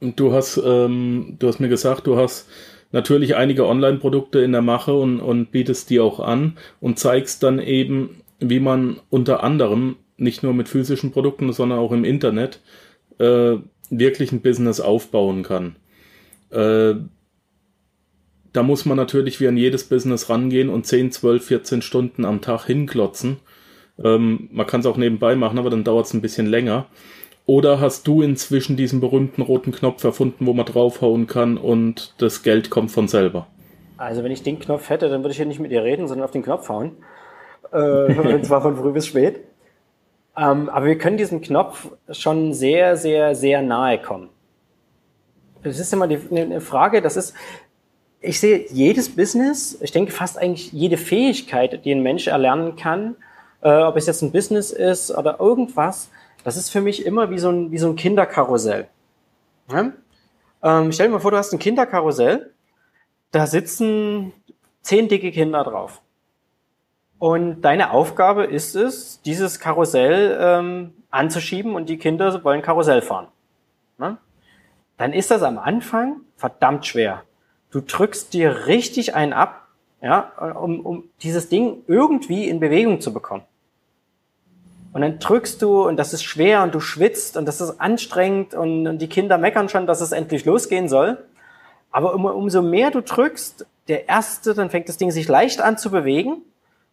du 0.00 0.32
hast, 0.32 0.60
ähm, 0.64 1.36
du 1.38 1.48
hast 1.48 1.60
mir 1.60 1.68
gesagt, 1.68 2.06
du 2.06 2.16
hast 2.16 2.48
natürlich 2.92 3.36
einige 3.36 3.66
Online-Produkte 3.66 4.40
in 4.40 4.52
der 4.52 4.62
Mache 4.62 4.94
und, 4.94 5.20
und 5.20 5.52
bietest 5.52 5.90
die 5.90 6.00
auch 6.00 6.20
an 6.20 6.56
und 6.80 6.98
zeigst 6.98 7.42
dann 7.42 7.58
eben, 7.58 8.22
wie 8.40 8.60
man 8.60 9.00
unter 9.10 9.42
anderem 9.42 9.96
nicht 10.16 10.42
nur 10.42 10.54
mit 10.54 10.68
physischen 10.68 11.12
Produkten, 11.12 11.52
sondern 11.52 11.78
auch 11.78 11.92
im 11.92 12.04
Internet 12.04 12.60
äh, 13.18 13.56
wirklich 13.90 14.32
ein 14.32 14.42
Business 14.42 14.80
aufbauen 14.80 15.42
kann. 15.42 15.76
Äh, 16.50 16.94
da 18.52 18.62
muss 18.62 18.84
man 18.84 18.96
natürlich 18.96 19.40
wie 19.40 19.48
an 19.48 19.56
jedes 19.56 19.84
Business 19.84 20.28
rangehen 20.28 20.68
und 20.68 20.86
10, 20.86 21.12
12, 21.12 21.44
14 21.44 21.82
Stunden 21.82 22.24
am 22.24 22.40
Tag 22.40 22.66
hinklotzen. 22.66 23.36
Ähm, 24.02 24.48
man 24.52 24.66
kann 24.66 24.80
es 24.80 24.86
auch 24.86 24.96
nebenbei 24.96 25.36
machen, 25.36 25.58
aber 25.58 25.70
dann 25.70 25.84
dauert 25.84 26.06
es 26.06 26.14
ein 26.14 26.22
bisschen 26.22 26.46
länger. 26.46 26.86
Oder 27.50 27.80
hast 27.80 28.06
du 28.06 28.22
inzwischen 28.22 28.76
diesen 28.76 29.00
berühmten 29.00 29.42
roten 29.42 29.72
Knopf 29.72 30.04
erfunden, 30.04 30.46
wo 30.46 30.52
man 30.52 30.66
draufhauen 30.66 31.26
kann 31.26 31.58
und 31.58 32.14
das 32.18 32.44
Geld 32.44 32.70
kommt 32.70 32.92
von 32.92 33.08
selber? 33.08 33.48
Also 33.96 34.22
wenn 34.22 34.30
ich 34.30 34.44
den 34.44 34.60
Knopf 34.60 34.88
hätte, 34.88 35.08
dann 35.08 35.22
würde 35.22 35.32
ich 35.32 35.38
hier 35.38 35.46
nicht 35.46 35.58
mit 35.58 35.72
dir 35.72 35.82
reden, 35.82 36.06
sondern 36.06 36.26
auf 36.26 36.30
den 36.30 36.44
Knopf 36.44 36.68
hauen. 36.68 36.92
Äh, 37.72 37.76
und 37.76 38.46
zwar 38.46 38.62
von 38.62 38.76
früh 38.76 38.92
bis 38.92 39.08
spät. 39.08 39.40
Ähm, 40.36 40.68
aber 40.68 40.86
wir 40.86 40.96
können 40.96 41.16
diesem 41.16 41.40
Knopf 41.40 41.88
schon 42.12 42.54
sehr, 42.54 42.96
sehr, 42.96 43.34
sehr 43.34 43.62
nahe 43.62 43.98
kommen. 43.98 44.28
Das 45.64 45.80
ist 45.80 45.92
immer 45.92 46.06
die, 46.06 46.20
eine 46.30 46.60
Frage, 46.60 47.02
das 47.02 47.16
ist, 47.16 47.34
ich 48.20 48.38
sehe 48.38 48.66
jedes 48.70 49.08
Business, 49.08 49.76
ich 49.80 49.90
denke 49.90 50.12
fast 50.12 50.38
eigentlich 50.38 50.70
jede 50.70 50.96
Fähigkeit, 50.96 51.84
die 51.84 51.90
ein 51.90 52.04
Mensch 52.04 52.28
erlernen 52.28 52.76
kann, 52.76 53.16
äh, 53.62 53.82
ob 53.82 53.96
es 53.96 54.06
jetzt 54.06 54.22
ein 54.22 54.30
Business 54.30 54.70
ist 54.70 55.10
oder 55.10 55.40
irgendwas, 55.40 56.10
das 56.44 56.56
ist 56.56 56.70
für 56.70 56.80
mich 56.80 57.04
immer 57.06 57.30
wie 57.30 57.38
so 57.38 57.50
ein, 57.50 57.70
wie 57.70 57.78
so 57.78 57.88
ein 57.88 57.96
Kinderkarussell. 57.96 58.88
Ja? 59.70 59.92
Ähm, 60.62 60.92
stell 60.92 61.08
dir 61.08 61.12
mal 61.12 61.20
vor, 61.20 61.30
du 61.30 61.36
hast 61.36 61.52
ein 61.52 61.58
Kinderkarussell, 61.58 62.52
da 63.30 63.46
sitzen 63.46 64.32
zehn 64.82 65.08
dicke 65.08 65.30
Kinder 65.30 65.64
drauf. 65.64 66.02
Und 67.18 67.60
deine 67.62 67.90
Aufgabe 67.90 68.44
ist 68.44 68.74
es, 68.74 69.20
dieses 69.22 69.60
Karussell 69.60 70.38
ähm, 70.40 70.94
anzuschieben 71.10 71.74
und 71.74 71.88
die 71.88 71.98
Kinder 71.98 72.42
wollen 72.44 72.62
Karussell 72.62 73.02
fahren. 73.02 73.28
Ne? 73.98 74.16
Dann 74.96 75.12
ist 75.12 75.30
das 75.30 75.42
am 75.42 75.58
Anfang 75.58 76.22
verdammt 76.36 76.86
schwer. 76.86 77.24
Du 77.70 77.80
drückst 77.80 78.32
dir 78.32 78.66
richtig 78.66 79.14
einen 79.14 79.32
ab, 79.32 79.68
ja, 80.02 80.32
um, 80.56 80.80
um 80.80 81.04
dieses 81.22 81.48
Ding 81.48 81.84
irgendwie 81.86 82.48
in 82.48 82.58
Bewegung 82.58 83.00
zu 83.00 83.12
bekommen. 83.12 83.44
Und 84.92 85.02
dann 85.02 85.18
drückst 85.18 85.62
du 85.62 85.86
und 85.86 85.96
das 85.96 86.12
ist 86.12 86.24
schwer 86.24 86.62
und 86.62 86.74
du 86.74 86.80
schwitzt 86.80 87.36
und 87.36 87.46
das 87.46 87.60
ist 87.60 87.80
anstrengend 87.80 88.54
und, 88.54 88.98
die 88.98 89.08
Kinder 89.08 89.38
meckern 89.38 89.68
schon, 89.68 89.86
dass 89.86 90.00
es 90.00 90.12
endlich 90.12 90.44
losgehen 90.44 90.88
soll. 90.88 91.18
Aber 91.92 92.14
um, 92.14 92.24
umso 92.24 92.62
mehr 92.62 92.90
du 92.90 93.00
drückst, 93.00 93.66
der 93.88 94.08
erste, 94.08 94.54
dann 94.54 94.70
fängt 94.70 94.88
das 94.88 94.96
Ding 94.96 95.10
sich 95.10 95.28
leicht 95.28 95.60
an 95.60 95.78
zu 95.78 95.90
bewegen 95.90 96.42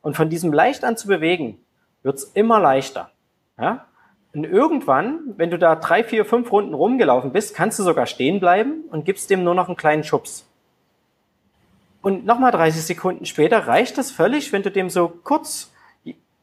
und 0.02 0.16
von 0.16 0.30
diesem 0.30 0.54
leicht 0.54 0.84
an 0.84 0.98
zu 0.98 1.08
bewegen, 1.08 1.60
wird's 2.04 2.24
immer 2.24 2.60
leichter. 2.60 3.12
Ja? 3.60 3.86
Und 4.34 4.44
irgendwann, 4.44 5.34
wenn 5.38 5.50
du 5.50 5.58
da 5.58 5.76
drei, 5.76 6.04
vier, 6.04 6.24
fünf 6.24 6.52
Runden 6.52 6.76
rumgelaufen 6.76 7.32
bist, 7.32 7.56
kannst 7.56 7.80
du 7.80 7.84
sogar 7.84 8.06
stehen 8.06 8.40
bleiben 8.40 8.84
und 8.92 9.06
gibst 9.06 9.30
dem 9.30 9.44
nur 9.44 9.56
noch 9.56 9.68
einen 9.68 9.78
kleinen 9.78 10.04
Schubs. 10.04 10.48
Und 12.02 12.26
nochmal 12.26 12.52
30 12.52 12.84
Sekunden 12.84 13.26
später 13.26 13.68
reicht 13.68 13.98
das 13.98 14.12
völlig, 14.12 14.54
wenn 14.54 14.62
du 14.62 14.72
dem 14.72 14.90
so 14.90 15.10
kurz 15.10 15.72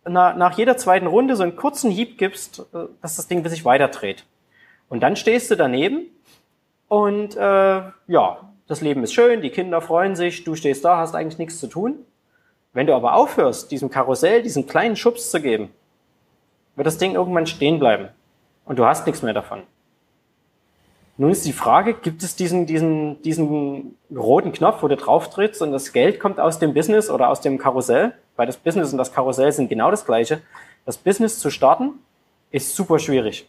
nach, 0.08 0.36
nach 0.36 0.56
jeder 0.56 0.76
zweiten 0.76 1.06
Runde 1.06 1.36
so 1.36 1.42
einen 1.42 1.56
kurzen 1.56 1.90
Hieb 1.90 2.18
gibst, 2.18 2.60
äh, 2.72 2.86
dass 3.00 3.16
das 3.16 3.28
Ding 3.28 3.46
sich 3.48 3.64
weiter 3.64 3.88
dreht. 3.88 4.24
Und 4.88 5.02
dann 5.02 5.16
stehst 5.16 5.50
du 5.50 5.56
daneben 5.56 6.06
und 6.88 7.36
äh, 7.36 7.40
ja, 7.40 8.50
das 8.66 8.80
Leben 8.80 9.02
ist 9.02 9.12
schön, 9.12 9.42
die 9.42 9.50
Kinder 9.50 9.80
freuen 9.80 10.16
sich, 10.16 10.44
du 10.44 10.54
stehst 10.54 10.84
da, 10.84 10.98
hast 10.98 11.14
eigentlich 11.14 11.38
nichts 11.38 11.58
zu 11.58 11.66
tun. 11.66 11.98
Wenn 12.72 12.86
du 12.86 12.94
aber 12.94 13.14
aufhörst, 13.14 13.70
diesem 13.70 13.90
Karussell 13.90 14.42
diesen 14.42 14.66
kleinen 14.66 14.96
Schubs 14.96 15.30
zu 15.30 15.40
geben, 15.40 15.70
wird 16.76 16.86
das 16.86 16.98
Ding 16.98 17.14
irgendwann 17.14 17.46
stehen 17.46 17.78
bleiben 17.78 18.08
und 18.64 18.78
du 18.78 18.84
hast 18.84 19.06
nichts 19.06 19.22
mehr 19.22 19.34
davon. 19.34 19.62
Nun 21.16 21.30
ist 21.30 21.46
die 21.46 21.52
Frage, 21.52 21.94
gibt 21.94 22.24
es 22.24 22.34
diesen, 22.34 22.66
diesen, 22.66 23.22
diesen 23.22 23.96
roten 24.14 24.52
Knopf, 24.52 24.82
wo 24.82 24.88
du 24.88 24.96
drauf 24.96 25.30
trittst 25.30 25.62
und 25.62 25.70
das 25.70 25.92
Geld 25.92 26.18
kommt 26.18 26.40
aus 26.40 26.58
dem 26.58 26.74
Business 26.74 27.08
oder 27.08 27.28
aus 27.28 27.40
dem 27.40 27.58
Karussell? 27.58 28.14
Weil 28.36 28.46
das 28.46 28.56
Business 28.56 28.92
und 28.92 28.98
das 28.98 29.12
Karussell 29.12 29.52
sind 29.52 29.68
genau 29.68 29.90
das 29.90 30.04
gleiche. 30.04 30.40
Das 30.86 30.96
Business 30.96 31.38
zu 31.38 31.50
starten 31.50 31.92
ist 32.50 32.74
super 32.74 32.98
schwierig. 32.98 33.48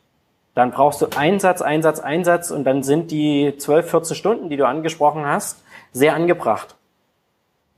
Dann 0.53 0.71
brauchst 0.71 1.01
du 1.01 1.07
Einsatz, 1.15 1.61
Einsatz, 1.61 1.99
Einsatz 1.99 2.49
und 2.49 2.63
dann 2.63 2.81
sind 2.81 3.11
die 3.11 3.55
12, 3.57 3.89
14 3.91 4.15
Stunden, 4.15 4.49
die 4.49 4.57
du 4.57 4.65
angesprochen 4.65 5.25
hast, 5.25 5.63
sehr 5.91 6.15
angebracht. 6.15 6.75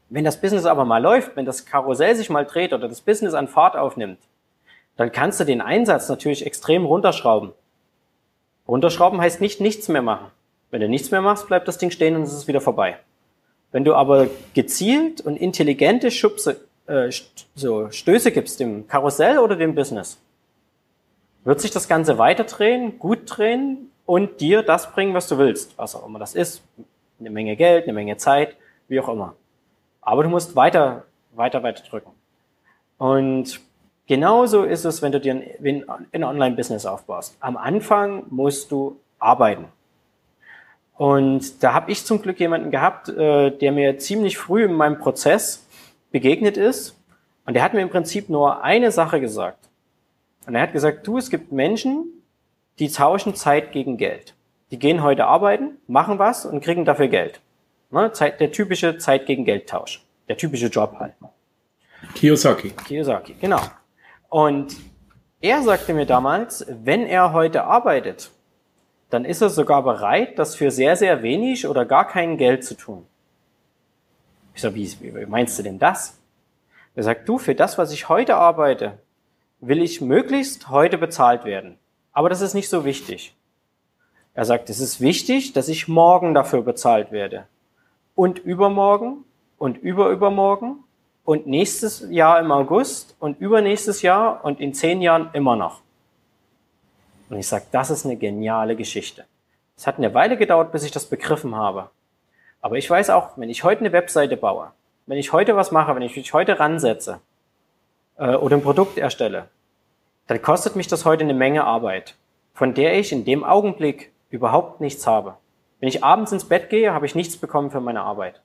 Wenn 0.09 0.23
das 0.23 0.39
Business 0.39 0.65
aber 0.65 0.85
mal 0.85 1.01
läuft, 1.01 1.35
wenn 1.35 1.45
das 1.45 1.65
Karussell 1.65 2.15
sich 2.15 2.29
mal 2.29 2.45
dreht 2.45 2.73
oder 2.73 2.87
das 2.87 3.01
Business 3.01 3.33
an 3.33 3.47
Fahrt 3.47 3.75
aufnimmt, 3.75 4.19
dann 4.95 5.11
kannst 5.11 5.39
du 5.39 5.43
den 5.43 5.61
Einsatz 5.61 6.07
natürlich 6.07 6.45
extrem 6.45 6.85
runterschrauben. 6.85 7.51
Runterschrauben 8.67 9.19
heißt 9.19 9.41
nicht 9.41 9.59
nichts 9.59 9.87
mehr 9.87 10.01
machen. 10.01 10.31
Wenn 10.69 10.81
du 10.81 10.89
nichts 10.89 11.11
mehr 11.11 11.21
machst, 11.21 11.47
bleibt 11.47 11.67
das 11.67 11.77
Ding 11.77 11.91
stehen 11.91 12.15
und 12.15 12.23
es 12.23 12.33
ist 12.33 12.47
wieder 12.47 12.61
vorbei. 12.61 12.97
Wenn 13.71 13.85
du 13.85 13.95
aber 13.95 14.27
gezielt 14.53 15.21
und 15.21 15.37
intelligente 15.37 16.11
Schubse, 16.11 16.66
äh, 16.87 17.11
so 17.55 17.89
Stöße 17.91 18.31
gibst 18.31 18.59
dem 18.59 18.87
Karussell 18.87 19.37
oder 19.39 19.55
dem 19.55 19.75
Business, 19.75 20.19
wird 21.43 21.61
sich 21.61 21.71
das 21.71 21.87
Ganze 21.87 22.17
weiter 22.17 22.43
drehen, 22.43 22.99
gut 22.99 23.19
drehen 23.25 23.91
und 24.05 24.41
dir 24.41 24.63
das 24.63 24.91
bringen, 24.91 25.13
was 25.13 25.27
du 25.27 25.37
willst, 25.37 25.77
was 25.77 25.95
auch 25.95 26.05
immer 26.05 26.19
das 26.19 26.35
ist. 26.35 26.63
Eine 27.19 27.29
Menge 27.29 27.55
Geld, 27.55 27.83
eine 27.83 27.93
Menge 27.93 28.17
Zeit, 28.17 28.55
wie 28.87 28.99
auch 28.99 29.09
immer. 29.09 29.35
Aber 30.01 30.23
du 30.23 30.29
musst 30.29 30.55
weiter, 30.55 31.05
weiter, 31.33 31.63
weiter 31.63 31.83
drücken. 31.83 32.11
Und 32.97 33.59
genauso 34.07 34.63
ist 34.63 34.85
es, 34.85 35.01
wenn 35.01 35.11
du 35.11 35.19
dir 35.19 35.33
ein, 35.33 35.85
ein 36.11 36.23
Online-Business 36.23 36.85
aufbaust. 36.85 37.37
Am 37.39 37.57
Anfang 37.57 38.23
musst 38.29 38.71
du 38.71 38.99
arbeiten. 39.19 39.65
Und 40.95 41.61
da 41.61 41.73
habe 41.73 41.91
ich 41.91 42.05
zum 42.05 42.21
Glück 42.21 42.39
jemanden 42.39 42.71
gehabt, 42.71 43.09
äh, 43.09 43.51
der 43.51 43.71
mir 43.71 43.99
ziemlich 43.99 44.37
früh 44.37 44.65
in 44.65 44.73
meinem 44.73 44.97
Prozess 44.97 45.66
begegnet 46.11 46.57
ist. 46.57 46.95
Und 47.45 47.53
der 47.53 47.63
hat 47.63 47.73
mir 47.73 47.81
im 47.81 47.89
Prinzip 47.89 48.29
nur 48.29 48.63
eine 48.63 48.91
Sache 48.91 49.21
gesagt. 49.21 49.69
Und 50.45 50.55
er 50.55 50.61
hat 50.61 50.73
gesagt, 50.73 51.07
du, 51.07 51.17
es 51.17 51.29
gibt 51.29 51.51
Menschen, 51.51 52.05
die 52.79 52.89
tauschen 52.89 53.35
Zeit 53.35 53.71
gegen 53.71 53.97
Geld. 53.97 54.33
Die 54.71 54.79
gehen 54.79 55.01
heute 55.01 55.25
arbeiten, 55.25 55.77
machen 55.87 56.19
was 56.19 56.45
und 56.45 56.61
kriegen 56.61 56.85
dafür 56.85 57.07
Geld. 57.07 57.39
Ne? 57.89 58.11
Zeit, 58.11 58.39
der 58.39 58.51
typische 58.51 58.97
Zeit 58.97 59.25
gegen 59.25 59.45
Geld 59.45 59.67
Tausch. 59.69 60.03
Der 60.27 60.37
typische 60.37 60.67
Job 60.67 60.95
halt. 60.99 61.13
Kiyosaki. 62.15 62.71
Kiyosaki, 62.71 63.35
genau. 63.39 63.61
Und 64.29 64.75
er 65.41 65.61
sagte 65.63 65.93
mir 65.93 66.05
damals, 66.05 66.65
wenn 66.67 67.05
er 67.05 67.31
heute 67.31 67.63
arbeitet, 67.63 68.31
dann 69.09 69.23
ist 69.23 69.41
er 69.41 69.49
sogar 69.49 69.83
bereit, 69.83 70.37
das 70.37 70.55
für 70.55 70.69
sehr, 70.69 70.95
sehr 70.97 71.23
wenig 71.23 71.67
oder 71.67 71.85
gar 71.85 72.07
kein 72.07 72.37
Geld 72.37 72.65
zu 72.65 72.75
tun. 72.75 73.05
Ich 74.57 74.63
so, 74.63 74.73
wie, 74.73 74.91
wie 74.99 75.27
meinst 75.27 75.59
du 75.59 75.61
denn 75.61 75.77
das? 75.77 76.17
Er 76.95 77.03
sagt, 77.03 77.29
du, 77.29 77.37
für 77.37 77.53
das, 77.53 77.77
was 77.77 77.91
ich 77.91 78.09
heute 78.09 78.37
arbeite, 78.37 78.97
will 79.59 79.83
ich 79.83 80.01
möglichst 80.01 80.69
heute 80.69 80.97
bezahlt 80.97 81.45
werden. 81.45 81.77
Aber 82.11 82.27
das 82.27 82.41
ist 82.41 82.55
nicht 82.55 82.67
so 82.67 82.83
wichtig. 82.83 83.35
Er 84.33 84.45
sagt, 84.45 84.71
es 84.71 84.79
ist 84.79 84.99
wichtig, 84.99 85.53
dass 85.53 85.67
ich 85.67 85.87
morgen 85.87 86.33
dafür 86.33 86.63
bezahlt 86.63 87.11
werde. 87.11 87.45
Und 88.15 88.39
übermorgen 88.39 89.25
und 89.59 89.77
überübermorgen 89.77 90.83
und 91.23 91.45
nächstes 91.45 92.07
Jahr 92.09 92.39
im 92.39 92.51
August 92.51 93.15
und 93.19 93.39
übernächstes 93.39 94.01
Jahr 94.01 94.43
und 94.43 94.59
in 94.59 94.73
zehn 94.73 95.03
Jahren 95.03 95.29
immer 95.33 95.55
noch. 95.55 95.81
Und 97.29 97.37
ich 97.37 97.47
sage, 97.47 97.65
das 97.71 97.91
ist 97.91 98.05
eine 98.05 98.17
geniale 98.17 98.75
Geschichte. 98.75 99.25
Es 99.77 99.85
hat 99.85 99.99
eine 99.99 100.15
Weile 100.15 100.35
gedauert, 100.35 100.71
bis 100.71 100.81
ich 100.81 100.91
das 100.91 101.05
begriffen 101.05 101.53
habe. 101.53 101.91
Aber 102.61 102.77
ich 102.77 102.89
weiß 102.89 103.09
auch, 103.11 103.37
wenn 103.37 103.49
ich 103.49 103.63
heute 103.63 103.81
eine 103.81 103.91
Webseite 103.91 104.37
baue, 104.37 104.71
wenn 105.05 105.17
ich 105.17 105.31
heute 105.31 105.55
was 105.55 105.71
mache, 105.71 105.95
wenn 105.95 106.01
ich 106.01 106.15
mich 106.15 106.33
heute 106.33 106.59
ransetze 106.59 107.19
äh, 108.17 108.35
oder 108.35 108.57
ein 108.57 108.63
Produkt 108.63 108.97
erstelle, 108.97 109.47
dann 110.27 110.41
kostet 110.41 110.75
mich 110.75 110.87
das 110.87 111.05
heute 111.05 111.23
eine 111.23 111.33
Menge 111.33 111.63
Arbeit, 111.63 112.15
von 112.53 112.73
der 112.73 112.97
ich 112.99 113.11
in 113.11 113.23
dem 113.23 113.43
Augenblick 113.43 114.11
überhaupt 114.29 114.81
nichts 114.81 115.07
habe. 115.07 115.37
Wenn 115.79 115.89
ich 115.89 116.03
abends 116.03 116.31
ins 116.31 116.45
Bett 116.45 116.69
gehe, 116.69 116.93
habe 116.93 117.05
ich 117.05 117.15
nichts 117.15 117.37
bekommen 117.37 117.71
für 117.71 117.79
meine 117.79 118.01
Arbeit. 118.01 118.41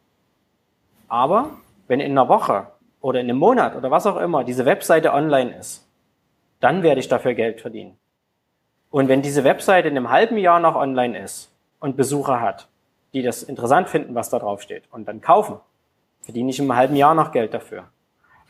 Aber 1.09 1.51
wenn 1.89 2.01
in 2.01 2.13
einer 2.13 2.29
Woche 2.29 2.69
oder 3.01 3.21
in 3.21 3.29
einem 3.29 3.39
Monat 3.39 3.75
oder 3.75 3.91
was 3.91 4.07
auch 4.07 4.17
immer 4.17 4.45
diese 4.45 4.65
Webseite 4.65 5.13
online 5.13 5.59
ist, 5.59 5.87
dann 6.61 6.83
werde 6.83 7.01
ich 7.01 7.09
dafür 7.09 7.35
Geld 7.35 7.61
verdienen. 7.61 7.99
Und 8.91 9.09
wenn 9.09 9.23
diese 9.23 9.43
Webseite 9.43 9.89
in 9.89 9.97
einem 9.97 10.11
halben 10.11 10.37
Jahr 10.37 10.61
noch 10.61 10.77
online 10.77 11.19
ist 11.19 11.51
und 11.81 11.97
Besucher 11.97 12.41
hat, 12.41 12.69
die 13.13 13.23
das 13.23 13.43
interessant 13.43 13.89
finden, 13.89 14.15
was 14.15 14.31
da 14.31 14.39
drauf 14.39 14.63
steht, 14.63 14.85
und 14.91 15.07
dann 15.07 15.21
kaufen, 15.21 15.57
verdiene 16.23 16.51
ich 16.51 16.59
im 16.59 16.75
halben 16.75 16.97
Jahr 16.97 17.15
noch 17.15 17.33
Geld 17.33 17.55
dafür. 17.55 17.85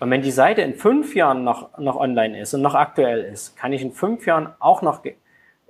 Und 0.01 0.11
wenn 0.11 0.23
die 0.23 0.33
Seite 0.33 0.63
in 0.63 0.75
fünf 0.75 1.15
Jahren 1.15 1.45
noch, 1.45 1.79
noch 1.79 1.97
online 1.97 2.41
ist 2.41 2.55
und 2.55 2.63
noch 2.63 2.75
aktuell 2.75 3.21
ist, 3.23 3.57
kann 3.57 3.73
ich 3.73 3.83
in 3.83 3.93
fünf 3.93 4.27
Jahren 4.27 4.53
auch 4.59 4.83
noch 4.83 5.03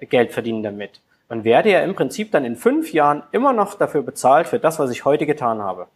Geld 0.00 0.32
verdienen 0.32 0.62
damit. 0.62 1.00
Und 1.28 1.44
werde 1.44 1.70
ja 1.70 1.80
im 1.80 1.94
Prinzip 1.94 2.30
dann 2.32 2.44
in 2.44 2.56
fünf 2.56 2.92
Jahren 2.92 3.22
immer 3.32 3.52
noch 3.52 3.74
dafür 3.74 4.02
bezahlt 4.02 4.46
für 4.46 4.58
das, 4.58 4.78
was 4.78 4.90
ich 4.90 5.04
heute 5.04 5.26
getan 5.26 5.60
habe. 5.60 5.86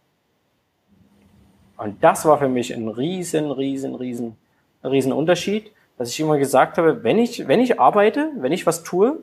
Und 1.77 2.03
das 2.03 2.25
war 2.25 2.39
für 2.39 2.47
mich 2.47 2.73
ein 2.73 2.87
riesen, 2.87 3.51
riesen, 3.51 3.95
riesen, 3.95 4.37
riesen 4.83 5.13
Unterschied, 5.13 5.71
dass 5.97 6.09
ich 6.09 6.19
immer 6.19 6.37
gesagt 6.37 6.77
habe, 6.77 7.03
wenn 7.03 7.19
ich, 7.19 7.47
wenn 7.47 7.59
ich 7.59 7.79
arbeite, 7.79 8.31
wenn 8.37 8.51
ich 8.51 8.65
was 8.65 8.83
tue, 8.83 9.19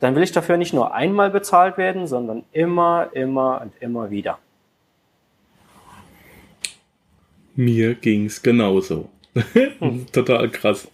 dann 0.00 0.14
will 0.14 0.22
ich 0.22 0.32
dafür 0.32 0.56
nicht 0.56 0.72
nur 0.72 0.94
einmal 0.94 1.30
bezahlt 1.30 1.76
werden, 1.76 2.06
sondern 2.06 2.44
immer, 2.52 3.10
immer 3.12 3.60
und 3.62 3.72
immer 3.80 4.10
wieder. 4.10 4.38
Mir 7.56 7.94
ging's 7.94 8.42
genauso. 8.42 9.10
Total 10.12 10.48
krass. 10.48 10.88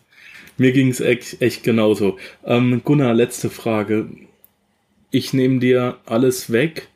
Mir 0.57 0.72
ging 0.72 0.88
es 0.88 1.00
echt, 1.00 1.42
echt 1.42 1.62
genauso. 1.62 2.16
Ähm, 2.44 2.80
Gunnar, 2.84 3.12
letzte 3.12 3.50
Frage. 3.50 4.09
Ich 5.11 5.34
nehme 5.34 5.59
dir 5.59 5.98
alles 6.07 6.52
weg. 6.52 6.88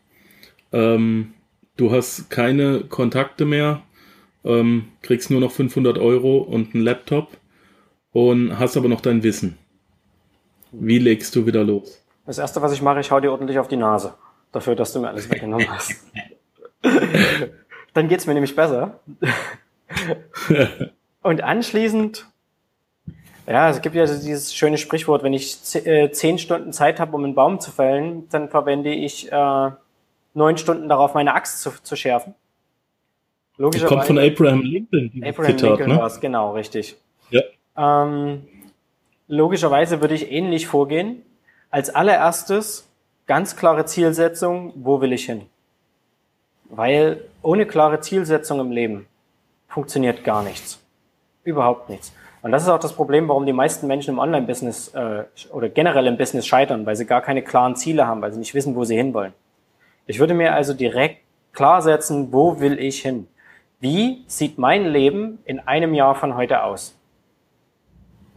Ähm, 0.72 1.34
du 1.76 1.90
hast 1.92 2.30
keine 2.30 2.80
Kontakte 2.80 3.44
mehr, 3.44 3.82
ähm, 4.44 4.84
kriegst 5.02 5.30
nur 5.30 5.40
noch 5.40 5.52
500 5.52 5.98
Euro 5.98 6.38
und 6.38 6.74
einen 6.74 6.84
Laptop 6.84 7.36
und 8.12 8.58
hast 8.58 8.76
aber 8.76 8.88
noch 8.88 9.00
dein 9.00 9.22
Wissen. 9.22 9.58
Wie 10.72 10.98
legst 10.98 11.34
du 11.34 11.46
wieder 11.46 11.64
los? 11.64 12.02
Das 12.26 12.38
erste, 12.38 12.60
was 12.60 12.72
ich 12.72 12.82
mache, 12.82 13.00
ich 13.00 13.10
hau 13.10 13.20
dir 13.20 13.32
ordentlich 13.32 13.58
auf 13.58 13.68
die 13.68 13.76
Nase. 13.76 14.14
Dafür, 14.52 14.74
dass 14.74 14.92
du 14.92 15.00
mir 15.00 15.08
alles 15.08 15.30
weggenommen 15.30 15.68
hast. 15.70 15.94
Dann 17.94 18.08
geht's 18.08 18.26
mir 18.26 18.34
nämlich 18.34 18.54
besser. 18.54 19.00
Und 21.22 21.42
anschließend, 21.42 22.26
ja, 23.46 23.70
es 23.70 23.80
gibt 23.80 23.94
ja 23.94 24.04
dieses 24.04 24.54
schöne 24.54 24.78
Sprichwort, 24.78 25.22
wenn 25.22 25.32
ich 25.32 25.58
äh, 25.74 26.10
zehn 26.10 26.38
Stunden 26.38 26.72
Zeit 26.72 27.00
habe, 27.00 27.16
um 27.16 27.24
einen 27.24 27.34
Baum 27.34 27.60
zu 27.60 27.70
fällen, 27.70 28.28
dann 28.30 28.50
verwende 28.50 28.92
ich 28.92 29.32
äh, 29.32 29.70
neun 30.34 30.58
Stunden 30.58 30.88
darauf, 30.88 31.14
meine 31.14 31.34
Axt 31.34 31.62
zu, 31.62 31.70
zu 31.82 31.96
schärfen. 31.96 32.34
Logischerweise. 33.56 33.94
kommt 33.94 34.06
von 34.06 34.18
Abraham 34.18 34.62
Lincoln. 34.62 35.10
Abraham 35.24 35.56
Zitat, 35.56 35.70
Lincoln 35.70 35.90
ne? 35.90 35.96
war 35.96 36.06
es, 36.06 36.20
genau, 36.20 36.52
richtig. 36.52 36.96
Ja. 37.30 37.42
Ähm, 37.76 38.46
logischerweise 39.28 40.00
würde 40.00 40.14
ich 40.14 40.32
ähnlich 40.32 40.66
vorgehen. 40.66 41.22
Als 41.70 41.90
allererstes 41.90 42.88
ganz 43.26 43.56
klare 43.56 43.84
Zielsetzung, 43.84 44.72
wo 44.76 45.00
will 45.00 45.12
ich 45.12 45.26
hin? 45.26 45.42
Weil 46.64 47.24
ohne 47.42 47.66
klare 47.66 48.00
Zielsetzung 48.00 48.58
im 48.60 48.72
Leben 48.72 49.06
funktioniert 49.68 50.24
gar 50.24 50.42
nichts. 50.42 50.80
Überhaupt 51.44 51.88
nichts. 51.88 52.12
Und 52.42 52.52
das 52.52 52.62
ist 52.62 52.68
auch 52.68 52.78
das 52.78 52.92
Problem, 52.92 53.28
warum 53.28 53.46
die 53.46 53.52
meisten 53.52 53.86
Menschen 53.86 54.14
im 54.14 54.18
Online-Business 54.18 54.94
äh, 54.94 55.24
oder 55.52 55.68
generell 55.68 56.06
im 56.06 56.16
Business 56.16 56.46
scheitern, 56.46 56.86
weil 56.86 56.96
sie 56.96 57.06
gar 57.06 57.20
keine 57.20 57.42
klaren 57.42 57.76
Ziele 57.76 58.06
haben, 58.06 58.22
weil 58.22 58.32
sie 58.32 58.38
nicht 58.38 58.54
wissen, 58.54 58.74
wo 58.76 58.84
sie 58.84 58.96
hinwollen. 58.96 59.32
Ich 60.06 60.18
würde 60.18 60.34
mir 60.34 60.54
also 60.54 60.72
direkt 60.72 61.20
klar 61.52 61.82
setzen, 61.82 62.32
wo 62.32 62.60
will 62.60 62.78
ich 62.78 63.02
hin? 63.02 63.28
Wie 63.80 64.24
sieht 64.26 64.58
mein 64.58 64.86
Leben 64.86 65.38
in 65.44 65.60
einem 65.60 65.94
Jahr 65.94 66.14
von 66.14 66.36
heute 66.36 66.62
aus? 66.62 66.97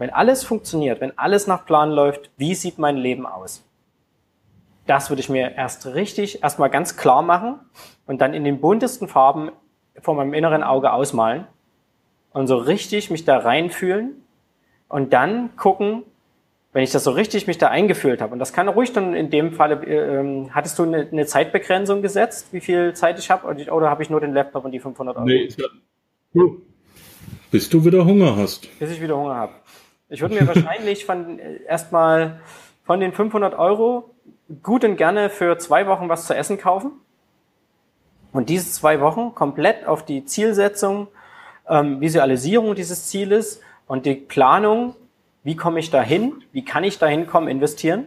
Wenn 0.02 0.10
alles 0.10 0.44
funktioniert, 0.44 1.00
wenn 1.00 1.16
alles 1.16 1.46
nach 1.46 1.64
Plan 1.64 1.92
läuft, 1.92 2.32
wie 2.36 2.56
sieht 2.56 2.80
mein 2.80 2.98
Leben 2.98 3.28
aus? 3.28 3.64
Das 4.88 5.12
würde 5.12 5.20
ich 5.20 5.30
mir 5.30 5.52
erst 5.56 5.86
richtig, 5.86 6.42
erstmal 6.42 6.72
ganz 6.72 6.98
klar 6.98 7.22
machen 7.22 7.60
und 8.08 8.20
dann 8.20 8.34
in 8.34 8.44
den 8.44 8.60
buntesten 8.60 9.08
Farben 9.08 9.52
vor 10.02 10.16
meinem 10.16 10.34
inneren 10.34 10.64
Auge 10.64 10.92
ausmalen 10.92 11.46
und 12.34 12.48
so 12.48 12.58
richtig 12.58 13.12
mich 13.12 13.26
da 13.26 13.38
reinfühlen 13.38 14.24
und 14.90 15.14
dann 15.14 15.56
gucken, 15.56 16.02
wenn 16.74 16.82
ich 16.84 16.92
das 16.92 17.04
so 17.04 17.12
richtig 17.12 17.46
mich 17.46 17.60
da 17.60 17.68
eingefühlt 17.68 18.22
habe. 18.22 18.34
Und 18.34 18.40
das 18.40 18.54
kann 18.54 18.70
ruhig 18.70 18.94
dann 18.94 19.14
in 19.14 19.30
dem 19.30 19.54
Falle, 19.54 19.86
äh, 19.86 20.20
ähm, 20.20 20.50
hattest 20.56 20.80
du 20.80 20.84
eine, 20.84 21.10
eine, 21.12 21.28
Zeitbegrenzung 21.28 22.02
gesetzt, 22.02 22.48
wie 22.54 22.62
viel 22.62 22.96
Zeit 22.96 23.20
ich 23.20 23.30
habe, 23.30 23.46
oder, 23.48 23.72
oder 23.72 23.92
habe 23.92 24.02
ich 24.02 24.10
nur 24.10 24.20
den 24.20 24.34
Laptop 24.34 24.66
und 24.66 24.72
die 24.72 24.80
500 24.80 25.16
Euro? 25.18 25.26
Nee, 25.28 25.48
ja. 26.34 26.44
bis 27.52 27.70
du 27.70 27.86
wieder 27.86 28.04
Hunger 28.04 28.36
hast. 28.36 28.68
Bis 28.80 28.90
ich 28.90 29.00
wieder 29.00 29.16
Hunger 29.16 29.36
habe. 29.36 29.61
Ich 30.12 30.22
würde 30.22 30.36
mir 30.36 30.48
wahrscheinlich 30.56 31.06
von 31.06 31.40
äh, 31.40 31.64
erstmal 31.64 32.42
von 32.84 33.00
den 33.00 33.14
500 33.14 33.58
Euro 33.58 34.12
gut 34.62 34.84
und 34.84 34.98
gerne 34.98 35.30
für 35.30 35.58
zwei 35.58 35.88
Wochen 35.88 36.10
was 36.10 36.28
zu 36.28 36.36
essen 36.36 36.58
kaufen. 36.58 36.92
Und 38.34 38.50
diese 38.50 38.70
zwei 38.72 39.00
Wochen 39.00 39.34
komplett 39.34 39.88
auf 39.88 40.06
die 40.06 40.26
Zielsetzung, 40.26 41.08
ähm, 41.68 42.02
Visualisierung 42.02 42.76
dieses 42.76 43.08
Zieles 43.08 43.62
und 43.88 44.06
die 44.06 44.16
Planung, 44.16 44.96
wie 45.44 45.56
komme 45.56 45.80
ich 45.80 45.90
da 45.90 46.02
hin, 46.02 46.44
wie 46.52 46.64
kann 46.64 46.84
ich 46.84 47.00
da 47.00 47.08
hinkommen, 47.08 47.50
investieren. 47.50 48.06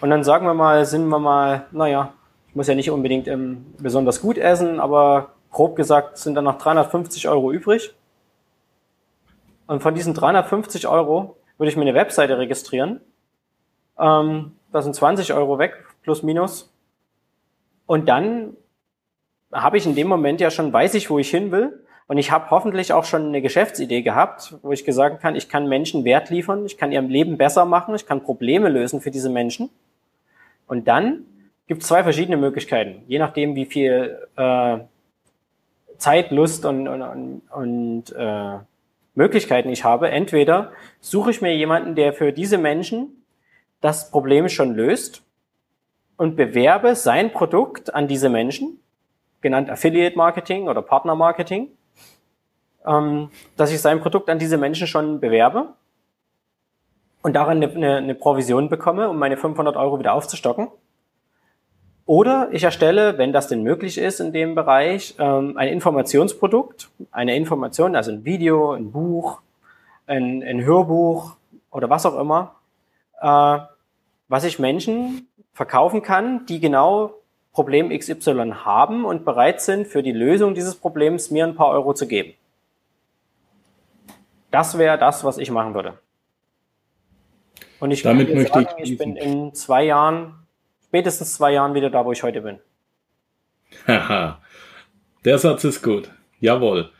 Und 0.00 0.10
dann 0.10 0.24
sagen 0.24 0.46
wir 0.46 0.54
mal, 0.54 0.84
sind 0.86 1.08
wir 1.08 1.18
mal, 1.18 1.66
naja, 1.72 2.14
ich 2.48 2.54
muss 2.54 2.68
ja 2.68 2.74
nicht 2.74 2.90
unbedingt 2.90 3.28
ähm, 3.28 3.74
besonders 3.78 4.20
gut 4.20 4.38
essen, 4.38 4.80
aber 4.80 5.34
grob 5.50 5.76
gesagt 5.76 6.18
sind 6.18 6.34
dann 6.34 6.44
noch 6.44 6.58
350 6.58 7.28
Euro 7.28 7.52
übrig. 7.52 7.94
Und 9.66 9.82
von 9.82 9.94
diesen 9.94 10.14
350 10.14 10.88
Euro 10.88 11.36
würde 11.60 11.70
ich 11.70 11.76
mir 11.76 11.82
eine 11.82 11.94
Webseite 11.94 12.38
registrieren. 12.38 13.02
Ähm, 13.98 14.52
da 14.72 14.80
sind 14.80 14.94
20 14.94 15.34
Euro 15.34 15.58
weg, 15.58 15.74
plus 16.02 16.22
minus. 16.22 16.72
Und 17.84 18.08
dann 18.08 18.56
habe 19.52 19.76
ich 19.76 19.84
in 19.84 19.94
dem 19.94 20.08
Moment 20.08 20.40
ja 20.40 20.50
schon, 20.50 20.72
weiß 20.72 20.94
ich, 20.94 21.10
wo 21.10 21.18
ich 21.18 21.28
hin 21.28 21.52
will. 21.52 21.84
Und 22.06 22.16
ich 22.16 22.30
habe 22.30 22.48
hoffentlich 22.48 22.94
auch 22.94 23.04
schon 23.04 23.26
eine 23.26 23.42
Geschäftsidee 23.42 24.00
gehabt, 24.00 24.56
wo 24.62 24.72
ich 24.72 24.86
gesagt 24.86 25.20
kann, 25.20 25.36
ich 25.36 25.50
kann 25.50 25.68
Menschen 25.68 26.04
Wert 26.04 26.30
liefern, 26.30 26.64
ich 26.64 26.78
kann 26.78 26.92
ihr 26.92 27.02
Leben 27.02 27.36
besser 27.36 27.66
machen, 27.66 27.94
ich 27.94 28.06
kann 28.06 28.22
Probleme 28.22 28.70
lösen 28.70 29.02
für 29.02 29.10
diese 29.10 29.28
Menschen. 29.28 29.68
Und 30.66 30.88
dann 30.88 31.26
gibt 31.66 31.82
es 31.82 31.88
zwei 31.88 32.02
verschiedene 32.02 32.38
Möglichkeiten, 32.38 33.02
je 33.06 33.18
nachdem, 33.18 33.54
wie 33.54 33.66
viel 33.66 34.18
äh, 34.36 34.78
Zeit, 35.98 36.30
Lust 36.30 36.64
und, 36.64 36.88
und, 36.88 37.42
und 37.50 38.12
äh, 38.12 38.58
Möglichkeiten 39.14 39.68
ich 39.68 39.84
habe. 39.84 40.10
Entweder 40.10 40.72
suche 41.00 41.30
ich 41.30 41.42
mir 41.42 41.56
jemanden, 41.56 41.94
der 41.94 42.12
für 42.12 42.32
diese 42.32 42.58
Menschen 42.58 43.24
das 43.80 44.10
Problem 44.10 44.48
schon 44.48 44.74
löst 44.74 45.22
und 46.16 46.36
bewerbe 46.36 46.94
sein 46.94 47.32
Produkt 47.32 47.94
an 47.94 48.06
diese 48.06 48.28
Menschen, 48.28 48.78
genannt 49.40 49.70
Affiliate 49.70 50.16
Marketing 50.16 50.68
oder 50.68 50.82
Partner 50.82 51.14
Marketing, 51.14 51.68
ähm, 52.86 53.30
dass 53.56 53.72
ich 53.72 53.80
sein 53.80 54.00
Produkt 54.00 54.28
an 54.28 54.38
diese 54.38 54.58
Menschen 54.58 54.86
schon 54.86 55.20
bewerbe 55.20 55.74
und 57.22 57.34
daran 57.34 57.62
eine, 57.62 57.72
eine, 57.72 57.96
eine 57.96 58.14
Provision 58.14 58.68
bekomme, 58.68 59.08
um 59.08 59.18
meine 59.18 59.36
500 59.36 59.76
Euro 59.76 59.98
wieder 59.98 60.14
aufzustocken. 60.14 60.68
Oder 62.10 62.48
ich 62.50 62.64
erstelle, 62.64 63.18
wenn 63.18 63.32
das 63.32 63.46
denn 63.46 63.62
möglich 63.62 63.96
ist 63.96 64.18
in 64.18 64.32
dem 64.32 64.56
Bereich, 64.56 65.14
ähm, 65.20 65.56
ein 65.56 65.68
Informationsprodukt, 65.68 66.90
eine 67.12 67.36
Information, 67.36 67.94
also 67.94 68.10
ein 68.10 68.24
Video, 68.24 68.72
ein 68.72 68.90
Buch, 68.90 69.42
ein, 70.08 70.42
ein 70.42 70.64
Hörbuch 70.64 71.36
oder 71.70 71.88
was 71.88 72.06
auch 72.06 72.18
immer, 72.18 72.56
äh, 73.20 73.58
was 74.26 74.42
ich 74.42 74.58
Menschen 74.58 75.28
verkaufen 75.52 76.02
kann, 76.02 76.46
die 76.46 76.58
genau 76.58 77.14
Problem 77.52 77.96
XY 77.96 78.54
haben 78.64 79.04
und 79.04 79.24
bereit 79.24 79.60
sind, 79.60 79.86
für 79.86 80.02
die 80.02 80.10
Lösung 80.10 80.56
dieses 80.56 80.74
Problems 80.74 81.30
mir 81.30 81.46
ein 81.46 81.54
paar 81.54 81.68
Euro 81.68 81.94
zu 81.94 82.08
geben. 82.08 82.34
Das 84.50 84.76
wäre 84.76 84.98
das, 84.98 85.22
was 85.22 85.38
ich 85.38 85.52
machen 85.52 85.74
würde. 85.74 85.96
Und 87.78 87.92
ich 87.92 88.02
Damit 88.02 88.34
möchte 88.34 88.52
sagen, 88.52 88.66
ich, 88.78 88.90
ich 88.90 88.98
bin 88.98 89.14
in 89.14 89.54
zwei 89.54 89.84
Jahren 89.84 90.39
spätestens 90.90 91.34
zwei 91.34 91.52
Jahren 91.52 91.74
wieder 91.74 91.88
da, 91.88 92.04
wo 92.04 92.10
ich 92.10 92.24
heute 92.24 92.40
bin. 92.40 92.58
Haha, 93.86 94.42
der 95.24 95.38
Satz 95.38 95.62
ist 95.62 95.82
gut. 95.82 96.10
Jawohl. 96.40 96.90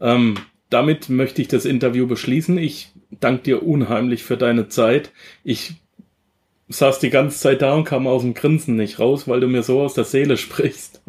Ähm, 0.00 0.36
damit 0.70 1.08
möchte 1.08 1.42
ich 1.42 1.48
das 1.48 1.64
Interview 1.64 2.06
beschließen. 2.06 2.56
Ich 2.58 2.92
danke 3.10 3.42
dir 3.42 3.66
unheimlich 3.66 4.22
für 4.22 4.36
deine 4.36 4.68
Zeit. 4.68 5.10
Ich 5.42 5.74
saß 6.68 7.00
die 7.00 7.10
ganze 7.10 7.40
Zeit 7.40 7.60
da 7.60 7.74
und 7.74 7.84
kam 7.84 8.06
aus 8.06 8.22
dem 8.22 8.34
Grinsen 8.34 8.76
nicht 8.76 9.00
raus, 9.00 9.26
weil 9.26 9.40
du 9.40 9.48
mir 9.48 9.64
so 9.64 9.80
aus 9.80 9.94
der 9.94 10.04
Seele 10.04 10.36
sprichst. 10.36 11.02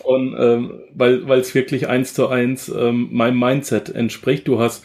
Und 0.00 0.36
ähm, 0.38 0.80
weil 0.92 1.26
weil 1.26 1.40
es 1.40 1.54
wirklich 1.54 1.88
eins 1.88 2.12
zu 2.12 2.28
eins 2.28 2.68
ähm, 2.68 3.08
meinem 3.10 3.38
Mindset 3.38 3.88
entspricht. 3.88 4.46
Du 4.46 4.58
hast 4.58 4.84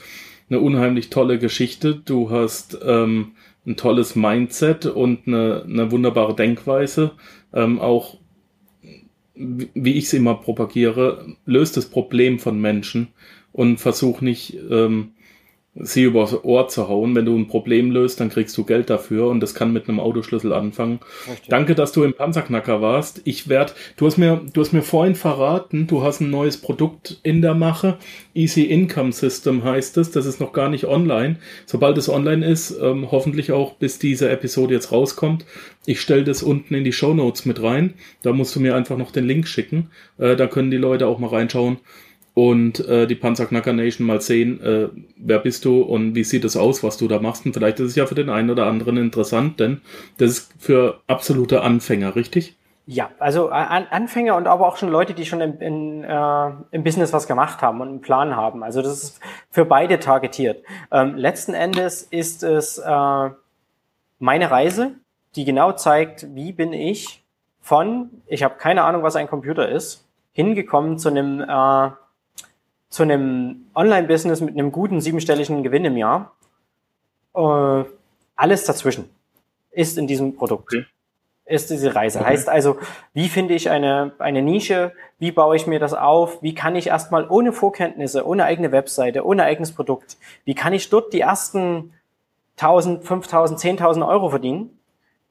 eine 0.49 0.61
unheimlich 0.61 1.09
tolle 1.09 1.39
Geschichte. 1.39 1.95
Du 1.95 2.29
hast 2.29 2.77
ähm, 2.85 3.33
ein 3.69 3.77
tolles 3.77 4.15
Mindset 4.15 4.87
und 4.87 5.27
eine, 5.27 5.63
eine 5.63 5.91
wunderbare 5.91 6.35
Denkweise. 6.35 7.11
Ähm, 7.53 7.79
auch, 7.79 8.17
wie 9.35 9.93
ich 9.93 10.05
es 10.05 10.13
immer 10.13 10.35
propagiere, 10.35 11.35
löst 11.45 11.77
das 11.77 11.85
Problem 11.85 12.39
von 12.39 12.59
Menschen 12.59 13.09
und 13.53 13.77
versuch 13.77 14.21
nicht, 14.21 14.57
ähm, 14.69 15.11
sie 15.79 16.03
übers 16.03 16.43
Ohr 16.43 16.67
zu 16.67 16.87
hauen. 16.87 17.15
Wenn 17.15 17.25
du 17.25 17.37
ein 17.37 17.47
Problem 17.47 17.91
löst, 17.91 18.19
dann 18.19 18.29
kriegst 18.29 18.57
du 18.57 18.63
Geld 18.63 18.89
dafür 18.89 19.27
und 19.27 19.39
das 19.39 19.53
kann 19.53 19.73
mit 19.73 19.87
einem 19.87 19.99
Autoschlüssel 19.99 20.53
anfangen. 20.53 20.99
Richtig. 21.27 21.49
Danke, 21.49 21.75
dass 21.75 21.91
du 21.91 22.03
im 22.03 22.13
Panzerknacker 22.13 22.81
warst. 22.81 23.21
Ich 23.25 23.49
werde, 23.49 23.73
du 23.97 24.05
hast 24.05 24.17
mir, 24.17 24.41
du 24.53 24.61
hast 24.61 24.73
mir 24.73 24.81
vorhin 24.81 25.15
verraten, 25.15 25.87
du 25.87 26.03
hast 26.03 26.21
ein 26.21 26.29
neues 26.29 26.57
Produkt 26.57 27.19
in 27.23 27.41
der 27.41 27.53
Mache. 27.53 27.97
Easy 28.33 28.63
Income 28.63 29.11
System 29.11 29.63
heißt 29.63 29.97
es. 29.97 30.11
Das 30.11 30.25
ist 30.25 30.39
noch 30.39 30.53
gar 30.53 30.69
nicht 30.69 30.85
online. 30.85 31.37
Sobald 31.65 31.97
es 31.97 32.09
online 32.09 32.45
ist, 32.45 32.77
ähm, 32.81 33.11
hoffentlich 33.11 33.51
auch 33.51 33.73
bis 33.75 33.99
diese 33.99 34.29
Episode 34.29 34.73
jetzt 34.73 34.91
rauskommt. 34.91 35.45
Ich 35.85 36.01
stelle 36.01 36.23
das 36.23 36.43
unten 36.43 36.75
in 36.75 36.83
die 36.83 36.93
Show 36.93 37.13
Notes 37.13 37.45
mit 37.45 37.61
rein. 37.61 37.93
Da 38.21 38.33
musst 38.33 38.55
du 38.55 38.59
mir 38.59 38.75
einfach 38.75 38.97
noch 38.97 39.11
den 39.11 39.25
Link 39.25 39.47
schicken. 39.47 39.89
Äh, 40.17 40.35
da 40.35 40.47
können 40.47 40.71
die 40.71 40.77
Leute 40.77 41.07
auch 41.07 41.19
mal 41.19 41.29
reinschauen 41.29 41.77
und 42.33 42.79
äh, 42.87 43.07
die 43.07 43.15
Panzerknacker 43.15 43.73
Nation 43.73 44.07
mal 44.07 44.21
sehen, 44.21 44.61
äh, 44.61 44.89
wer 45.17 45.39
bist 45.39 45.65
du 45.65 45.81
und 45.81 46.15
wie 46.15 46.23
sieht 46.23 46.45
es 46.45 46.55
aus, 46.55 46.83
was 46.83 46.97
du 46.97 47.07
da 47.07 47.19
machst. 47.19 47.45
Und 47.45 47.53
vielleicht 47.53 47.79
ist 47.79 47.87
es 47.87 47.95
ja 47.95 48.05
für 48.05 48.15
den 48.15 48.29
einen 48.29 48.49
oder 48.49 48.65
anderen 48.65 48.97
interessant, 48.97 49.59
denn 49.59 49.81
das 50.17 50.31
ist 50.31 50.53
für 50.57 51.01
absolute 51.07 51.61
Anfänger, 51.61 52.15
richtig? 52.15 52.55
Ja, 52.91 53.11
also 53.19 53.49
an, 53.49 53.85
Anfänger 53.91 54.35
und 54.35 54.47
aber 54.47 54.67
auch 54.67 54.77
schon 54.77 54.89
Leute, 54.89 55.13
die 55.13 55.25
schon 55.25 55.41
in, 55.41 55.59
in, 55.59 56.03
äh, 56.03 56.51
im 56.71 56.83
Business 56.83 57.13
was 57.13 57.27
gemacht 57.27 57.61
haben 57.61 57.81
und 57.81 57.87
einen 57.87 58.01
Plan 58.01 58.35
haben. 58.35 58.63
Also 58.63 58.81
das 58.81 59.03
ist 59.03 59.19
für 59.51 59.63
beide 59.63 59.99
targetiert. 59.99 60.63
Ähm, 60.91 61.15
letzten 61.15 61.53
Endes 61.53 62.01
ist 62.01 62.41
es 62.41 62.79
äh, 62.79 63.29
meine 64.17 64.49
Reise, 64.49 64.95
die 65.35 65.45
genau 65.45 65.71
zeigt, 65.73 66.33
wie 66.33 66.51
bin 66.51 66.73
ich 66.73 67.23
von, 67.61 68.09
ich 68.25 68.41
habe 68.41 68.55
keine 68.57 68.83
Ahnung, 68.83 69.03
was 69.03 69.15
ein 69.15 69.27
Computer 69.27 69.69
ist, 69.69 70.07
hingekommen 70.31 70.97
zu 70.97 71.09
einem 71.09 71.41
äh, 71.41 71.91
zu 72.89 73.03
einem 73.03 73.67
Online-Business 73.75 74.41
mit 74.41 74.55
einem 74.55 74.71
guten 74.71 74.99
siebenstelligen 74.99 75.63
Gewinn 75.63 75.85
im 75.85 75.97
Jahr. 75.97 76.33
Äh, 77.35 77.83
alles 78.35 78.65
dazwischen 78.65 79.09
ist 79.71 79.97
in 79.97 80.07
diesem 80.07 80.35
Produkt. 80.35 80.73
Okay. 80.73 80.85
Ist 81.45 81.71
diese 81.71 81.95
Reise. 81.95 82.19
Okay. 82.19 82.29
Heißt 82.29 82.49
also, 82.49 82.77
wie 83.13 83.27
finde 83.27 83.55
ich 83.55 83.71
eine, 83.71 84.11
eine 84.19 84.43
Nische? 84.43 84.93
Wie 85.17 85.31
baue 85.31 85.55
ich 85.55 85.65
mir 85.65 85.79
das 85.79 85.95
auf? 85.95 86.43
Wie 86.43 86.53
kann 86.53 86.75
ich 86.75 86.87
erstmal 86.87 87.27
ohne 87.27 87.53
Vorkenntnisse, 87.53 88.25
ohne 88.25 88.45
eigene 88.45 88.71
Webseite, 88.71 89.25
ohne 89.25 89.43
eigenes 89.43 89.71
Produkt, 89.71 90.17
wie 90.45 90.53
kann 90.53 90.73
ich 90.73 90.89
dort 90.89 91.11
die 91.11 91.21
ersten 91.21 91.93
1000, 92.57 93.03
5000, 93.03 93.59
10.000 93.59 94.07
Euro 94.07 94.29
verdienen? 94.29 94.77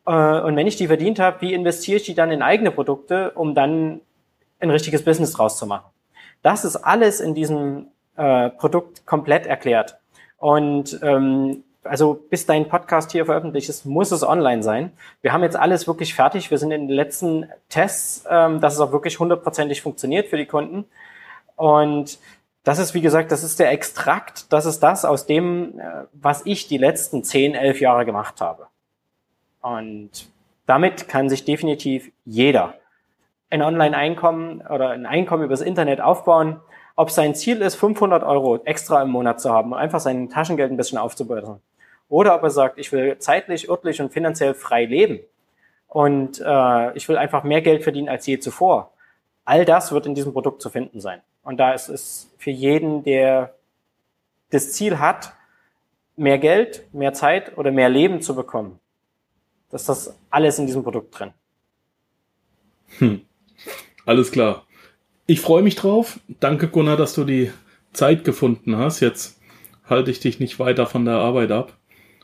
Äh, 0.07 0.41
und 0.41 0.57
wenn 0.57 0.67
ich 0.67 0.77
die 0.77 0.89
verdient 0.89 1.21
habe, 1.21 1.41
wie 1.41 1.55
investiere 1.55 1.99
ich 1.99 2.05
die 2.05 2.15
dann 2.15 2.33
in 2.33 2.43
eigene 2.43 2.73
Produkte, 2.73 3.31
um 3.33 3.55
dann 3.55 4.01
ein 4.59 4.71
richtiges 4.71 5.05
Business 5.05 5.33
draus 5.33 5.57
zu 5.57 5.67
machen? 5.67 5.87
Das 6.43 6.65
ist 6.65 6.77
alles 6.77 7.21
in 7.21 7.35
diesem 7.35 7.89
äh, 8.17 8.51
Produkt 8.51 9.07
komplett 9.07 9.47
erklärt. 9.47 9.99
Und 10.39 10.99
ähm, 11.03 11.65
also 11.85 12.15
bis 12.15 12.47
dein 12.47 12.69
Podcast 12.69 13.13
hier 13.13 13.27
veröffentlicht 13.27 13.69
ist, 13.69 13.87
muss 13.87 14.13
es 14.13 14.23
online 14.23 14.63
sein. 14.63 14.93
Wir 15.23 15.33
haben 15.33 15.43
jetzt 15.43 15.57
alles 15.57 15.87
wirklich 15.87 16.15
fertig. 16.15 16.51
Wir 16.51 16.59
sind 16.59 16.71
in 16.71 16.89
den 16.89 16.95
letzten 16.95 17.47
Tests, 17.69 18.25
ähm, 18.29 18.61
dass 18.61 18.75
es 18.75 18.81
auch 18.81 18.93
wirklich 18.93 19.19
hundertprozentig 19.19 19.83
funktioniert 19.83 20.29
für 20.29 20.37
die 20.37 20.47
Kunden. 20.47 20.85
Und 21.57 22.19
das 22.65 22.79
ist, 22.79 22.95
wie 22.95 23.01
gesagt, 23.01 23.33
das 23.33 23.43
ist 23.43 23.59
der 23.59 23.73
Extrakt, 23.73 24.53
das 24.53 24.67
ist 24.67 24.81
das 24.81 25.05
aus 25.05 25.27
dem, 25.27 25.79
äh, 25.79 26.05
was 26.13 26.45
ich 26.45 26.69
die 26.69 26.79
letzten 26.79 27.25
zehn, 27.25 27.55
elf 27.55 27.81
Jahre 27.81 28.05
gemacht 28.05 28.41
habe. 28.41 28.67
Und 29.61 30.29
damit 30.67 31.09
kann 31.09 31.29
sich 31.29 31.45
definitiv 31.45 32.13
jeder 32.25 32.75
ein 33.51 33.63
Online-Einkommen 33.63 34.61
oder 34.63 34.91
ein 34.91 35.07
Einkommen 35.07 35.45
übers 35.45 35.61
Internet 35.61 36.01
aufbauen. 36.01 36.61
Ob 36.97 37.11
sein 37.11 37.35
Ziel 37.35 37.63
ist, 37.63 37.77
500 37.77 38.23
Euro 38.25 38.57
extra 38.65 39.03
im 39.03 39.11
Monat 39.11 39.41
zu 39.41 39.51
haben 39.51 39.73
und 39.73 39.79
einfach 39.79 40.01
sein 40.01 40.29
Taschengeld 40.29 40.71
ein 40.71 40.77
bisschen 40.77 40.99
aufzubessern. 40.99 41.61
Oder 42.09 42.35
ob 42.35 42.43
er 42.43 42.51
sagt, 42.51 42.79
ich 42.79 42.91
will 42.93 43.19
zeitlich, 43.19 43.69
örtlich 43.69 44.01
und 44.01 44.13
finanziell 44.13 44.55
frei 44.55 44.85
leben 44.85 45.21
und 45.89 46.43
äh, 46.45 46.97
ich 46.97 47.09
will 47.09 47.17
einfach 47.17 47.45
mehr 47.45 47.63
Geld 47.63 47.83
verdienen 47.83 48.09
als 48.09 48.27
je 48.27 48.39
zuvor. 48.39 48.93
All 49.45 49.65
das 49.65 49.93
wird 49.93 50.07
in 50.07 50.15
diesem 50.15 50.33
Produkt 50.33 50.61
zu 50.61 50.71
finden 50.71 51.01
sein. 51.01 51.21
Und 51.43 51.59
da 51.59 51.73
ist 51.73 51.89
es 51.89 52.31
für 52.37 52.51
jeden, 52.51 53.05
der 53.05 53.55
das 54.51 54.73
Ziel 54.73 54.99
hat, 54.99 55.33
mehr 56.17 56.39
Geld, 56.39 56.93
mehr 56.93 57.13
Zeit 57.13 57.57
oder 57.57 57.71
mehr 57.71 57.89
Leben 57.89 58.21
zu 58.21 58.35
bekommen, 58.35 58.79
dass 59.71 59.85
das 59.85 60.19
alles 60.31 60.59
in 60.59 60.67
diesem 60.67 60.83
Produkt 60.83 61.19
drin. 61.19 61.33
Hm. 62.99 63.28
Alles 64.09 64.33
klar. 64.33 64.65
Ich 65.27 65.43
freue 65.43 65.63
mich 65.63 65.77
drauf. 65.77 66.19
Danke, 66.41 66.69
Gunnar, 66.69 66.97
dass 66.97 67.13
du 67.13 67.25
die 67.25 67.53
Zeit 67.93 68.25
gefunden 68.25 68.79
hast. 68.79 69.01
Jetzt 69.01 69.39
halte 69.85 70.11
ich 70.11 70.19
dich 70.19 70.41
nicht 70.41 70.59
weiter 70.59 70.87
von 70.87 71.05
der 71.05 71.17
Arbeit 71.17 71.51
ab 71.51 71.75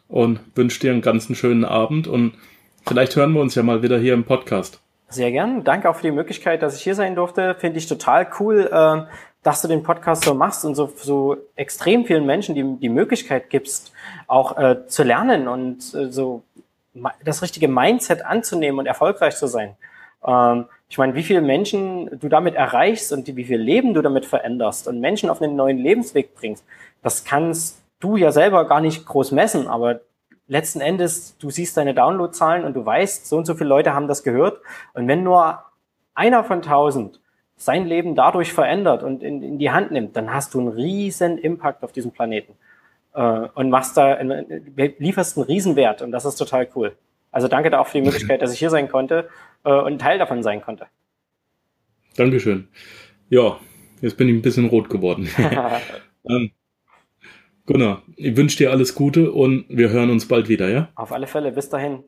und 0.08 0.40
wünsche 0.54 0.80
dir 0.80 0.92
einen 0.92 1.02
ganzen 1.02 1.34
schönen 1.34 1.66
Abend 1.66 2.06
und 2.06 2.32
vielleicht 2.86 3.14
hören 3.16 3.34
wir 3.34 3.42
uns 3.42 3.54
ja 3.54 3.62
mal 3.62 3.82
wieder 3.82 3.98
hier 3.98 4.14
im 4.14 4.24
Podcast. 4.24 4.80
Sehr 5.10 5.30
gern. 5.30 5.62
Danke 5.62 5.90
auch 5.90 5.96
für 5.96 6.04
die 6.04 6.10
Möglichkeit, 6.10 6.62
dass 6.62 6.74
ich 6.74 6.82
hier 6.82 6.94
sein 6.94 7.16
durfte. 7.16 7.54
Finde 7.54 7.76
ich 7.76 7.86
total 7.86 8.28
cool, 8.40 8.66
äh, 8.72 9.02
dass 9.42 9.60
du 9.60 9.68
den 9.68 9.82
Podcast 9.82 10.24
so 10.24 10.32
machst 10.32 10.64
und 10.64 10.76
so, 10.76 10.90
so 10.96 11.36
extrem 11.54 12.06
vielen 12.06 12.24
Menschen 12.24 12.54
die, 12.54 12.64
die 12.80 12.88
Möglichkeit 12.88 13.50
gibst, 13.50 13.92
auch 14.26 14.56
äh, 14.56 14.86
zu 14.86 15.02
lernen 15.02 15.48
und 15.48 15.80
äh, 15.92 16.10
so 16.10 16.44
das 17.22 17.42
richtige 17.42 17.68
Mindset 17.68 18.24
anzunehmen 18.24 18.78
und 18.78 18.86
erfolgreich 18.86 19.36
zu 19.36 19.48
sein. 19.48 19.76
Ähm, 20.26 20.64
ich 20.94 20.98
meine, 20.98 21.16
wie 21.16 21.24
viele 21.24 21.40
Menschen 21.40 22.20
du 22.20 22.28
damit 22.28 22.54
erreichst 22.54 23.12
und 23.12 23.26
wie 23.34 23.42
viel 23.42 23.58
Leben 23.58 23.94
du 23.94 24.00
damit 24.00 24.24
veränderst 24.24 24.86
und 24.86 25.00
Menschen 25.00 25.28
auf 25.28 25.42
einen 25.42 25.56
neuen 25.56 25.78
Lebensweg 25.78 26.36
bringst, 26.36 26.64
das 27.02 27.24
kannst 27.24 27.82
du 27.98 28.16
ja 28.16 28.30
selber 28.30 28.68
gar 28.68 28.80
nicht 28.80 29.04
groß 29.04 29.32
messen, 29.32 29.66
aber 29.66 30.02
letzten 30.46 30.80
Endes, 30.80 31.36
du 31.38 31.50
siehst 31.50 31.76
deine 31.76 31.94
Downloadzahlen 31.94 32.64
und 32.64 32.74
du 32.74 32.86
weißt, 32.86 33.26
so 33.26 33.38
und 33.38 33.44
so 33.44 33.54
viele 33.56 33.70
Leute 33.70 33.92
haben 33.92 34.06
das 34.06 34.22
gehört. 34.22 34.60
Und 34.92 35.08
wenn 35.08 35.24
nur 35.24 35.64
einer 36.14 36.44
von 36.44 36.62
tausend 36.62 37.18
sein 37.56 37.86
Leben 37.86 38.14
dadurch 38.14 38.52
verändert 38.52 39.02
und 39.02 39.24
in, 39.24 39.42
in 39.42 39.58
die 39.58 39.72
Hand 39.72 39.90
nimmt, 39.90 40.14
dann 40.14 40.32
hast 40.32 40.54
du 40.54 40.60
einen 40.60 40.68
riesen 40.68 41.38
Impact 41.38 41.82
auf 41.82 41.90
diesem 41.90 42.12
Planeten. 42.12 42.52
Äh, 43.14 43.48
und 43.54 43.68
machst 43.68 43.96
da, 43.96 44.16
lieferst 44.20 45.38
einen 45.38 45.46
Riesenwert 45.46 46.02
und 46.02 46.12
das 46.12 46.24
ist 46.24 46.36
total 46.36 46.68
cool. 46.76 46.96
Also 47.34 47.48
danke 47.48 47.68
da 47.68 47.80
auch 47.80 47.88
für 47.88 47.98
die 47.98 48.04
Möglichkeit, 48.08 48.40
dass 48.40 48.52
ich 48.52 48.60
hier 48.60 48.70
sein 48.70 48.88
konnte 48.88 49.28
äh, 49.64 49.72
und 49.72 49.98
Teil 49.98 50.18
davon 50.18 50.42
sein 50.42 50.62
konnte. 50.62 50.86
Dankeschön. 52.16 52.68
Ja, 53.28 53.58
jetzt 54.00 54.16
bin 54.16 54.28
ich 54.28 54.36
ein 54.36 54.42
bisschen 54.42 54.66
rot 54.66 54.88
geworden. 54.88 55.28
ähm, 56.28 56.52
Gunnar, 57.66 58.02
ich 58.14 58.36
wünsche 58.36 58.58
dir 58.58 58.70
alles 58.70 58.94
Gute 58.94 59.32
und 59.32 59.64
wir 59.68 59.90
hören 59.90 60.10
uns 60.10 60.28
bald 60.28 60.48
wieder, 60.48 60.68
ja? 60.68 60.90
Auf 60.94 61.12
alle 61.12 61.26
Fälle. 61.26 61.50
Bis 61.50 61.68
dahin. 61.68 62.04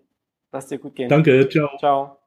Lass 0.52 0.68
dir 0.68 0.78
gut 0.78 0.94
gehen. 0.94 1.08
Danke. 1.08 1.48
Ciao. 1.48 1.76
Ciao. 1.78 2.18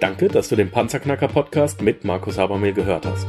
Danke, 0.00 0.28
dass 0.28 0.48
du 0.48 0.56
den 0.56 0.70
Panzerknacker 0.70 1.28
Podcast 1.28 1.82
mit 1.82 2.04
Markus 2.04 2.38
Habermehl 2.38 2.72
gehört 2.72 3.04
hast. 3.04 3.28